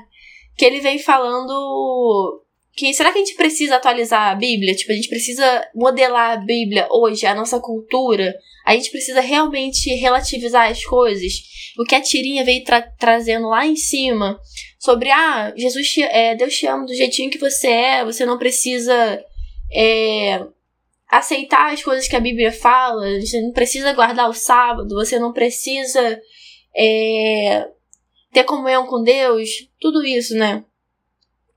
que 0.56 0.64
ele 0.64 0.80
vem 0.80 0.98
falando 0.98 2.41
que 2.74 2.92
será 2.94 3.12
que 3.12 3.18
a 3.18 3.24
gente 3.24 3.36
precisa 3.36 3.76
atualizar 3.76 4.30
a 4.30 4.34
Bíblia? 4.34 4.74
Tipo, 4.74 4.92
a 4.92 4.94
gente 4.94 5.08
precisa 5.08 5.68
modelar 5.74 6.32
a 6.32 6.36
Bíblia 6.36 6.88
hoje, 6.90 7.26
a 7.26 7.34
nossa 7.34 7.60
cultura. 7.60 8.34
A 8.64 8.74
gente 8.74 8.90
precisa 8.90 9.20
realmente 9.20 9.90
relativizar 9.96 10.70
as 10.70 10.82
coisas. 10.84 11.32
O 11.78 11.84
que 11.84 11.94
a 11.94 12.00
tirinha 12.00 12.44
veio 12.44 12.64
tra 12.64 12.80
trazendo 12.82 13.48
lá 13.48 13.66
em 13.66 13.76
cima 13.76 14.38
sobre 14.78 15.10
ah, 15.10 15.52
Jesus 15.56 15.88
te, 15.88 16.02
é, 16.02 16.34
Deus 16.34 16.54
te 16.54 16.66
ama 16.66 16.86
do 16.86 16.94
jeitinho 16.94 17.30
que 17.30 17.38
você 17.38 17.68
é, 17.68 18.04
você 18.04 18.24
não 18.24 18.38
precisa 18.38 19.22
é, 19.72 20.46
aceitar 21.08 21.72
as 21.72 21.82
coisas 21.82 22.08
que 22.08 22.16
a 22.16 22.20
Bíblia 22.20 22.50
fala, 22.50 23.20
você 23.20 23.40
não 23.40 23.52
precisa 23.52 23.92
guardar 23.92 24.30
o 24.30 24.34
sábado, 24.34 24.94
você 24.94 25.18
não 25.18 25.32
precisa 25.32 26.18
é, 26.74 27.68
ter 28.32 28.44
comunhão 28.44 28.86
com 28.86 29.02
Deus, 29.02 29.68
tudo 29.78 30.02
isso, 30.04 30.34
né? 30.34 30.64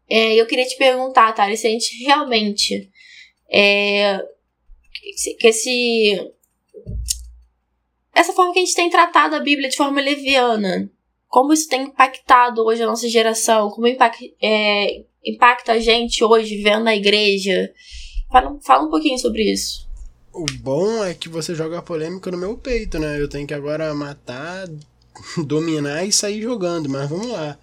É, 0.10 0.36
eu 0.36 0.46
queria 0.46 0.66
te 0.66 0.78
perguntar, 0.78 1.34
Tari, 1.34 1.58
se 1.58 1.68
a 1.68 1.70
gente 1.70 2.04
realmente. 2.04 2.90
É, 3.52 4.20
que 5.40 5.48
esse. 5.48 6.32
Essa 8.14 8.34
forma 8.34 8.54
que 8.54 8.60
a 8.60 8.66
gente 8.66 8.76
tem 8.76 8.90
tratado 8.90 9.36
a 9.36 9.40
Bíblia 9.40 9.70
de 9.70 9.76
forma 9.76 10.00
leviana, 10.00 10.90
como 11.28 11.52
isso 11.52 11.68
tem 11.68 11.84
impactado 11.84 12.64
hoje 12.64 12.82
a 12.82 12.88
nossa 12.88 13.10
geração, 13.10 13.70
como 13.70 13.88
impacta, 13.88 14.24
é, 14.42 15.04
impacta 15.26 15.74
a 15.74 15.80
gente 15.80 16.24
hoje 16.24 16.62
vendo 16.62 16.86
na 16.86 16.96
igreja. 16.96 17.74
Fala, 18.32 18.58
fala 18.64 18.84
um 18.86 18.90
pouquinho 18.90 19.18
sobre 19.20 19.52
isso. 19.52 19.86
O 20.34 20.46
bom 20.60 21.04
é 21.04 21.14
que 21.14 21.30
você 21.30 21.56
joga 21.56 21.80
a 21.80 21.82
polêmica 21.82 22.32
no 22.32 22.38
meu 22.38 22.58
peito, 22.58 23.00
né? 23.00 23.20
Eu 23.20 23.28
tenho 23.28 23.48
que 23.48 23.54
agora 23.54 23.94
matar, 23.94 24.68
dominar 25.46 26.06
e 26.06 26.12
sair 26.12 26.42
jogando, 26.42 26.90
mas 26.90 27.10
vamos 27.10 27.28
lá. 27.28 27.58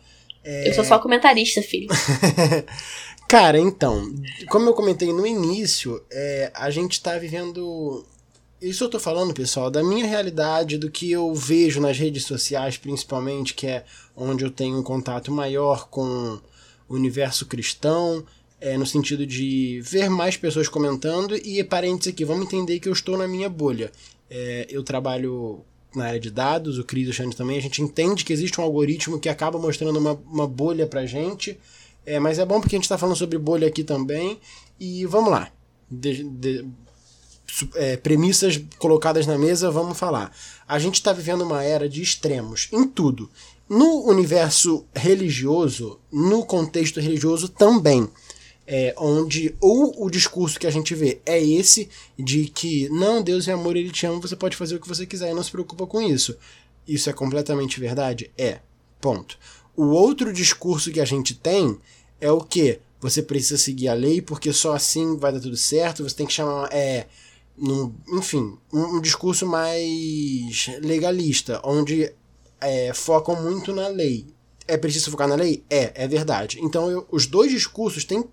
É... 0.44 0.68
Eu 0.68 0.74
sou 0.74 0.84
só 0.84 0.98
comentarista, 0.98 1.62
filho. 1.62 1.88
Cara, 3.28 3.58
então, 3.58 4.12
como 4.50 4.68
eu 4.68 4.74
comentei 4.74 5.12
no 5.12 5.26
início, 5.26 6.02
é, 6.10 6.52
a 6.54 6.70
gente 6.70 7.00
tá 7.02 7.16
vivendo. 7.16 8.04
Isso 8.60 8.84
eu 8.84 8.90
tô 8.90 9.00
falando, 9.00 9.32
pessoal, 9.32 9.70
da 9.70 9.82
minha 9.82 10.06
realidade, 10.06 10.76
do 10.76 10.90
que 10.90 11.10
eu 11.10 11.34
vejo 11.34 11.80
nas 11.80 11.98
redes 11.98 12.26
sociais, 12.26 12.76
principalmente, 12.76 13.54
que 13.54 13.66
é 13.66 13.84
onde 14.14 14.44
eu 14.44 14.50
tenho 14.50 14.78
um 14.78 14.82
contato 14.82 15.32
maior 15.32 15.88
com 15.88 16.38
o 16.86 16.94
universo 16.94 17.46
cristão, 17.46 18.22
é, 18.60 18.76
no 18.76 18.84
sentido 18.84 19.26
de 19.26 19.80
ver 19.82 20.10
mais 20.10 20.36
pessoas 20.36 20.68
comentando, 20.68 21.34
e 21.34 21.64
parênteses 21.64 22.12
aqui, 22.12 22.24
vamos 22.24 22.44
entender 22.44 22.78
que 22.80 22.88
eu 22.88 22.92
estou 22.92 23.16
na 23.16 23.26
minha 23.26 23.48
bolha. 23.48 23.90
É, 24.28 24.66
eu 24.68 24.82
trabalho 24.84 25.64
na 25.94 26.06
área 26.06 26.20
de 26.20 26.30
dados, 26.30 26.78
o 26.78 26.84
Cris 26.84 27.06
e 27.06 27.10
o 27.10 27.12
Xande 27.12 27.36
também, 27.36 27.58
a 27.58 27.62
gente 27.62 27.82
entende 27.82 28.24
que 28.24 28.32
existe 28.32 28.60
um 28.60 28.64
algoritmo 28.64 29.18
que 29.18 29.28
acaba 29.28 29.58
mostrando 29.58 29.98
uma, 29.98 30.12
uma 30.26 30.46
bolha 30.46 30.86
pra 30.86 31.06
gente, 31.06 31.58
é, 32.04 32.18
mas 32.18 32.38
é 32.38 32.44
bom 32.44 32.60
porque 32.60 32.76
a 32.76 32.78
gente 32.78 32.84
está 32.84 32.98
falando 32.98 33.16
sobre 33.16 33.38
bolha 33.38 33.68
aqui 33.68 33.84
também, 33.84 34.38
e 34.78 35.06
vamos 35.06 35.30
lá. 35.30 35.50
De, 35.90 36.24
de, 36.24 36.66
é, 37.74 37.96
premissas 37.96 38.60
colocadas 38.78 39.26
na 39.26 39.36
mesa, 39.36 39.70
vamos 39.70 39.98
falar. 39.98 40.34
A 40.66 40.78
gente 40.78 40.94
está 40.94 41.12
vivendo 41.12 41.42
uma 41.42 41.62
era 41.62 41.88
de 41.88 42.02
extremos 42.02 42.68
em 42.72 42.86
tudo. 42.86 43.30
No 43.68 44.06
universo 44.08 44.84
religioso, 44.94 46.00
no 46.10 46.44
contexto 46.44 47.00
religioso 47.00 47.48
também 47.48 48.08
é, 48.66 48.94
onde 48.96 49.54
ou 49.60 50.04
o 50.04 50.10
discurso 50.10 50.58
que 50.58 50.66
a 50.66 50.70
gente 50.70 50.94
vê 50.94 51.20
é 51.26 51.42
esse 51.42 51.88
de 52.18 52.46
que 52.46 52.88
não, 52.88 53.22
Deus 53.22 53.48
é 53.48 53.52
amor, 53.52 53.76
ele 53.76 53.90
te 53.90 54.06
ama, 54.06 54.20
você 54.20 54.36
pode 54.36 54.56
fazer 54.56 54.76
o 54.76 54.80
que 54.80 54.88
você 54.88 55.06
quiser 55.06 55.30
e 55.30 55.34
não 55.34 55.42
se 55.42 55.50
preocupa 55.50 55.86
com 55.86 56.00
isso. 56.00 56.36
Isso 56.86 57.10
é 57.10 57.12
completamente 57.12 57.78
verdade? 57.78 58.30
É. 58.36 58.60
Ponto. 59.00 59.38
O 59.76 59.86
outro 59.86 60.32
discurso 60.32 60.92
que 60.92 61.00
a 61.00 61.04
gente 61.04 61.34
tem 61.34 61.78
é 62.20 62.30
o 62.30 62.40
que? 62.40 62.78
Você 63.00 63.20
precisa 63.22 63.58
seguir 63.58 63.88
a 63.88 63.94
lei 63.94 64.22
porque 64.22 64.52
só 64.52 64.74
assim 64.74 65.16
vai 65.16 65.32
dar 65.32 65.40
tudo 65.40 65.56
certo, 65.56 66.04
você 66.04 66.14
tem 66.14 66.26
que 66.26 66.32
chamar. 66.32 66.72
É, 66.72 67.06
num, 67.56 67.92
enfim, 68.08 68.56
um, 68.72 68.96
um, 68.96 69.00
discurso 69.00 69.46
mais 69.46 70.68
legalista, 70.80 71.60
onde 71.64 72.12
é, 72.60 72.92
focam 72.94 73.42
muito 73.42 73.74
na 73.74 73.88
lei. 73.88 74.26
É 74.66 74.76
preciso 74.76 75.10
focar 75.10 75.28
na 75.28 75.34
lei? 75.34 75.64
É, 75.68 75.92
é 75.94 76.08
verdade. 76.08 76.58
Então 76.60 76.90
eu, 76.90 77.06
os 77.10 77.26
dois 77.26 77.50
discursos 77.50 78.04
têm 78.04 78.24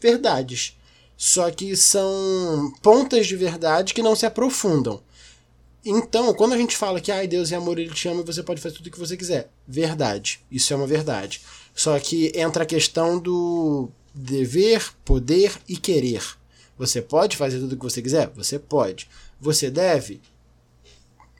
verdades. 0.00 0.76
Só 1.16 1.50
que 1.50 1.76
são 1.76 2.72
pontas 2.80 3.26
de 3.26 3.36
verdade 3.36 3.92
que 3.92 4.02
não 4.02 4.14
se 4.14 4.24
aprofundam. 4.24 5.02
Então, 5.84 6.34
quando 6.34 6.52
a 6.52 6.58
gente 6.58 6.76
fala 6.76 7.00
que 7.00 7.10
ai, 7.10 7.26
Deus 7.26 7.50
é 7.50 7.56
amor, 7.56 7.78
ele 7.78 7.92
te 7.92 8.08
ama 8.08 8.20
e 8.20 8.24
você 8.24 8.42
pode 8.42 8.60
fazer 8.60 8.76
tudo 8.76 8.88
o 8.88 8.90
que 8.90 8.98
você 8.98 9.16
quiser. 9.16 9.50
Verdade. 9.66 10.40
Isso 10.50 10.72
é 10.72 10.76
uma 10.76 10.86
verdade. 10.86 11.40
Só 11.74 11.98
que 11.98 12.32
entra 12.34 12.62
a 12.64 12.66
questão 12.66 13.18
do 13.18 13.88
dever, 14.14 14.92
poder 15.04 15.52
e 15.68 15.76
querer. 15.76 16.22
Você 16.76 17.00
pode 17.00 17.36
fazer 17.36 17.58
tudo 17.58 17.72
o 17.72 17.76
que 17.76 17.84
você 17.84 18.02
quiser? 18.02 18.30
Você 18.36 18.58
pode. 18.58 19.08
Você 19.40 19.70
deve? 19.70 20.20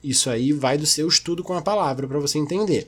Isso 0.03 0.29
aí 0.29 0.51
vai 0.51 0.77
do 0.77 0.85
seu 0.85 1.07
estudo 1.07 1.43
com 1.43 1.53
a 1.53 1.61
palavra 1.61 2.07
para 2.07 2.19
você 2.19 2.37
entender. 2.37 2.87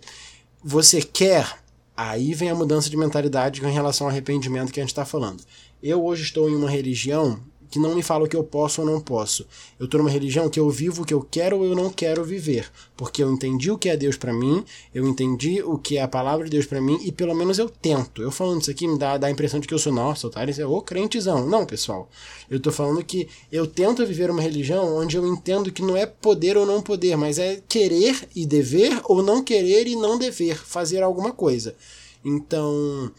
Você 0.63 1.02
quer 1.02 1.62
Aí 1.95 2.34
vem 2.34 2.50
a 2.50 2.56
mudança 2.56 2.89
de 2.89 2.97
mentalidade 2.97 3.63
em 3.63 3.71
relação 3.71 4.08
ao 4.08 4.12
arrependimento 4.12 4.71
que 4.71 4.80
a 4.80 4.84
gente 4.84 4.89
está 4.89 5.06
falando. 5.06 5.43
Eu 5.84 6.04
hoje 6.04 6.24
estou 6.24 6.50
em 6.50 6.56
uma 6.56 6.67
religião 6.67 7.39
que 7.71 7.79
não 7.79 7.95
me 7.95 8.03
fala 8.03 8.25
o 8.25 8.27
que 8.27 8.36
eu 8.36 8.43
posso 8.43 8.81
ou 8.81 8.88
não 8.88 8.99
posso. 8.99 9.47
Eu 9.79 9.86
estou 9.86 9.97
numa 9.97 10.10
religião 10.10 10.49
que 10.49 10.60
eu 10.60 10.69
vivo 10.69 11.01
o 11.01 11.05
que 11.05 11.13
eu 11.13 11.25
quero 11.31 11.57
ou 11.57 11.65
eu 11.65 11.73
não 11.73 11.89
quero 11.89 12.23
viver, 12.23 12.69
porque 12.97 13.23
eu 13.23 13.31
entendi 13.31 13.71
o 13.71 13.77
que 13.77 13.89
é 13.89 13.95
Deus 13.95 14.17
para 14.17 14.34
mim, 14.34 14.63
eu 14.93 15.07
entendi 15.07 15.63
o 15.63 15.77
que 15.77 15.97
é 15.97 16.01
a 16.01 16.07
palavra 16.07 16.43
de 16.45 16.51
Deus 16.51 16.65
para 16.65 16.81
mim 16.81 16.99
e 17.01 17.12
pelo 17.12 17.34
menos 17.34 17.57
eu 17.57 17.69
tento. 17.69 18.21
Eu 18.21 18.29
falando 18.29 18.62
isso 18.62 18.69
aqui 18.69 18.88
me 18.88 18.99
dá, 18.99 19.17
dá 19.17 19.27
a 19.27 19.31
impressão 19.31 19.60
de 19.60 19.67
que 19.67 19.73
eu 19.73 19.79
sou, 19.79 19.93
nossa, 19.93 20.27
o 20.27 20.29
Thales 20.29 20.60
é 20.60 20.65
o 20.65 20.81
crentezão. 20.81 21.47
Não, 21.47 21.65
pessoal. 21.65 22.10
Eu 22.49 22.57
estou 22.57 22.73
falando 22.73 23.03
que 23.03 23.29
eu 23.49 23.65
tento 23.65 24.05
viver 24.05 24.29
uma 24.29 24.41
religião 24.41 24.97
onde 24.97 25.15
eu 25.15 25.25
entendo 25.25 25.71
que 25.71 25.81
não 25.81 25.95
é 25.95 26.05
poder 26.05 26.57
ou 26.57 26.65
não 26.65 26.81
poder, 26.81 27.15
mas 27.15 27.39
é 27.39 27.62
querer 27.69 28.27
e 28.36 28.45
dever 28.45 28.99
ou 29.05 29.23
não 29.23 29.41
querer 29.41 29.88
e 29.88 29.95
não 29.95 30.19
dever 30.19 30.57
fazer 30.57 31.01
alguma 31.01 31.31
coisa. 31.31 31.73
Então, 32.23 33.12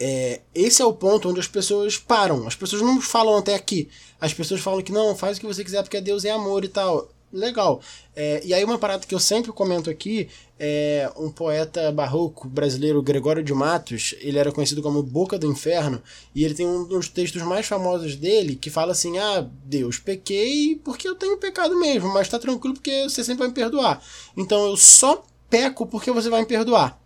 é, 0.00 0.40
esse 0.54 0.80
é 0.80 0.84
o 0.84 0.94
ponto 0.94 1.28
onde 1.28 1.40
as 1.40 1.46
pessoas 1.46 1.98
param. 1.98 2.46
As 2.46 2.54
pessoas 2.54 2.80
não 2.80 3.00
falam 3.02 3.36
até 3.36 3.54
aqui. 3.54 3.88
As 4.18 4.32
pessoas 4.32 4.62
falam 4.62 4.80
que 4.80 4.90
não, 4.90 5.14
faz 5.14 5.36
o 5.36 5.40
que 5.40 5.46
você 5.46 5.62
quiser 5.62 5.82
porque 5.82 6.00
Deus 6.00 6.24
é 6.24 6.30
amor 6.30 6.64
e 6.64 6.68
tal. 6.68 7.10
Legal. 7.32 7.80
É, 8.16 8.40
e 8.44 8.52
aí 8.52 8.64
uma 8.64 8.78
parada 8.78 9.06
que 9.06 9.14
eu 9.14 9.20
sempre 9.20 9.52
comento 9.52 9.88
aqui 9.88 10.28
é 10.58 11.10
um 11.16 11.30
poeta 11.30 11.92
barroco 11.92 12.48
brasileiro, 12.48 13.02
Gregório 13.02 13.42
de 13.42 13.54
Matos, 13.54 14.14
ele 14.20 14.38
era 14.38 14.50
conhecido 14.50 14.82
como 14.82 15.02
Boca 15.02 15.38
do 15.38 15.46
Inferno, 15.46 16.02
e 16.34 16.44
ele 16.44 16.54
tem 16.54 16.66
um 16.66 16.84
dos 16.84 17.08
textos 17.08 17.40
mais 17.42 17.66
famosos 17.66 18.16
dele 18.16 18.56
que 18.56 18.68
fala 18.68 18.92
assim: 18.92 19.16
Ah, 19.18 19.48
Deus, 19.64 19.98
pequei 19.98 20.74
porque 20.84 21.08
eu 21.08 21.14
tenho 21.14 21.38
pecado 21.38 21.78
mesmo, 21.78 22.12
mas 22.12 22.28
tá 22.28 22.38
tranquilo 22.38 22.74
porque 22.74 23.04
você 23.04 23.22
sempre 23.22 23.38
vai 23.38 23.48
me 23.48 23.54
perdoar. 23.54 24.02
Então 24.36 24.66
eu 24.66 24.76
só 24.76 25.24
peco 25.48 25.86
porque 25.86 26.10
você 26.10 26.28
vai 26.28 26.40
me 26.40 26.46
perdoar. 26.46 26.99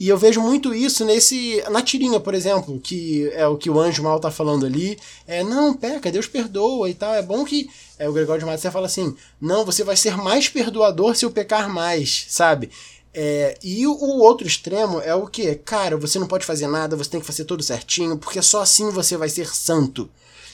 E 0.00 0.08
eu 0.08 0.16
vejo 0.16 0.40
muito 0.40 0.74
isso 0.74 1.04
nesse. 1.04 1.62
Na 1.70 1.82
tirinha, 1.82 2.18
por 2.18 2.32
exemplo, 2.32 2.80
que 2.80 3.28
é 3.34 3.46
o 3.46 3.58
que 3.58 3.68
o 3.68 3.78
anjo 3.78 4.02
mal 4.02 4.18
tá 4.18 4.30
falando 4.30 4.64
ali. 4.64 4.98
É, 5.26 5.44
não, 5.44 5.74
peca, 5.74 6.10
Deus 6.10 6.26
perdoa 6.26 6.88
e 6.88 6.94
tal. 6.94 7.14
É 7.14 7.20
bom 7.20 7.44
que. 7.44 7.68
É, 7.98 8.08
o 8.08 8.12
Gregório 8.14 8.40
de 8.40 8.46
Matos 8.46 8.72
fala 8.72 8.86
assim: 8.86 9.14
não, 9.38 9.62
você 9.62 9.84
vai 9.84 9.98
ser 9.98 10.16
mais 10.16 10.48
perdoador 10.48 11.14
se 11.14 11.26
eu 11.26 11.30
pecar 11.30 11.68
mais, 11.68 12.24
sabe? 12.30 12.70
É, 13.12 13.58
e 13.62 13.86
o, 13.86 13.92
o, 13.92 14.20
outro 14.20 14.46
extremo 14.46 15.02
é 15.02 15.14
o 15.14 15.26
que? 15.26 15.54
Cara, 15.56 15.98
você 15.98 16.18
não 16.18 16.26
pode 16.26 16.46
fazer 16.46 16.66
nada, 16.66 16.96
você 16.96 17.10
tem 17.10 17.20
que 17.20 17.26
fazer 17.26 17.44
tudo 17.44 17.62
certinho, 17.62 18.16
porque 18.16 18.40
só 18.40 18.62
assim 18.62 18.88
você 18.90 19.18
vai 19.18 19.28
ser 19.28 19.54
santo. 19.54 20.08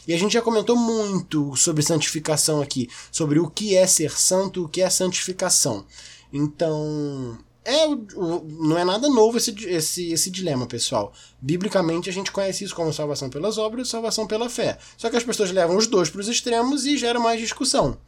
E 0.09 0.12
a 0.12 0.18
gente 0.18 0.33
já 0.33 0.43
comentou 0.43 0.75
muito 0.75 1.55
sobre 1.55 1.85
santificação 1.85 2.61
aqui, 2.61 2.89
sobre 3.12 3.39
o 3.39 3.49
que 3.49 3.77
é 3.77 3.87
ser 3.87 4.11
santo, 4.11 4.64
o 4.64 4.68
que 4.68 4.83
é 4.83 4.91
santificação. 4.91 5.85
Então, 6.33 7.39
é 7.67 7.87
não 7.87 8.79
é 8.79 8.85
nada 8.85 9.09
novo 9.09 9.37
esse, 9.37 9.51
esse, 9.67 10.12
esse 10.12 10.31
dilema, 10.31 10.67
pessoal. 10.67 11.12
Biblicamente 11.41 12.09
a 12.09 12.12
gente 12.12 12.31
conhece 12.31 12.64
isso 12.64 12.75
como 12.75 12.93
salvação 12.93 13.29
pelas 13.29 13.59
obras 13.59 13.89
e 13.89 13.91
salvação 13.91 14.27
pela 14.27 14.49
fé. 14.49 14.79
Só 14.97 15.11
que 15.11 15.17
as 15.17 15.25
pessoas 15.25 15.51
levam 15.51 15.77
os 15.77 15.89
dois 15.89 16.09
para 16.09 16.21
os 16.21 16.29
extremos 16.29 16.87
e 16.87 16.97
gera 16.97 17.19
mais 17.19 17.41
discussão. 17.41 17.99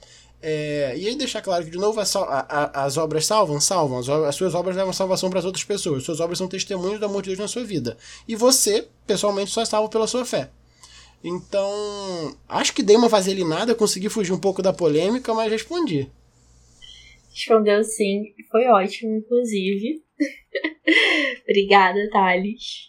É, 0.41 0.95
e 0.97 1.09
aí 1.09 1.17
deixar 1.17 1.43
claro 1.43 1.65
que, 1.65 1.71
de 1.71 1.79
novo, 1.79 2.01
a, 2.01 2.05
a, 2.05 2.85
as 2.85 2.97
obras 2.97 3.27
salvam? 3.27 3.61
Salvam. 3.61 3.99
As, 3.99 4.09
as 4.09 4.35
suas 4.37 4.55
obras 4.55 4.77
levam 4.77 4.93
salvação 4.93 5.29
para 5.29 5.41
as 5.41 5.45
outras 5.45 5.65
pessoas. 5.65 6.05
Suas 6.05 6.21
obras 6.21 6.39
são 6.39 6.47
testemunhos 6.47 7.01
do 7.01 7.07
amor 7.07 7.23
de 7.23 7.31
Deus 7.31 7.41
na 7.41 7.49
sua 7.49 7.65
vida. 7.65 7.97
E 8.27 8.37
você, 8.37 8.87
pessoalmente, 9.07 9.51
só 9.51 9.63
é 9.63 9.65
salvo 9.65 9.89
pela 9.89 10.07
sua 10.07 10.25
fé. 10.25 10.51
Então, 11.23 12.37
acho 12.49 12.73
que 12.73 12.83
dei 12.83 12.97
uma 12.97 13.09
vaselinada, 13.09 13.75
consegui 13.75 14.09
fugir 14.09 14.33
um 14.33 14.39
pouco 14.39 14.63
da 14.63 14.73
polêmica, 14.73 15.35
mas 15.35 15.51
respondi. 15.51 16.09
Respondeu 17.31 17.83
sim, 17.85 18.35
foi 18.51 18.67
ótimo, 18.67 19.17
inclusive. 19.17 20.03
Obrigada, 21.49 22.09
Thales. 22.11 22.87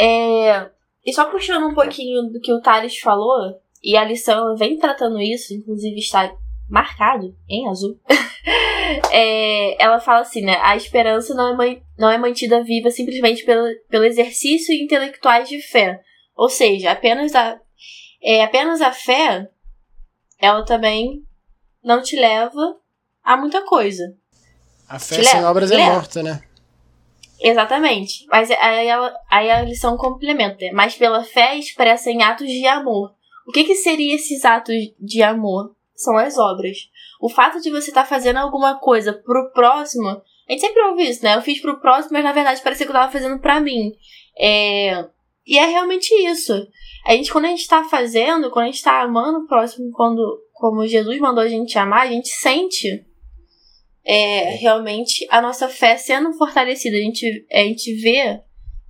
É, 0.00 0.70
e 1.04 1.12
só 1.12 1.30
puxando 1.30 1.66
um 1.66 1.74
pouquinho 1.74 2.22
do 2.30 2.40
que 2.40 2.52
o 2.52 2.60
Thales 2.60 2.98
falou, 2.98 3.60
e 3.82 3.96
a 3.96 4.04
lição 4.04 4.56
vem 4.56 4.78
tratando 4.78 5.20
isso, 5.20 5.52
inclusive 5.52 5.98
está 5.98 6.34
marcado 6.68 7.36
em 7.48 7.68
azul. 7.68 8.00
é, 9.12 9.82
ela 9.82 10.00
fala 10.00 10.20
assim, 10.20 10.42
né? 10.42 10.56
A 10.62 10.76
esperança 10.76 11.34
não 11.34 11.60
é, 11.60 11.82
não 11.98 12.10
é 12.10 12.16
mantida 12.16 12.62
viva 12.62 12.90
simplesmente 12.90 13.44
pelo, 13.44 13.66
pelo 13.88 14.04
exercício 14.04 14.74
intelectuais 14.74 15.48
de 15.48 15.60
fé. 15.60 16.00
Ou 16.34 16.48
seja, 16.48 16.92
apenas 16.92 17.34
a, 17.34 17.60
é, 18.22 18.42
apenas 18.42 18.80
a 18.80 18.92
fé, 18.92 19.48
ela 20.38 20.64
também 20.64 21.22
não 21.82 22.02
te 22.02 22.16
leva 22.16 22.76
a 23.22 23.36
muita 23.36 23.62
coisa. 23.62 24.14
A 24.88 24.98
fé 24.98 25.16
te 25.16 25.24
sem 25.24 25.34
leva, 25.36 25.50
obras 25.50 25.70
é 25.70 25.78
morta, 25.78 26.22
né? 26.22 26.42
Exatamente. 27.40 28.26
Mas 28.28 28.50
aí, 28.50 28.86
ela, 28.86 29.14
aí 29.28 29.50
a 29.50 29.62
lição 29.62 29.96
complementa. 29.96 30.64
Mas 30.72 30.94
pela 30.94 31.24
fé 31.24 31.56
expressa 31.56 32.10
em 32.10 32.22
atos 32.22 32.46
de 32.46 32.66
amor. 32.66 33.12
O 33.46 33.52
que, 33.52 33.64
que 33.64 33.74
seria 33.74 34.14
esses 34.14 34.44
atos 34.44 34.74
de 34.98 35.22
amor? 35.22 35.74
São 35.94 36.16
as 36.16 36.38
obras. 36.38 36.76
O 37.20 37.28
fato 37.28 37.60
de 37.60 37.70
você 37.70 37.90
estar 37.90 38.02
tá 38.02 38.08
fazendo 38.08 38.36
alguma 38.36 38.78
coisa 38.78 39.12
pro 39.12 39.50
próximo. 39.52 40.08
A 40.08 40.52
gente 40.52 40.60
sempre 40.60 40.82
ouve 40.82 41.08
isso, 41.08 41.24
né? 41.24 41.36
Eu 41.36 41.42
fiz 41.42 41.60
pro 41.60 41.80
próximo, 41.80 42.12
mas 42.12 42.24
na 42.24 42.32
verdade 42.32 42.62
parecia 42.62 42.86
que 42.86 42.90
eu 42.90 42.96
tava 42.96 43.12
fazendo 43.12 43.38
pra 43.40 43.60
mim. 43.60 43.92
É... 44.38 45.06
E 45.44 45.58
é 45.58 45.66
realmente 45.66 46.14
isso. 46.24 46.52
A 47.04 47.12
gente, 47.12 47.32
quando 47.32 47.46
a 47.46 47.48
gente 47.48 47.66
tá 47.66 47.82
fazendo, 47.84 48.50
quando 48.50 48.66
a 48.66 48.70
gente 48.70 48.82
tá 48.82 49.02
amando 49.02 49.38
o 49.38 49.46
próximo, 49.46 49.90
quando, 49.92 50.20
como 50.62 50.86
Jesus 50.86 51.18
mandou 51.18 51.42
a 51.42 51.48
gente 51.48 51.76
amar, 51.76 52.02
a 52.02 52.06
gente 52.06 52.28
sente 52.28 53.04
é, 54.04 54.50
realmente 54.60 55.26
a 55.28 55.42
nossa 55.42 55.68
fé 55.68 55.96
sendo 55.96 56.32
fortalecida. 56.34 56.96
A 56.96 57.00
gente, 57.00 57.46
a 57.50 57.58
gente 57.64 57.92
vê 57.96 58.40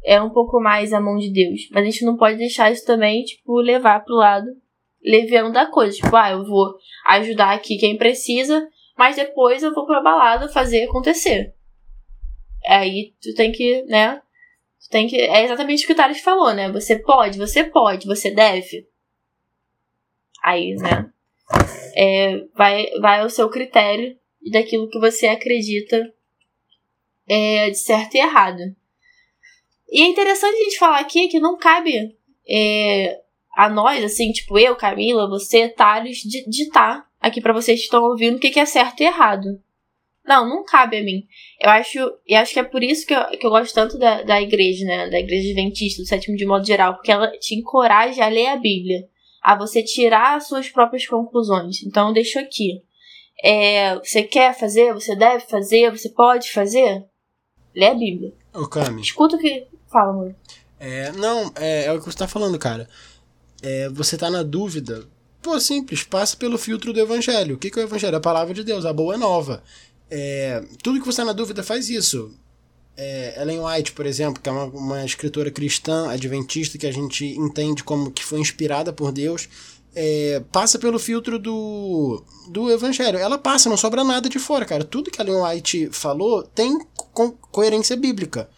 é 0.04 0.20
um 0.20 0.28
pouco 0.28 0.60
mais 0.60 0.92
a 0.92 1.00
mão 1.00 1.16
de 1.16 1.32
Deus. 1.32 1.62
Mas 1.70 1.82
a 1.82 1.86
gente 1.86 2.04
não 2.04 2.18
pode 2.18 2.36
deixar 2.36 2.70
isso 2.70 2.84
também, 2.84 3.24
tipo, 3.24 3.56
levar 3.56 4.04
pro 4.04 4.16
lado 4.16 4.48
leviano 5.02 5.50
da 5.50 5.64
coisa. 5.64 5.96
Tipo, 5.96 6.14
ah, 6.14 6.32
eu 6.32 6.44
vou 6.44 6.74
ajudar 7.06 7.54
aqui 7.54 7.78
quem 7.78 7.96
precisa, 7.96 8.68
mas 8.94 9.16
depois 9.16 9.62
eu 9.62 9.72
vou 9.72 9.86
pra 9.86 10.02
balada 10.02 10.50
fazer 10.50 10.84
acontecer. 10.84 11.54
Aí 12.66 13.14
tu 13.22 13.34
tem 13.34 13.50
que, 13.50 13.82
né? 13.84 14.20
Tu 14.78 14.90
tem 14.90 15.06
que. 15.06 15.16
É 15.16 15.42
exatamente 15.42 15.84
o 15.84 15.86
que 15.86 15.94
o 15.94 15.96
Thales 15.96 16.20
falou, 16.20 16.52
né? 16.52 16.70
Você 16.70 16.98
pode, 16.98 17.38
você 17.38 17.64
pode, 17.64 18.06
você 18.06 18.30
deve. 18.30 18.86
Aí, 20.44 20.74
né? 20.74 21.10
É, 21.95 22.45
vai, 22.55 22.86
vai 23.01 23.20
ao 23.20 23.30
seu 23.30 23.49
critério 23.49 24.16
e 24.43 24.51
daquilo 24.51 24.88
que 24.88 24.99
você 24.99 25.26
acredita 25.26 26.12
é, 27.28 27.70
de 27.70 27.78
certo 27.78 28.14
e 28.14 28.18
errado. 28.18 28.61
E 29.90 30.03
é 30.03 30.07
interessante 30.07 30.55
a 30.55 30.64
gente 30.64 30.78
falar 30.78 31.01
aqui 31.01 31.28
que 31.28 31.38
não 31.38 31.57
cabe 31.59 32.16
é, 32.49 33.20
a 33.55 33.68
nós, 33.68 34.03
assim, 34.03 34.32
tipo 34.32 34.59
eu, 34.59 34.74
Camila, 34.74 35.28
você, 35.28 35.68
Thales, 35.68 36.22
ditar 36.49 37.07
aqui 37.20 37.40
para 37.40 37.53
vocês 37.53 37.78
que 37.78 37.84
estão 37.84 38.03
ouvindo 38.05 38.36
o 38.36 38.40
que, 38.40 38.51
que 38.51 38.61
é 38.61 38.66
certo 38.66 39.01
e 39.01 39.05
errado. 39.05 39.61
Não, 40.24 40.49
não 40.49 40.64
cabe 40.64 40.99
a 40.99 41.03
mim. 41.03 41.26
Eu 41.61 41.70
acho, 41.70 41.99
eu 41.99 42.38
acho 42.38 42.53
que 42.53 42.61
é 42.61 42.62
por 42.62 42.82
isso 42.82 43.07
que 43.07 43.14
eu, 43.14 43.24
que 43.30 43.45
eu 43.45 43.51
gosto 43.51 43.74
tanto 43.74 43.99
da, 43.99 44.22
da 44.22 44.40
igreja, 44.40 44.84
né? 44.84 45.11
Da 45.11 45.18
igreja 45.18 45.51
adventista, 45.51 46.01
do 46.01 46.07
sétimo 46.07 46.36
de 46.36 46.47
modo 46.47 46.64
geral, 46.64 46.95
porque 46.95 47.11
ela 47.11 47.30
te 47.38 47.57
encoraja 47.57 48.24
a 48.24 48.28
ler 48.28 48.47
a 48.47 48.57
Bíblia, 48.57 49.09
a 49.43 49.57
você 49.57 49.82
tirar 49.82 50.36
as 50.36 50.47
suas 50.47 50.68
próprias 50.68 51.07
conclusões. 51.07 51.82
Então 51.82 52.09
eu 52.09 52.14
deixo 52.14 52.38
aqui. 52.38 52.82
É, 53.43 53.99
você 53.99 54.22
quer 54.22 54.57
fazer, 54.57 54.95
você 54.95 55.16
deve 55.16 55.45
fazer, 55.47 55.90
você 55.90 56.09
pode 56.09 56.53
fazer? 56.53 57.05
Lê 57.74 57.86
a 57.86 57.95
Bíblia. 57.95 58.32
Ô, 58.55 58.68
Cami. 58.68 59.03
Escuta 59.03 59.36
o 59.36 59.38
que 59.38 59.66
fala, 59.90 60.12
mano. 60.12 60.36
É, 60.78 61.11
não, 61.12 61.51
é, 61.57 61.86
é, 61.86 61.93
o 61.93 61.99
que 61.99 62.05
você 62.05 62.18
tá 62.18 62.28
falando, 62.28 62.59
cara. 62.59 62.88
É, 63.62 63.88
você 63.88 64.16
tá 64.16 64.30
na 64.30 64.43
dúvida. 64.43 65.05
Pô, 65.40 65.59
simples, 65.59 66.05
passa 66.05 66.36
pelo 66.36 66.59
filtro 66.59 66.93
do 66.93 67.01
Evangelho. 67.01 67.57
O 67.57 67.59
que, 67.59 67.70
que 67.70 67.80
é 67.80 67.82
o 67.82 67.86
Evangelho? 67.86 68.16
A 68.16 68.20
palavra 68.20 68.55
de 68.55 68.62
Deus, 68.62 68.84
a 68.84 68.93
boa 68.93 69.16
nova. 69.16 69.62
É, 70.11 70.62
tudo 70.82 71.01
que 71.01 71.07
você 71.07 71.22
tá 71.22 71.24
na 71.24 71.32
dúvida 71.32 71.62
faz 71.62 71.88
isso. 71.88 72.36
É, 72.97 73.40
Ellen 73.40 73.61
White, 73.61 73.93
por 73.93 74.05
exemplo, 74.05 74.43
que 74.43 74.49
é 74.49 74.53
uma, 74.53 74.64
uma 74.64 75.05
escritora 75.05 75.51
cristã, 75.51 76.11
adventista, 76.11 76.76
que 76.76 76.86
a 76.86 76.93
gente 76.93 77.24
entende 77.24 77.82
como 77.82 78.11
que 78.11 78.24
foi 78.24 78.40
inspirada 78.40 78.93
por 78.93 79.11
Deus 79.11 79.49
é, 79.95 80.43
passa 80.51 80.78
pelo 80.78 80.99
filtro 80.99 81.38
do, 81.38 82.22
do 82.49 82.70
evangelho. 82.70 83.18
Ela 83.18 83.38
passa, 83.38 83.68
não 83.68 83.76
sobra 83.76 84.03
nada 84.03 84.28
de 84.28 84.38
fora, 84.38 84.64
cara. 84.64 84.84
Tudo 84.84 85.11
que 85.11 85.20
Ellen 85.20 85.43
White 85.43 85.90
falou 85.93 86.43
tem 86.43 86.78
co 86.97 87.32
coerência 87.51 87.97
bíblica. 87.97 88.49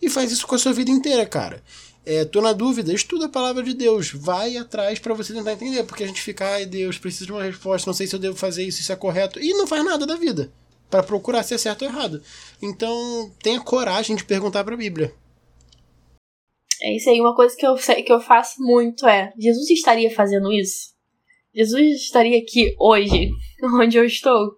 E 0.00 0.08
faz 0.08 0.30
isso 0.30 0.46
com 0.46 0.54
a 0.54 0.58
sua 0.58 0.72
vida 0.72 0.90
inteira, 0.90 1.26
cara. 1.26 1.62
É, 2.06 2.24
tô 2.24 2.42
na 2.42 2.52
dúvida, 2.52 2.92
estuda 2.92 3.26
a 3.26 3.30
palavra 3.30 3.62
de 3.62 3.72
Deus, 3.72 4.12
vai 4.12 4.58
atrás 4.58 4.98
para 4.98 5.14
você 5.14 5.32
tentar 5.32 5.54
entender, 5.54 5.84
porque 5.84 6.04
a 6.04 6.06
gente 6.06 6.20
fica, 6.20 6.46
ai 6.46 6.66
Deus, 6.66 6.98
preciso 6.98 7.24
de 7.24 7.32
uma 7.32 7.42
resposta, 7.42 7.88
não 7.88 7.94
sei 7.94 8.06
se 8.06 8.14
eu 8.14 8.20
devo 8.20 8.36
fazer 8.36 8.62
isso, 8.62 8.82
isso 8.82 8.92
é 8.92 8.96
correto, 8.96 9.40
e 9.40 9.54
não 9.54 9.66
faz 9.66 9.82
nada 9.82 10.04
da 10.04 10.14
vida 10.14 10.52
para 10.94 11.02
procurar 11.02 11.42
se 11.42 11.52
é 11.52 11.58
certo 11.58 11.82
ou 11.82 11.88
errado. 11.88 12.22
Então, 12.62 13.28
tenha 13.42 13.60
coragem 13.60 14.14
de 14.14 14.24
perguntar 14.24 14.62
para 14.62 14.74
a 14.74 14.78
Bíblia. 14.78 15.12
É 16.80 16.94
isso 16.94 17.10
aí, 17.10 17.20
uma 17.20 17.34
coisa 17.34 17.56
que 17.56 17.66
eu, 17.66 17.74
que 17.74 18.12
eu 18.12 18.20
faço 18.20 18.62
muito 18.62 19.04
é: 19.08 19.32
Jesus 19.36 19.68
estaria 19.70 20.08
fazendo 20.14 20.52
isso? 20.52 20.94
Jesus 21.52 22.02
estaria 22.02 22.38
aqui 22.38 22.76
hoje, 22.78 23.28
onde 23.74 23.96
eu 23.96 24.04
estou? 24.04 24.56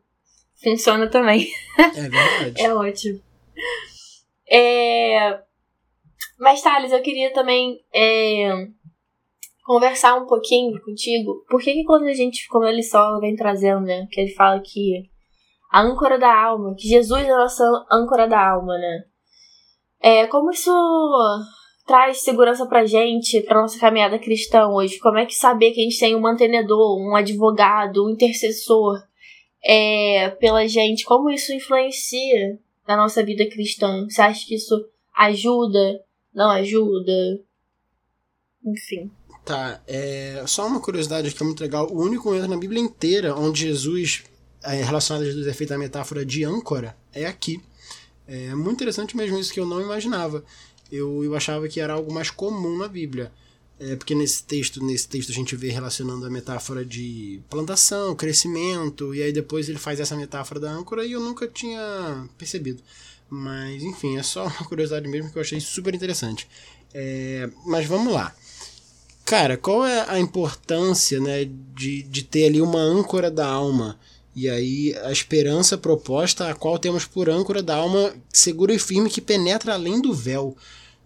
Funciona 0.62 1.08
também. 1.08 1.48
É 1.78 2.00
verdade. 2.02 2.60
é 2.60 2.74
ótimo. 2.74 3.20
É... 4.50 5.40
Mas, 6.38 6.60
Thales, 6.60 6.92
eu 6.92 7.00
queria 7.00 7.32
também 7.32 7.80
é... 7.94 8.68
conversar 9.64 10.16
um 10.16 10.26
pouquinho 10.26 10.78
contigo. 10.82 11.46
Por 11.48 11.62
que, 11.62 11.72
que 11.72 11.84
quando 11.84 12.04
a 12.04 12.12
gente, 12.12 12.46
como 12.48 12.66
ele 12.66 12.82
só 12.82 13.18
vem 13.20 13.34
trazendo, 13.34 13.86
né? 13.86 14.06
Que 14.10 14.20
ele 14.20 14.34
fala 14.34 14.60
que 14.60 15.08
a 15.76 15.82
âncora 15.82 16.18
da 16.18 16.34
alma, 16.34 16.74
que 16.74 16.88
Jesus 16.88 17.22
é 17.22 17.30
a 17.30 17.36
nossa 17.36 17.62
âncora 17.92 18.26
da 18.26 18.52
alma, 18.52 18.78
né? 18.78 19.04
É, 20.00 20.26
como 20.26 20.50
isso 20.50 20.72
traz 21.86 22.22
segurança 22.22 22.64
pra 22.64 22.86
gente, 22.86 23.42
pra 23.42 23.60
nossa 23.60 23.78
caminhada 23.78 24.18
cristã 24.18 24.68
hoje? 24.68 24.98
Como 24.98 25.18
é 25.18 25.26
que 25.26 25.34
saber 25.34 25.72
que 25.72 25.80
a 25.80 25.84
gente 25.84 25.98
tem 25.98 26.16
um 26.16 26.20
mantenedor, 26.20 26.98
um 26.98 27.14
advogado, 27.14 28.06
um 28.06 28.08
intercessor 28.08 29.02
é, 29.62 30.30
pela 30.40 30.66
gente? 30.66 31.04
Como 31.04 31.28
isso 31.28 31.52
influencia 31.52 32.58
na 32.88 32.96
nossa 32.96 33.22
vida 33.22 33.46
cristã? 33.46 34.06
Você 34.08 34.22
acha 34.22 34.46
que 34.46 34.54
isso 34.54 34.82
ajuda? 35.14 36.02
Não 36.34 36.48
ajuda? 36.52 37.38
Enfim. 38.64 39.10
Tá, 39.44 39.82
é, 39.86 40.42
só 40.46 40.66
uma 40.66 40.80
curiosidade 40.80 41.34
que 41.34 41.42
é 41.42 41.44
muito 41.44 41.60
legal. 41.60 41.86
O 41.92 42.00
único 42.00 42.30
momento 42.30 42.48
na 42.48 42.56
Bíblia 42.56 42.80
inteira 42.80 43.34
onde 43.34 43.60
Jesus, 43.60 44.24
é, 44.66 44.82
relacionado 44.82 45.22
a 45.22 45.26
Jesus, 45.26 45.46
é 45.46 45.52
feita 45.52 45.74
a 45.74 45.78
metáfora 45.78 46.24
de 46.24 46.44
âncora, 46.44 46.96
é 47.12 47.26
aqui. 47.26 47.60
É 48.26 48.54
muito 48.54 48.74
interessante 48.74 49.16
mesmo 49.16 49.38
isso 49.38 49.52
que 49.52 49.60
eu 49.60 49.66
não 49.66 49.80
imaginava 49.80 50.44
eu, 50.90 51.24
eu 51.24 51.34
achava 51.34 51.68
que 51.68 51.80
era 51.80 51.94
algo 51.94 52.12
mais 52.12 52.30
comum 52.30 52.78
na 52.78 52.88
Bíblia. 52.88 53.32
É, 53.78 53.94
porque 53.94 54.14
nesse 54.14 54.42
texto, 54.42 54.82
nesse 54.82 55.06
texto 55.06 55.30
a 55.30 55.34
gente 55.34 55.54
vê 55.54 55.68
relacionando 55.68 56.24
a 56.24 56.30
metáfora 56.30 56.82
de 56.82 57.42
plantação, 57.50 58.16
crescimento, 58.16 59.14
e 59.14 59.22
aí 59.22 59.32
depois 59.32 59.68
ele 59.68 59.78
faz 59.78 60.00
essa 60.00 60.16
metáfora 60.16 60.58
da 60.58 60.70
âncora 60.70 61.04
e 61.04 61.12
eu 61.12 61.20
nunca 61.20 61.46
tinha 61.46 62.26
percebido. 62.38 62.82
Mas 63.28 63.82
enfim, 63.82 64.16
é 64.16 64.22
só 64.22 64.44
uma 64.48 64.64
curiosidade 64.64 65.06
mesmo 65.08 65.30
que 65.30 65.36
eu 65.36 65.42
achei 65.42 65.60
super 65.60 65.94
interessante. 65.94 66.48
É, 66.94 67.50
mas 67.66 67.86
vamos 67.86 68.14
lá. 68.14 68.34
Cara, 69.26 69.56
qual 69.58 69.84
é 69.84 70.08
a 70.08 70.18
importância 70.18 71.20
né, 71.20 71.44
de, 71.74 72.04
de 72.04 72.22
ter 72.22 72.46
ali 72.46 72.62
uma 72.62 72.80
âncora 72.80 73.30
da 73.30 73.46
alma? 73.46 73.98
E 74.36 74.50
aí 74.50 74.94
a 75.02 75.10
esperança 75.10 75.78
proposta, 75.78 76.50
a 76.50 76.54
qual 76.54 76.78
temos 76.78 77.06
por 77.06 77.30
âncora 77.30 77.62
da 77.62 77.74
alma 77.74 78.14
segura 78.30 78.74
e 78.74 78.78
firme 78.78 79.08
que 79.08 79.22
penetra 79.22 79.72
além 79.72 79.98
do 79.98 80.12
véu. 80.12 80.54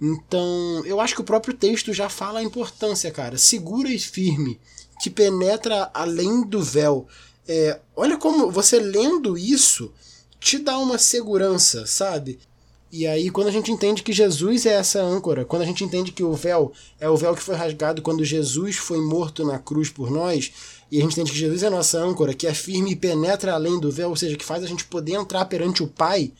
Então, 0.03 0.83
eu 0.85 1.01
acho 1.01 1.15
que 1.15 1.21
o 1.21 1.25
próprio 1.25 1.55
texto 1.55 1.93
já 1.93 2.09
fala 2.09 2.41
a 2.41 2.43
importância, 2.43 3.09
cara. 3.13 3.39
Segura 3.39 3.89
e 3.89 4.01
firme, 4.01 4.59
que 5.01 5.09
penetra 5.09 5.89
além 5.95 6.43
do 6.43 6.61
véu. 6.61 7.07
É, 7.47 7.79
olha 7.95 8.17
como 8.17 8.51
você 8.51 8.81
lendo 8.81 9.39
isso 9.39 9.93
te 10.41 10.59
dá 10.59 10.77
uma 10.79 10.99
segurança, 10.99 11.87
sabe? 11.87 12.41
E 12.91 13.07
aí, 13.07 13.31
quando 13.31 13.47
a 13.47 13.53
gente 13.53 13.71
entende 13.71 14.03
que 14.03 14.13
Jesus 14.13 14.67
é 14.67 14.73
essa 14.73 15.01
âncora, 15.01 15.45
quando 15.45 15.63
a 15.63 15.67
gente 15.67 15.85
entende 15.85 16.11
que 16.11 16.25
o 16.25 16.35
véu 16.35 16.73
é 16.99 17.09
o 17.09 17.17
véu 17.17 17.37
que 17.37 17.43
foi 17.43 17.55
rasgado 17.55 18.03
quando 18.03 18.25
Jesus 18.25 18.77
foi 18.77 19.01
morto 19.01 19.45
na 19.45 19.61
cruz 19.61 19.89
por 19.89 20.11
nós, 20.11 20.51
e 20.91 20.99
a 20.99 21.03
gente 21.03 21.13
entende 21.13 21.33
que 21.33 21.39
Jesus 21.39 21.63
é 21.63 21.67
a 21.67 21.71
nossa 21.71 21.99
âncora, 21.99 22.35
que 22.35 22.47
é 22.47 22.55
firme 22.55 22.93
e 22.93 22.97
penetra 22.97 23.55
além 23.55 23.79
do 23.79 23.91
véu, 23.91 24.11
ou 24.11 24.17
seja, 24.17 24.37
que 24.37 24.45
faz 24.45 24.63
a 24.63 24.67
gente 24.67 24.85
poder 24.85 25.13
entrar 25.13 25.45
perante 25.45 25.83
o 25.83 25.87
Pai, 25.87 26.33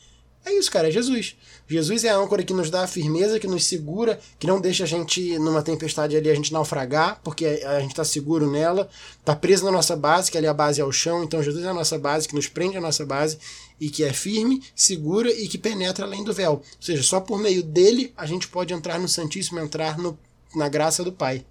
é 0.43 0.53
isso, 0.53 0.71
cara, 0.71 0.87
é 0.87 0.91
Jesus. 0.91 1.35
Jesus 1.67 2.03
é 2.03 2.09
a 2.09 2.17
âncora 2.17 2.43
que 2.43 2.53
nos 2.53 2.69
dá 2.69 2.83
a 2.83 2.87
firmeza, 2.87 3.39
que 3.39 3.47
nos 3.47 3.63
segura, 3.63 4.19
que 4.39 4.47
não 4.47 4.59
deixa 4.59 4.83
a 4.83 4.87
gente 4.87 5.37
numa 5.37 5.61
tempestade 5.61 6.17
ali 6.17 6.29
a 6.29 6.33
gente 6.33 6.51
naufragar, 6.51 7.21
porque 7.23 7.45
a 7.45 7.79
gente 7.79 7.91
está 7.91 8.03
seguro 8.03 8.49
nela, 8.49 8.89
está 9.19 9.35
preso 9.35 9.63
na 9.63 9.71
nossa 9.71 9.95
base, 9.95 10.31
que 10.31 10.37
ali 10.37 10.47
a 10.47 10.53
base 10.53 10.81
é 10.81 10.83
o 10.83 10.91
chão, 10.91 11.23
então 11.23 11.43
Jesus 11.43 11.63
é 11.63 11.69
a 11.69 11.73
nossa 11.73 11.97
base, 11.97 12.27
que 12.27 12.35
nos 12.35 12.47
prende 12.47 12.75
a 12.75 12.81
nossa 12.81 13.05
base 13.05 13.37
e 13.79 13.89
que 13.89 14.03
é 14.03 14.11
firme, 14.11 14.63
segura 14.75 15.31
e 15.31 15.47
que 15.47 15.59
penetra 15.59 16.05
além 16.05 16.23
do 16.23 16.33
véu. 16.33 16.53
Ou 16.53 16.63
seja, 16.79 17.03
só 17.03 17.19
por 17.19 17.39
meio 17.39 17.61
dele 17.61 18.11
a 18.17 18.25
gente 18.25 18.47
pode 18.47 18.73
entrar 18.73 18.99
no 18.99 19.07
Santíssimo, 19.07 19.59
entrar 19.59 19.97
no, 19.99 20.17
na 20.55 20.67
graça 20.67 21.03
do 21.03 21.11
Pai. 21.11 21.45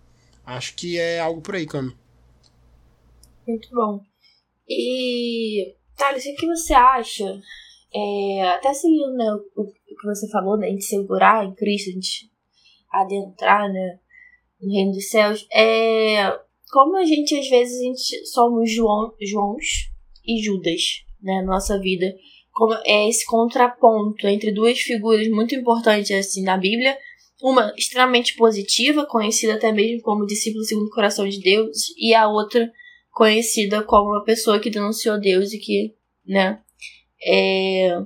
Acho 0.45 0.75
que 0.75 0.99
é 0.99 1.21
algo 1.21 1.41
por 1.41 1.55
aí, 1.55 1.65
Cami. 1.65 2.00
Muito 3.47 3.69
bom. 3.73 4.01
E, 4.69 5.75
Thales, 5.97 6.25
o 6.25 6.35
que 6.37 6.47
você 6.47 6.73
acha 6.73 7.41
é, 7.95 8.49
até 8.49 8.73
seguindo 8.73 9.15
né, 9.15 9.33
o, 9.57 9.63
o, 9.63 9.67
que 9.67 10.07
você 10.07 10.29
falou, 10.31 10.57
né, 10.57 10.71
de 10.73 10.85
segurar 10.85 11.45
em 11.45 11.55
Cristo, 11.55 11.91
a 11.91 11.93
gente 11.93 12.31
adentrar 12.93 13.73
né, 13.73 13.99
no 14.61 14.73
reino 14.73 14.93
dos 14.93 15.09
céus, 15.09 15.47
é, 15.53 16.31
como 16.71 16.97
a 16.97 17.05
gente, 17.05 17.37
às 17.37 17.49
vezes, 17.49 17.81
a 17.81 17.85
gente 17.85 18.27
somos 18.27 18.71
João, 18.71 19.13
Joões 19.21 19.91
e 20.25 20.41
Judas 20.43 21.05
né, 21.21 21.43
na 21.43 21.55
nossa 21.55 21.79
vida, 21.81 22.15
como 22.53 22.75
é 22.85 23.09
esse 23.09 23.25
contraponto 23.27 24.27
entre 24.27 24.53
duas 24.53 24.79
figuras 24.79 25.29
muito 25.29 25.55
importantes 25.55 26.11
assim 26.11 26.43
na 26.43 26.57
Bíblia, 26.57 26.97
uma 27.43 27.73
extremamente 27.77 28.37
positiva, 28.37 29.07
conhecida 29.07 29.55
até 29.55 29.73
mesmo 29.73 30.03
como 30.03 30.27
discípulo 30.27 30.63
segundo 30.63 30.87
o 30.87 30.91
coração 30.91 31.29
de 31.29 31.41
Deus, 31.41 31.95
e 31.97 32.15
a 32.15 32.29
outra 32.29 32.71
conhecida 33.11 33.83
como 33.83 34.11
uma 34.11 34.25
pessoa 34.25 34.61
que 34.61 34.71
denunciou 34.71 35.21
Deus 35.21 35.53
e 35.53 35.59
que, 35.59 35.95
né, 36.27 36.63
é, 37.23 37.99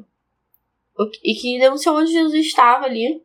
e 1.22 1.34
que 1.34 1.58
denunciou 1.58 1.96
onde 1.96 2.12
Jesus 2.12 2.46
estava 2.46 2.86
ali 2.86 3.22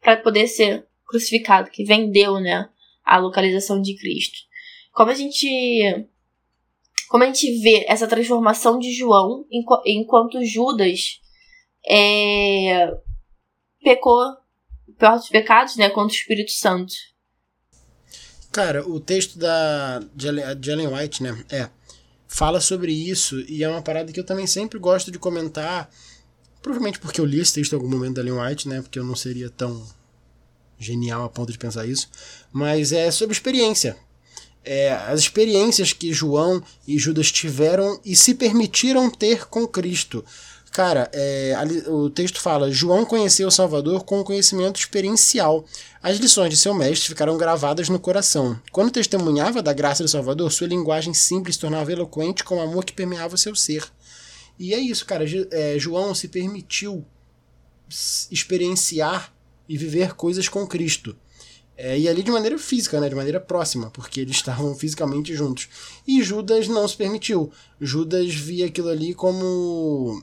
para 0.00 0.16
poder 0.16 0.46
ser 0.46 0.86
crucificado, 1.06 1.70
que 1.70 1.84
vendeu, 1.84 2.40
né, 2.40 2.68
a 3.04 3.18
localização 3.18 3.80
de 3.80 3.96
Cristo. 3.96 4.38
Como 4.92 5.10
a 5.10 5.14
gente 5.14 6.08
como 7.08 7.24
a 7.24 7.26
gente 7.26 7.60
vê 7.60 7.84
essa 7.88 8.08
transformação 8.08 8.78
de 8.78 8.90
João 8.90 9.46
enquanto 9.50 10.42
Judas 10.42 11.20
é, 11.86 12.90
pecou 13.82 14.18
pior 14.98 15.16
dos 15.16 15.28
pecados, 15.28 15.76
né, 15.76 15.90
contra 15.90 16.14
o 16.14 16.16
Espírito 16.16 16.52
Santo. 16.52 16.94
Cara, 18.52 18.86
o 18.86 19.00
texto 19.00 19.38
da 19.38 20.02
de 20.14 20.70
Ellen 20.70 20.88
White, 20.88 21.22
né, 21.22 21.42
é 21.50 21.70
fala 22.28 22.60
sobre 22.60 22.92
isso 22.92 23.40
e 23.48 23.64
é 23.64 23.68
uma 23.68 23.80
parada 23.80 24.12
que 24.12 24.20
eu 24.20 24.24
também 24.24 24.46
sempre 24.46 24.78
gosto 24.78 25.10
de 25.10 25.18
comentar, 25.18 25.90
provavelmente 26.60 26.98
porque 26.98 27.18
eu 27.18 27.24
li 27.24 27.40
esse 27.40 27.54
texto 27.54 27.72
em 27.72 27.76
algum 27.76 27.88
momento 27.88 28.14
da 28.16 28.20
Ellen 28.20 28.38
White, 28.38 28.68
né, 28.68 28.82
porque 28.82 28.98
eu 28.98 29.04
não 29.04 29.16
seria 29.16 29.48
tão 29.48 29.86
genial 30.78 31.24
a 31.24 31.30
ponto 31.30 31.50
de 31.50 31.58
pensar 31.58 31.86
isso, 31.86 32.10
mas 32.52 32.92
é 32.92 33.10
sobre 33.10 33.32
experiência. 33.32 33.96
É, 34.64 34.92
as 34.92 35.20
experiências 35.20 35.92
que 35.92 36.12
João 36.12 36.62
e 36.86 36.98
Judas 36.98 37.32
tiveram 37.32 38.00
e 38.04 38.14
se 38.14 38.34
permitiram 38.34 39.10
ter 39.10 39.46
com 39.46 39.66
Cristo. 39.66 40.24
Cara, 40.72 41.10
é, 41.12 41.54
ali, 41.58 41.80
o 41.86 42.08
texto 42.08 42.40
fala: 42.40 42.72
João 42.72 43.04
conheceu 43.04 43.46
o 43.46 43.50
Salvador 43.52 44.04
com 44.04 44.24
conhecimento 44.24 44.80
experiencial. 44.80 45.66
As 46.02 46.16
lições 46.16 46.48
de 46.48 46.56
seu 46.56 46.72
mestre 46.72 47.08
ficaram 47.08 47.36
gravadas 47.36 47.90
no 47.90 48.00
coração. 48.00 48.58
Quando 48.72 48.90
testemunhava 48.90 49.62
da 49.62 49.74
graça 49.74 50.02
do 50.02 50.08
Salvador, 50.08 50.50
sua 50.50 50.66
linguagem 50.66 51.12
simples 51.12 51.58
tornava 51.58 51.92
eloquente 51.92 52.42
com 52.42 52.56
o 52.56 52.62
amor 52.62 52.86
que 52.86 52.94
permeava 52.94 53.34
o 53.34 53.38
seu 53.38 53.54
ser. 53.54 53.84
E 54.58 54.72
é 54.72 54.78
isso, 54.78 55.04
cara. 55.04 55.26
É, 55.50 55.78
João 55.78 56.14
se 56.14 56.26
permitiu 56.26 57.04
experienciar 58.30 59.30
e 59.68 59.76
viver 59.76 60.14
coisas 60.14 60.48
com 60.48 60.66
Cristo. 60.66 61.14
É, 61.76 61.98
e 61.98 62.08
ali 62.08 62.22
de 62.22 62.30
maneira 62.30 62.58
física, 62.58 62.98
né, 62.98 63.10
de 63.10 63.14
maneira 63.14 63.40
próxima, 63.40 63.90
porque 63.90 64.20
eles 64.20 64.36
estavam 64.36 64.72
fisicamente 64.76 65.34
juntos. 65.34 65.68
E 66.06 66.22
Judas 66.22 66.66
não 66.66 66.88
se 66.88 66.96
permitiu. 66.96 67.52
Judas 67.78 68.34
via 68.34 68.66
aquilo 68.66 68.88
ali 68.88 69.12
como 69.12 70.22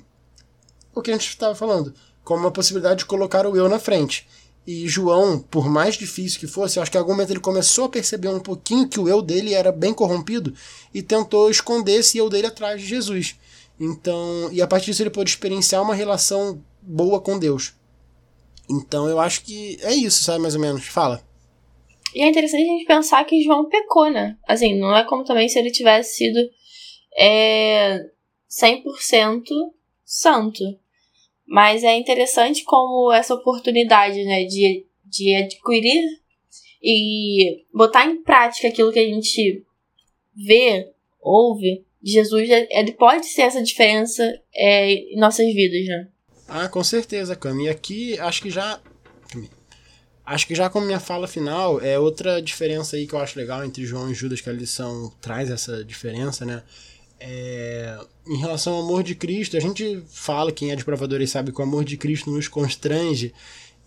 o 0.94 1.02
que 1.02 1.12
a 1.12 1.14
gente 1.14 1.28
estava 1.28 1.56
falando, 1.56 1.94
como 2.24 2.42
uma 2.42 2.52
possibilidade 2.52 3.00
de 3.00 3.06
colocar 3.06 3.46
o 3.46 3.56
eu 3.56 3.70
na 3.70 3.80
frente. 3.80 4.28
E 4.68 4.88
João, 4.88 5.40
por 5.40 5.68
mais 5.68 5.96
difícil 5.96 6.40
que 6.40 6.48
fosse, 6.48 6.80
acho 6.80 6.92
que 6.92 6.98
em 6.98 7.00
algum 7.00 7.14
momento 7.14 7.32
ele 7.32 7.40
começou 7.40 7.86
a 7.86 7.90
perceber 7.90 8.28
um 8.28 8.40
pouquinho 8.40 8.88
que 8.88 9.00
o 9.00 9.08
eu 9.08 9.22
dele 9.22 9.54
era 9.54 9.72
bem 9.72 9.94
corrompido 9.94 10.54
e 10.94 11.02
tentou 11.02 11.50
esconder 11.50 11.94
esse 11.94 12.18
eu 12.18 12.30
dele 12.30 12.48
atrás 12.48 12.80
de 12.80 12.88
Jesus. 12.88 13.36
Então, 13.80 14.50
e 14.52 14.62
a 14.62 14.68
partir 14.68 14.88
disso 14.88 15.02
ele 15.02 15.10
pôde 15.10 15.30
experienciar 15.30 15.82
uma 15.82 15.96
relação 15.96 16.64
boa 16.82 17.20
com 17.20 17.40
Deus. 17.40 17.74
Então 18.70 19.10
eu 19.10 19.20
acho 19.20 19.44
que 19.44 19.80
é 19.82 19.96
isso, 19.96 20.24
sabe, 20.24 20.40
mais 20.40 20.54
ou 20.54 20.62
menos. 20.62 20.86
Fala. 20.86 21.24
E 22.14 22.24
é 22.24 22.30
interessante 22.30 22.62
a 22.64 22.74
gente 22.74 22.86
pensar 22.86 23.24
que 23.24 23.42
João 23.44 23.68
pecou, 23.70 24.10
né? 24.10 24.38
Assim, 24.48 24.80
não 24.80 24.96
é 24.96 25.04
como 25.04 25.24
também 25.24 25.48
se 25.48 25.58
ele 25.58 25.72
tivesse 25.72 26.18
sido 26.18 26.40
é, 27.18 28.00
100% 28.50 29.44
santo. 30.10 30.64
Mas 31.46 31.84
é 31.84 31.96
interessante 31.96 32.64
como 32.64 33.12
essa 33.12 33.34
oportunidade, 33.34 34.24
né, 34.24 34.44
de, 34.44 34.86
de 35.06 35.36
adquirir 35.36 36.04
e 36.82 37.66
botar 37.74 38.06
em 38.06 38.22
prática 38.24 38.68
aquilo 38.68 38.92
que 38.92 39.00
a 39.00 39.06
gente 39.06 39.64
vê, 40.36 40.92
ouve 41.20 41.86
Jesus, 42.02 42.50
ele 42.50 42.94
pode 42.94 43.26
ser 43.26 43.42
essa 43.42 43.62
diferença 43.62 44.24
é, 44.56 44.94
em 44.94 45.20
nossas 45.20 45.54
vidas, 45.54 45.86
né? 45.86 46.08
Ah, 46.48 46.70
com 46.70 46.84
certeza, 46.84 47.36
Cami. 47.36 47.68
Aqui 47.68 48.18
acho 48.20 48.42
que 48.42 48.50
já. 48.50 48.80
Acho 50.26 50.48
que 50.48 50.56
já 50.56 50.70
como 50.70 50.86
minha 50.86 51.00
fala 51.00 51.28
final, 51.28 51.82
é 51.82 51.98
outra 51.98 52.42
diferença 52.42 52.96
aí 52.96 53.08
que 53.08 53.14
eu 53.14 53.20
acho 53.20 53.38
legal 53.38 53.66
entre 53.66 53.84
João 53.84 54.12
e 54.12 54.14
Judas, 54.14 54.40
que 54.40 54.50
a 54.50 54.54
lição 54.54 55.12
traz 55.20 55.50
essa 55.50 55.84
diferença, 55.84 56.46
né? 56.46 56.64
É, 57.20 58.00
em 58.26 58.38
relação 58.38 58.74
ao 58.76 58.82
amor 58.82 59.04
de 59.04 59.16
Cristo, 59.16 59.58
a 59.58 59.60
gente 59.60 60.02
fala, 60.08 60.52
quem 60.52 60.72
é 60.72 60.76
de 60.76 60.86
provadores 60.86 61.30
sabe 61.30 61.52
que 61.52 61.60
o 61.60 61.64
amor 61.64 61.84
de 61.84 61.98
Cristo 61.98 62.32
nos 62.32 62.48
constrange. 62.48 63.34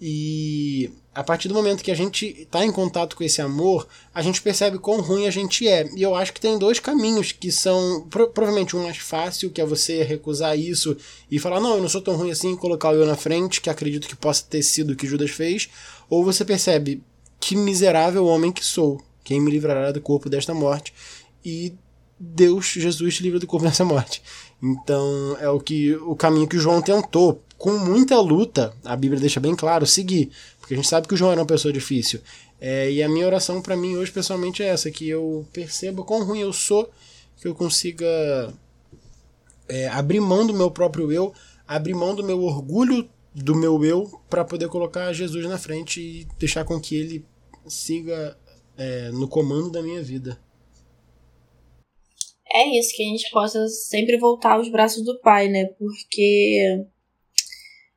E 0.04 0.90
a 1.14 1.22
partir 1.22 1.46
do 1.46 1.54
momento 1.54 1.84
que 1.84 1.90
a 1.90 1.94
gente 1.94 2.26
está 2.26 2.64
em 2.64 2.72
contato 2.72 3.14
com 3.14 3.22
esse 3.22 3.40
amor, 3.40 3.86
a 4.12 4.20
gente 4.20 4.42
percebe 4.42 4.76
quão 4.76 5.00
ruim 5.00 5.28
a 5.28 5.30
gente 5.30 5.68
é. 5.68 5.88
E 5.94 6.02
eu 6.02 6.16
acho 6.16 6.32
que 6.32 6.40
tem 6.40 6.58
dois 6.58 6.80
caminhos 6.80 7.30
que 7.30 7.52
são 7.52 8.04
pro, 8.10 8.28
provavelmente 8.28 8.76
um 8.76 8.82
mais 8.82 8.96
fácil, 8.96 9.50
que 9.50 9.60
é 9.60 9.64
você 9.64 10.02
recusar 10.02 10.58
isso 10.58 10.96
e 11.30 11.38
falar: 11.38 11.60
não, 11.60 11.76
eu 11.76 11.82
não 11.82 11.88
sou 11.88 12.02
tão 12.02 12.16
ruim 12.16 12.32
assim, 12.32 12.56
colocar 12.56 12.90
o 12.90 12.94
eu 12.94 13.06
na 13.06 13.14
frente, 13.14 13.60
que 13.60 13.70
acredito 13.70 14.08
que 14.08 14.16
possa 14.16 14.42
ter 14.42 14.64
sido 14.64 14.92
o 14.92 14.96
que 14.96 15.06
Judas 15.06 15.30
fez. 15.30 15.68
Ou 16.10 16.24
você 16.24 16.44
percebe 16.44 17.00
que 17.38 17.54
miserável 17.54 18.26
homem 18.26 18.50
que 18.50 18.64
sou, 18.64 19.00
quem 19.22 19.40
me 19.40 19.52
livrará 19.52 19.92
do 19.92 20.00
corpo 20.00 20.28
desta 20.28 20.52
morte. 20.52 20.92
E 21.44 21.74
Deus, 22.24 22.66
Jesus, 22.66 23.14
livra 23.16 23.40
do 23.40 23.48
corpo 23.48 23.66
dessa 23.66 23.84
morte. 23.84 24.22
Então 24.62 25.36
é 25.40 25.48
o 25.48 25.58
que 25.58 25.96
o 25.96 26.14
caminho 26.14 26.46
que 26.46 26.56
João 26.56 26.80
tentou, 26.80 27.42
com 27.58 27.72
muita 27.72 28.20
luta, 28.20 28.72
a 28.84 28.94
Bíblia 28.94 29.20
deixa 29.20 29.40
bem 29.40 29.56
claro, 29.56 29.84
seguir. 29.84 30.30
Porque 30.60 30.74
a 30.74 30.76
gente 30.76 30.88
sabe 30.88 31.08
que 31.08 31.14
o 31.14 31.16
João 31.16 31.32
era 31.32 31.40
uma 31.40 31.46
pessoa 31.46 31.72
difícil. 31.72 32.20
É, 32.60 32.90
e 32.92 33.02
a 33.02 33.08
minha 33.08 33.26
oração 33.26 33.60
para 33.60 33.76
mim 33.76 33.96
hoje, 33.96 34.12
pessoalmente, 34.12 34.62
é 34.62 34.68
essa: 34.68 34.88
que 34.88 35.08
eu 35.08 35.44
perceba 35.52 36.04
quão 36.04 36.24
ruim 36.24 36.40
eu 36.40 36.52
sou, 36.52 36.88
que 37.40 37.48
eu 37.48 37.56
consiga 37.56 38.06
é, 39.68 39.88
abrir 39.88 40.20
mão 40.20 40.46
do 40.46 40.54
meu 40.54 40.70
próprio 40.70 41.10
eu, 41.10 41.34
abrir 41.66 41.94
mão 41.94 42.14
do 42.14 42.22
meu 42.22 42.40
orgulho 42.44 43.08
do 43.34 43.56
meu 43.56 43.84
eu, 43.84 44.20
para 44.30 44.44
poder 44.44 44.68
colocar 44.68 45.12
Jesus 45.12 45.44
na 45.48 45.58
frente 45.58 46.00
e 46.00 46.28
deixar 46.38 46.64
com 46.64 46.80
que 46.80 46.94
ele 46.94 47.24
siga 47.66 48.36
é, 48.76 49.10
no 49.10 49.26
comando 49.26 49.70
da 49.70 49.82
minha 49.82 50.02
vida 50.02 50.38
é 52.52 52.78
isso, 52.78 52.94
que 52.94 53.02
a 53.02 53.06
gente 53.06 53.30
possa 53.30 53.66
sempre 53.68 54.18
voltar 54.18 54.52
aos 54.52 54.68
braços 54.68 55.02
do 55.04 55.18
Pai, 55.20 55.48
né? 55.48 55.66
Porque 55.78 56.84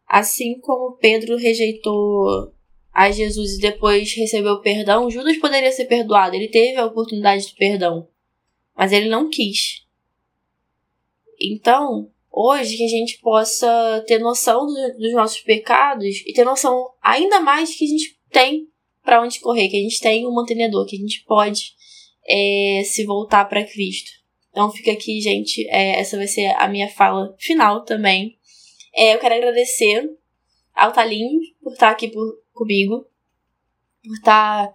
assim 0.08 0.60
como 0.62 0.98
Pedro 0.98 1.36
rejeitou 1.36 2.54
a 2.94 3.12
Jesus 3.12 3.56
e 3.56 3.60
depois 3.60 4.14
recebeu 4.14 4.62
perdão, 4.62 5.12
Judas 5.12 5.38
poderia 5.38 5.72
ser 5.72 5.86
perdoado. 5.86 6.36
Ele 6.36 6.48
teve 6.48 6.78
a 6.78 6.86
oportunidade 6.86 7.48
de 7.48 7.56
perdão, 7.56 8.08
mas 8.76 8.94
ele 8.94 9.10
não 9.10 9.30
quis. 9.30 9.84
Então, 11.40 12.10
hoje 12.32 12.78
que 12.78 12.86
a 12.86 12.88
gente 12.88 13.20
possa 13.20 14.04
ter 14.08 14.20
noção 14.20 14.66
do, 14.66 14.98
dos 14.98 15.14
nossos 15.14 15.42
pecados 15.42 16.06
e 16.26 16.32
ter 16.32 16.46
noção 16.46 16.90
ainda 17.02 17.42
mais 17.42 17.76
que 17.76 17.84
a 17.84 17.88
gente 17.90 18.18
tem 18.32 18.70
para 19.04 19.22
onde 19.22 19.42
correr, 19.42 19.68
que 19.68 19.78
a 19.78 19.82
gente 19.82 20.00
tem 20.00 20.26
um 20.26 20.34
mantenedor, 20.34 20.86
que 20.88 20.96
a 20.96 21.00
gente 21.00 21.24
pode 21.26 21.74
é, 22.26 22.82
se 22.86 23.04
voltar 23.04 23.44
para 23.46 23.66
Cristo. 23.66 24.25
Então 24.56 24.72
fica 24.72 24.94
aqui, 24.94 25.20
gente. 25.20 25.68
É, 25.68 26.00
essa 26.00 26.16
vai 26.16 26.28
ser 26.28 26.46
a 26.58 26.70
minha 26.70 26.88
fala 26.88 27.36
final 27.38 27.84
também. 27.84 28.38
É, 28.96 29.14
eu 29.14 29.20
quero 29.20 29.36
agradecer 29.36 30.10
Altalinho 30.74 31.42
por 31.62 31.74
estar 31.74 31.90
aqui 31.90 32.08
por, 32.08 32.40
comigo, 32.54 33.06
por 34.02 34.14
estar 34.14 34.74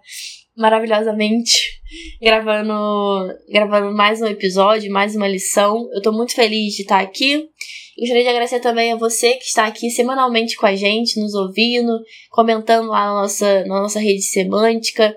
maravilhosamente 0.55 1.81
gravando, 2.21 3.33
gravando 3.49 3.91
mais 3.97 4.21
um 4.21 4.27
episódio, 4.27 4.93
mais 4.93 5.15
uma 5.15 5.27
lição. 5.27 5.89
Eu 5.95 6.01
tô 6.03 6.11
muito 6.11 6.35
feliz 6.35 6.75
de 6.75 6.83
estar 6.83 6.99
aqui. 6.99 7.49
Gostaria 7.97 8.21
de 8.21 8.29
agradecer 8.29 8.59
também 8.59 8.93
a 8.93 8.97
você 8.97 9.33
que 9.33 9.45
está 9.45 9.65
aqui 9.65 9.89
semanalmente 9.89 10.57
com 10.57 10.67
a 10.67 10.75
gente, 10.75 11.19
nos 11.19 11.33
ouvindo, 11.33 11.91
comentando 12.29 12.87
lá 12.87 13.07
na 13.07 13.21
nossa, 13.21 13.65
na 13.65 13.81
nossa 13.81 13.99
rede 13.99 14.21
semântica. 14.21 15.15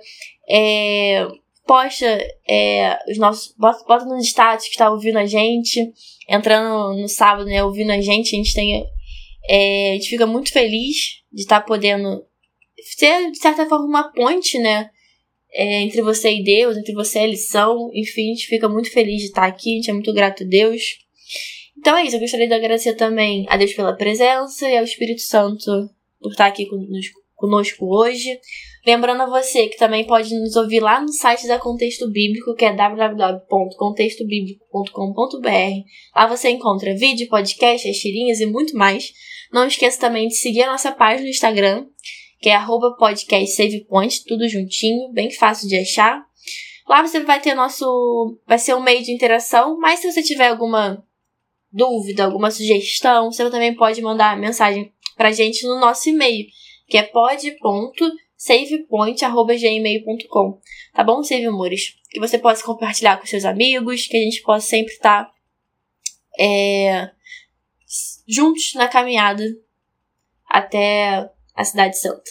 É, 0.49 1.29
posta 1.67 2.07
é, 2.49 2.99
os 3.09 3.19
nossos. 3.19 3.55
Bota, 3.57 3.85
bota 3.85 4.05
nos 4.05 4.27
status 4.27 4.67
que 4.67 4.73
está 4.73 4.91
ouvindo 4.91 5.19
a 5.19 5.27
gente. 5.27 5.93
Entrando 6.29 7.01
no 7.01 7.09
sábado, 7.09 7.47
né? 7.47 7.63
Ouvindo 7.65 7.91
a 7.91 8.01
gente. 8.01 8.35
A 8.35 8.39
gente 8.39 8.55
tem. 8.55 8.87
É, 9.49 9.91
a 9.91 9.95
gente 9.95 10.09
fica 10.09 10.27
muito 10.27 10.53
feliz 10.53 11.23
de 11.33 11.43
estar 11.43 11.61
tá 11.61 11.67
podendo 11.67 12.25
ser, 12.97 13.31
de 13.31 13.39
certa 13.39 13.67
forma, 13.67 13.87
uma 13.87 14.13
ponte, 14.13 14.59
né? 14.59 14.91
É, 15.53 15.83
entre 15.83 16.03
você 16.03 16.33
e 16.33 16.43
Deus, 16.43 16.77
entre 16.77 16.93
você 16.95 17.21
e 17.21 17.25
a 17.25 17.27
lição. 17.27 17.91
Enfim, 17.95 18.31
a 18.31 18.35
gente 18.35 18.47
fica 18.47 18.69
muito 18.69 18.91
feliz 18.91 19.21
de 19.21 19.27
estar 19.27 19.43
tá 19.43 19.47
aqui. 19.49 19.73
A 19.73 19.77
gente 19.77 19.91
é 19.91 19.95
muito 19.95 20.13
grato 20.13 20.45
a 20.45 20.47
Deus. 20.47 20.83
Então 21.79 21.97
é 21.97 22.05
isso. 22.05 22.17
Eu 22.17 22.21
gostaria 22.21 22.49
de 22.49 22.55
agradecer 22.55 22.95
também 22.95 23.47
a 23.49 23.57
Deus 23.57 23.73
pela 23.75 23.97
presença 23.97 24.69
e 24.69 24.77
ao 24.77 24.85
Espírito 24.85 25.21
Santo 25.23 25.91
por 26.21 26.31
estar 26.31 26.45
tá 26.45 26.51
aqui 26.51 26.67
conosco, 26.67 27.21
conosco 27.35 27.87
hoje. 27.87 28.39
Lembrando 28.87 29.23
a 29.23 29.27
você 29.27 29.69
que 29.69 29.79
também 29.79 30.07
pode 30.07 30.39
nos 30.39 30.55
ouvir 30.57 30.81
lá 30.81 31.01
no 31.01 31.09
site 31.09 31.47
da 31.47 31.59
Contexto 31.59 32.07
Bíblico, 32.11 32.55
que 32.55 32.67
é 32.67 32.75
www.contextobiblico.com.br. 32.75 35.49
Lá 36.15 36.27
você 36.27 36.51
encontra 36.51 36.95
vídeo, 36.95 37.27
podcast, 37.29 37.89
as 37.89 37.97
tirinhas 37.97 38.41
e 38.41 38.47
muito 38.47 38.77
mais. 38.77 39.11
Não 39.51 39.67
esqueça 39.67 39.99
também 39.99 40.29
de 40.29 40.35
seguir 40.35 40.65
a 40.65 40.73
nossa 40.73 40.93
página 40.93 41.23
no 41.23 41.31
Instagram, 41.31 41.87
que 42.41 42.51
é 42.51 42.59
@podcastsavepoint, 42.99 44.23
tudo 44.27 44.47
juntinho, 44.47 45.11
bem 45.13 45.31
fácil 45.31 45.67
de 45.67 45.79
achar. 45.79 46.23
Lá 46.87 47.01
você 47.01 47.21
vai 47.21 47.41
ter 47.41 47.55
nosso, 47.55 48.39
vai 48.47 48.59
ser 48.59 48.75
um 48.75 48.83
meio 48.83 49.03
de 49.03 49.13
interação, 49.13 49.79
mas 49.79 50.01
se 50.01 50.13
você 50.13 50.23
tiver 50.23 50.49
alguma 50.49 51.03
dúvida, 51.73 52.27
alguma 52.27 52.51
sugestão, 52.51 53.33
você 53.33 53.49
também 53.49 53.75
pode 53.75 54.03
mandar 54.03 54.39
mensagem 54.39 54.93
pra 55.17 55.33
gente 55.33 55.67
no 55.67 55.81
nosso 55.81 56.11
e-mail, 56.11 56.45
que 56.87 56.99
é 56.99 57.03
pod.com 57.03 57.91
savepoint.gmail.com. 58.45 60.61
Tá 60.93 61.03
bom, 61.03 61.25
Save 61.25 61.47
Amores? 61.47 61.97
Que 62.11 62.21
você 62.21 62.39
possa 62.39 62.63
compartilhar 62.63 63.17
com 63.17 63.25
seus 63.25 63.47
amigos, 63.47 64.07
que 64.07 64.19
a 64.19 64.21
gente 64.21 64.43
possa 64.43 64.67
sempre 64.67 64.93
estar 64.93 65.25
tá, 65.25 65.33
é, 66.39 67.11
juntos 68.29 68.75
na 68.75 68.87
caminhada 68.87 69.43
até 70.47 71.31
a 71.55 71.65
Cidade 71.65 71.99
Santa. 71.99 72.31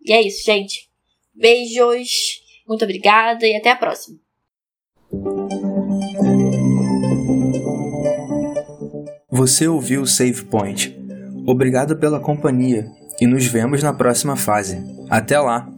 E 0.00 0.12
é 0.12 0.22
isso, 0.22 0.44
gente. 0.44 0.88
Beijos, 1.34 2.40
muito 2.68 2.84
obrigada 2.84 3.44
e 3.44 3.56
até 3.56 3.72
a 3.72 3.76
próxima. 3.76 4.16
Você 9.28 9.66
ouviu 9.66 10.02
o 10.02 10.06
Save 10.06 10.44
Point. 10.44 10.96
Obrigado 11.46 11.98
pela 11.98 12.20
companhia 12.20 12.86
e 13.20 13.26
nos 13.26 13.46
vemos 13.46 13.82
na 13.82 13.92
próxima 13.92 14.36
fase. 14.36 14.78
Até 15.10 15.38
lá! 15.38 15.77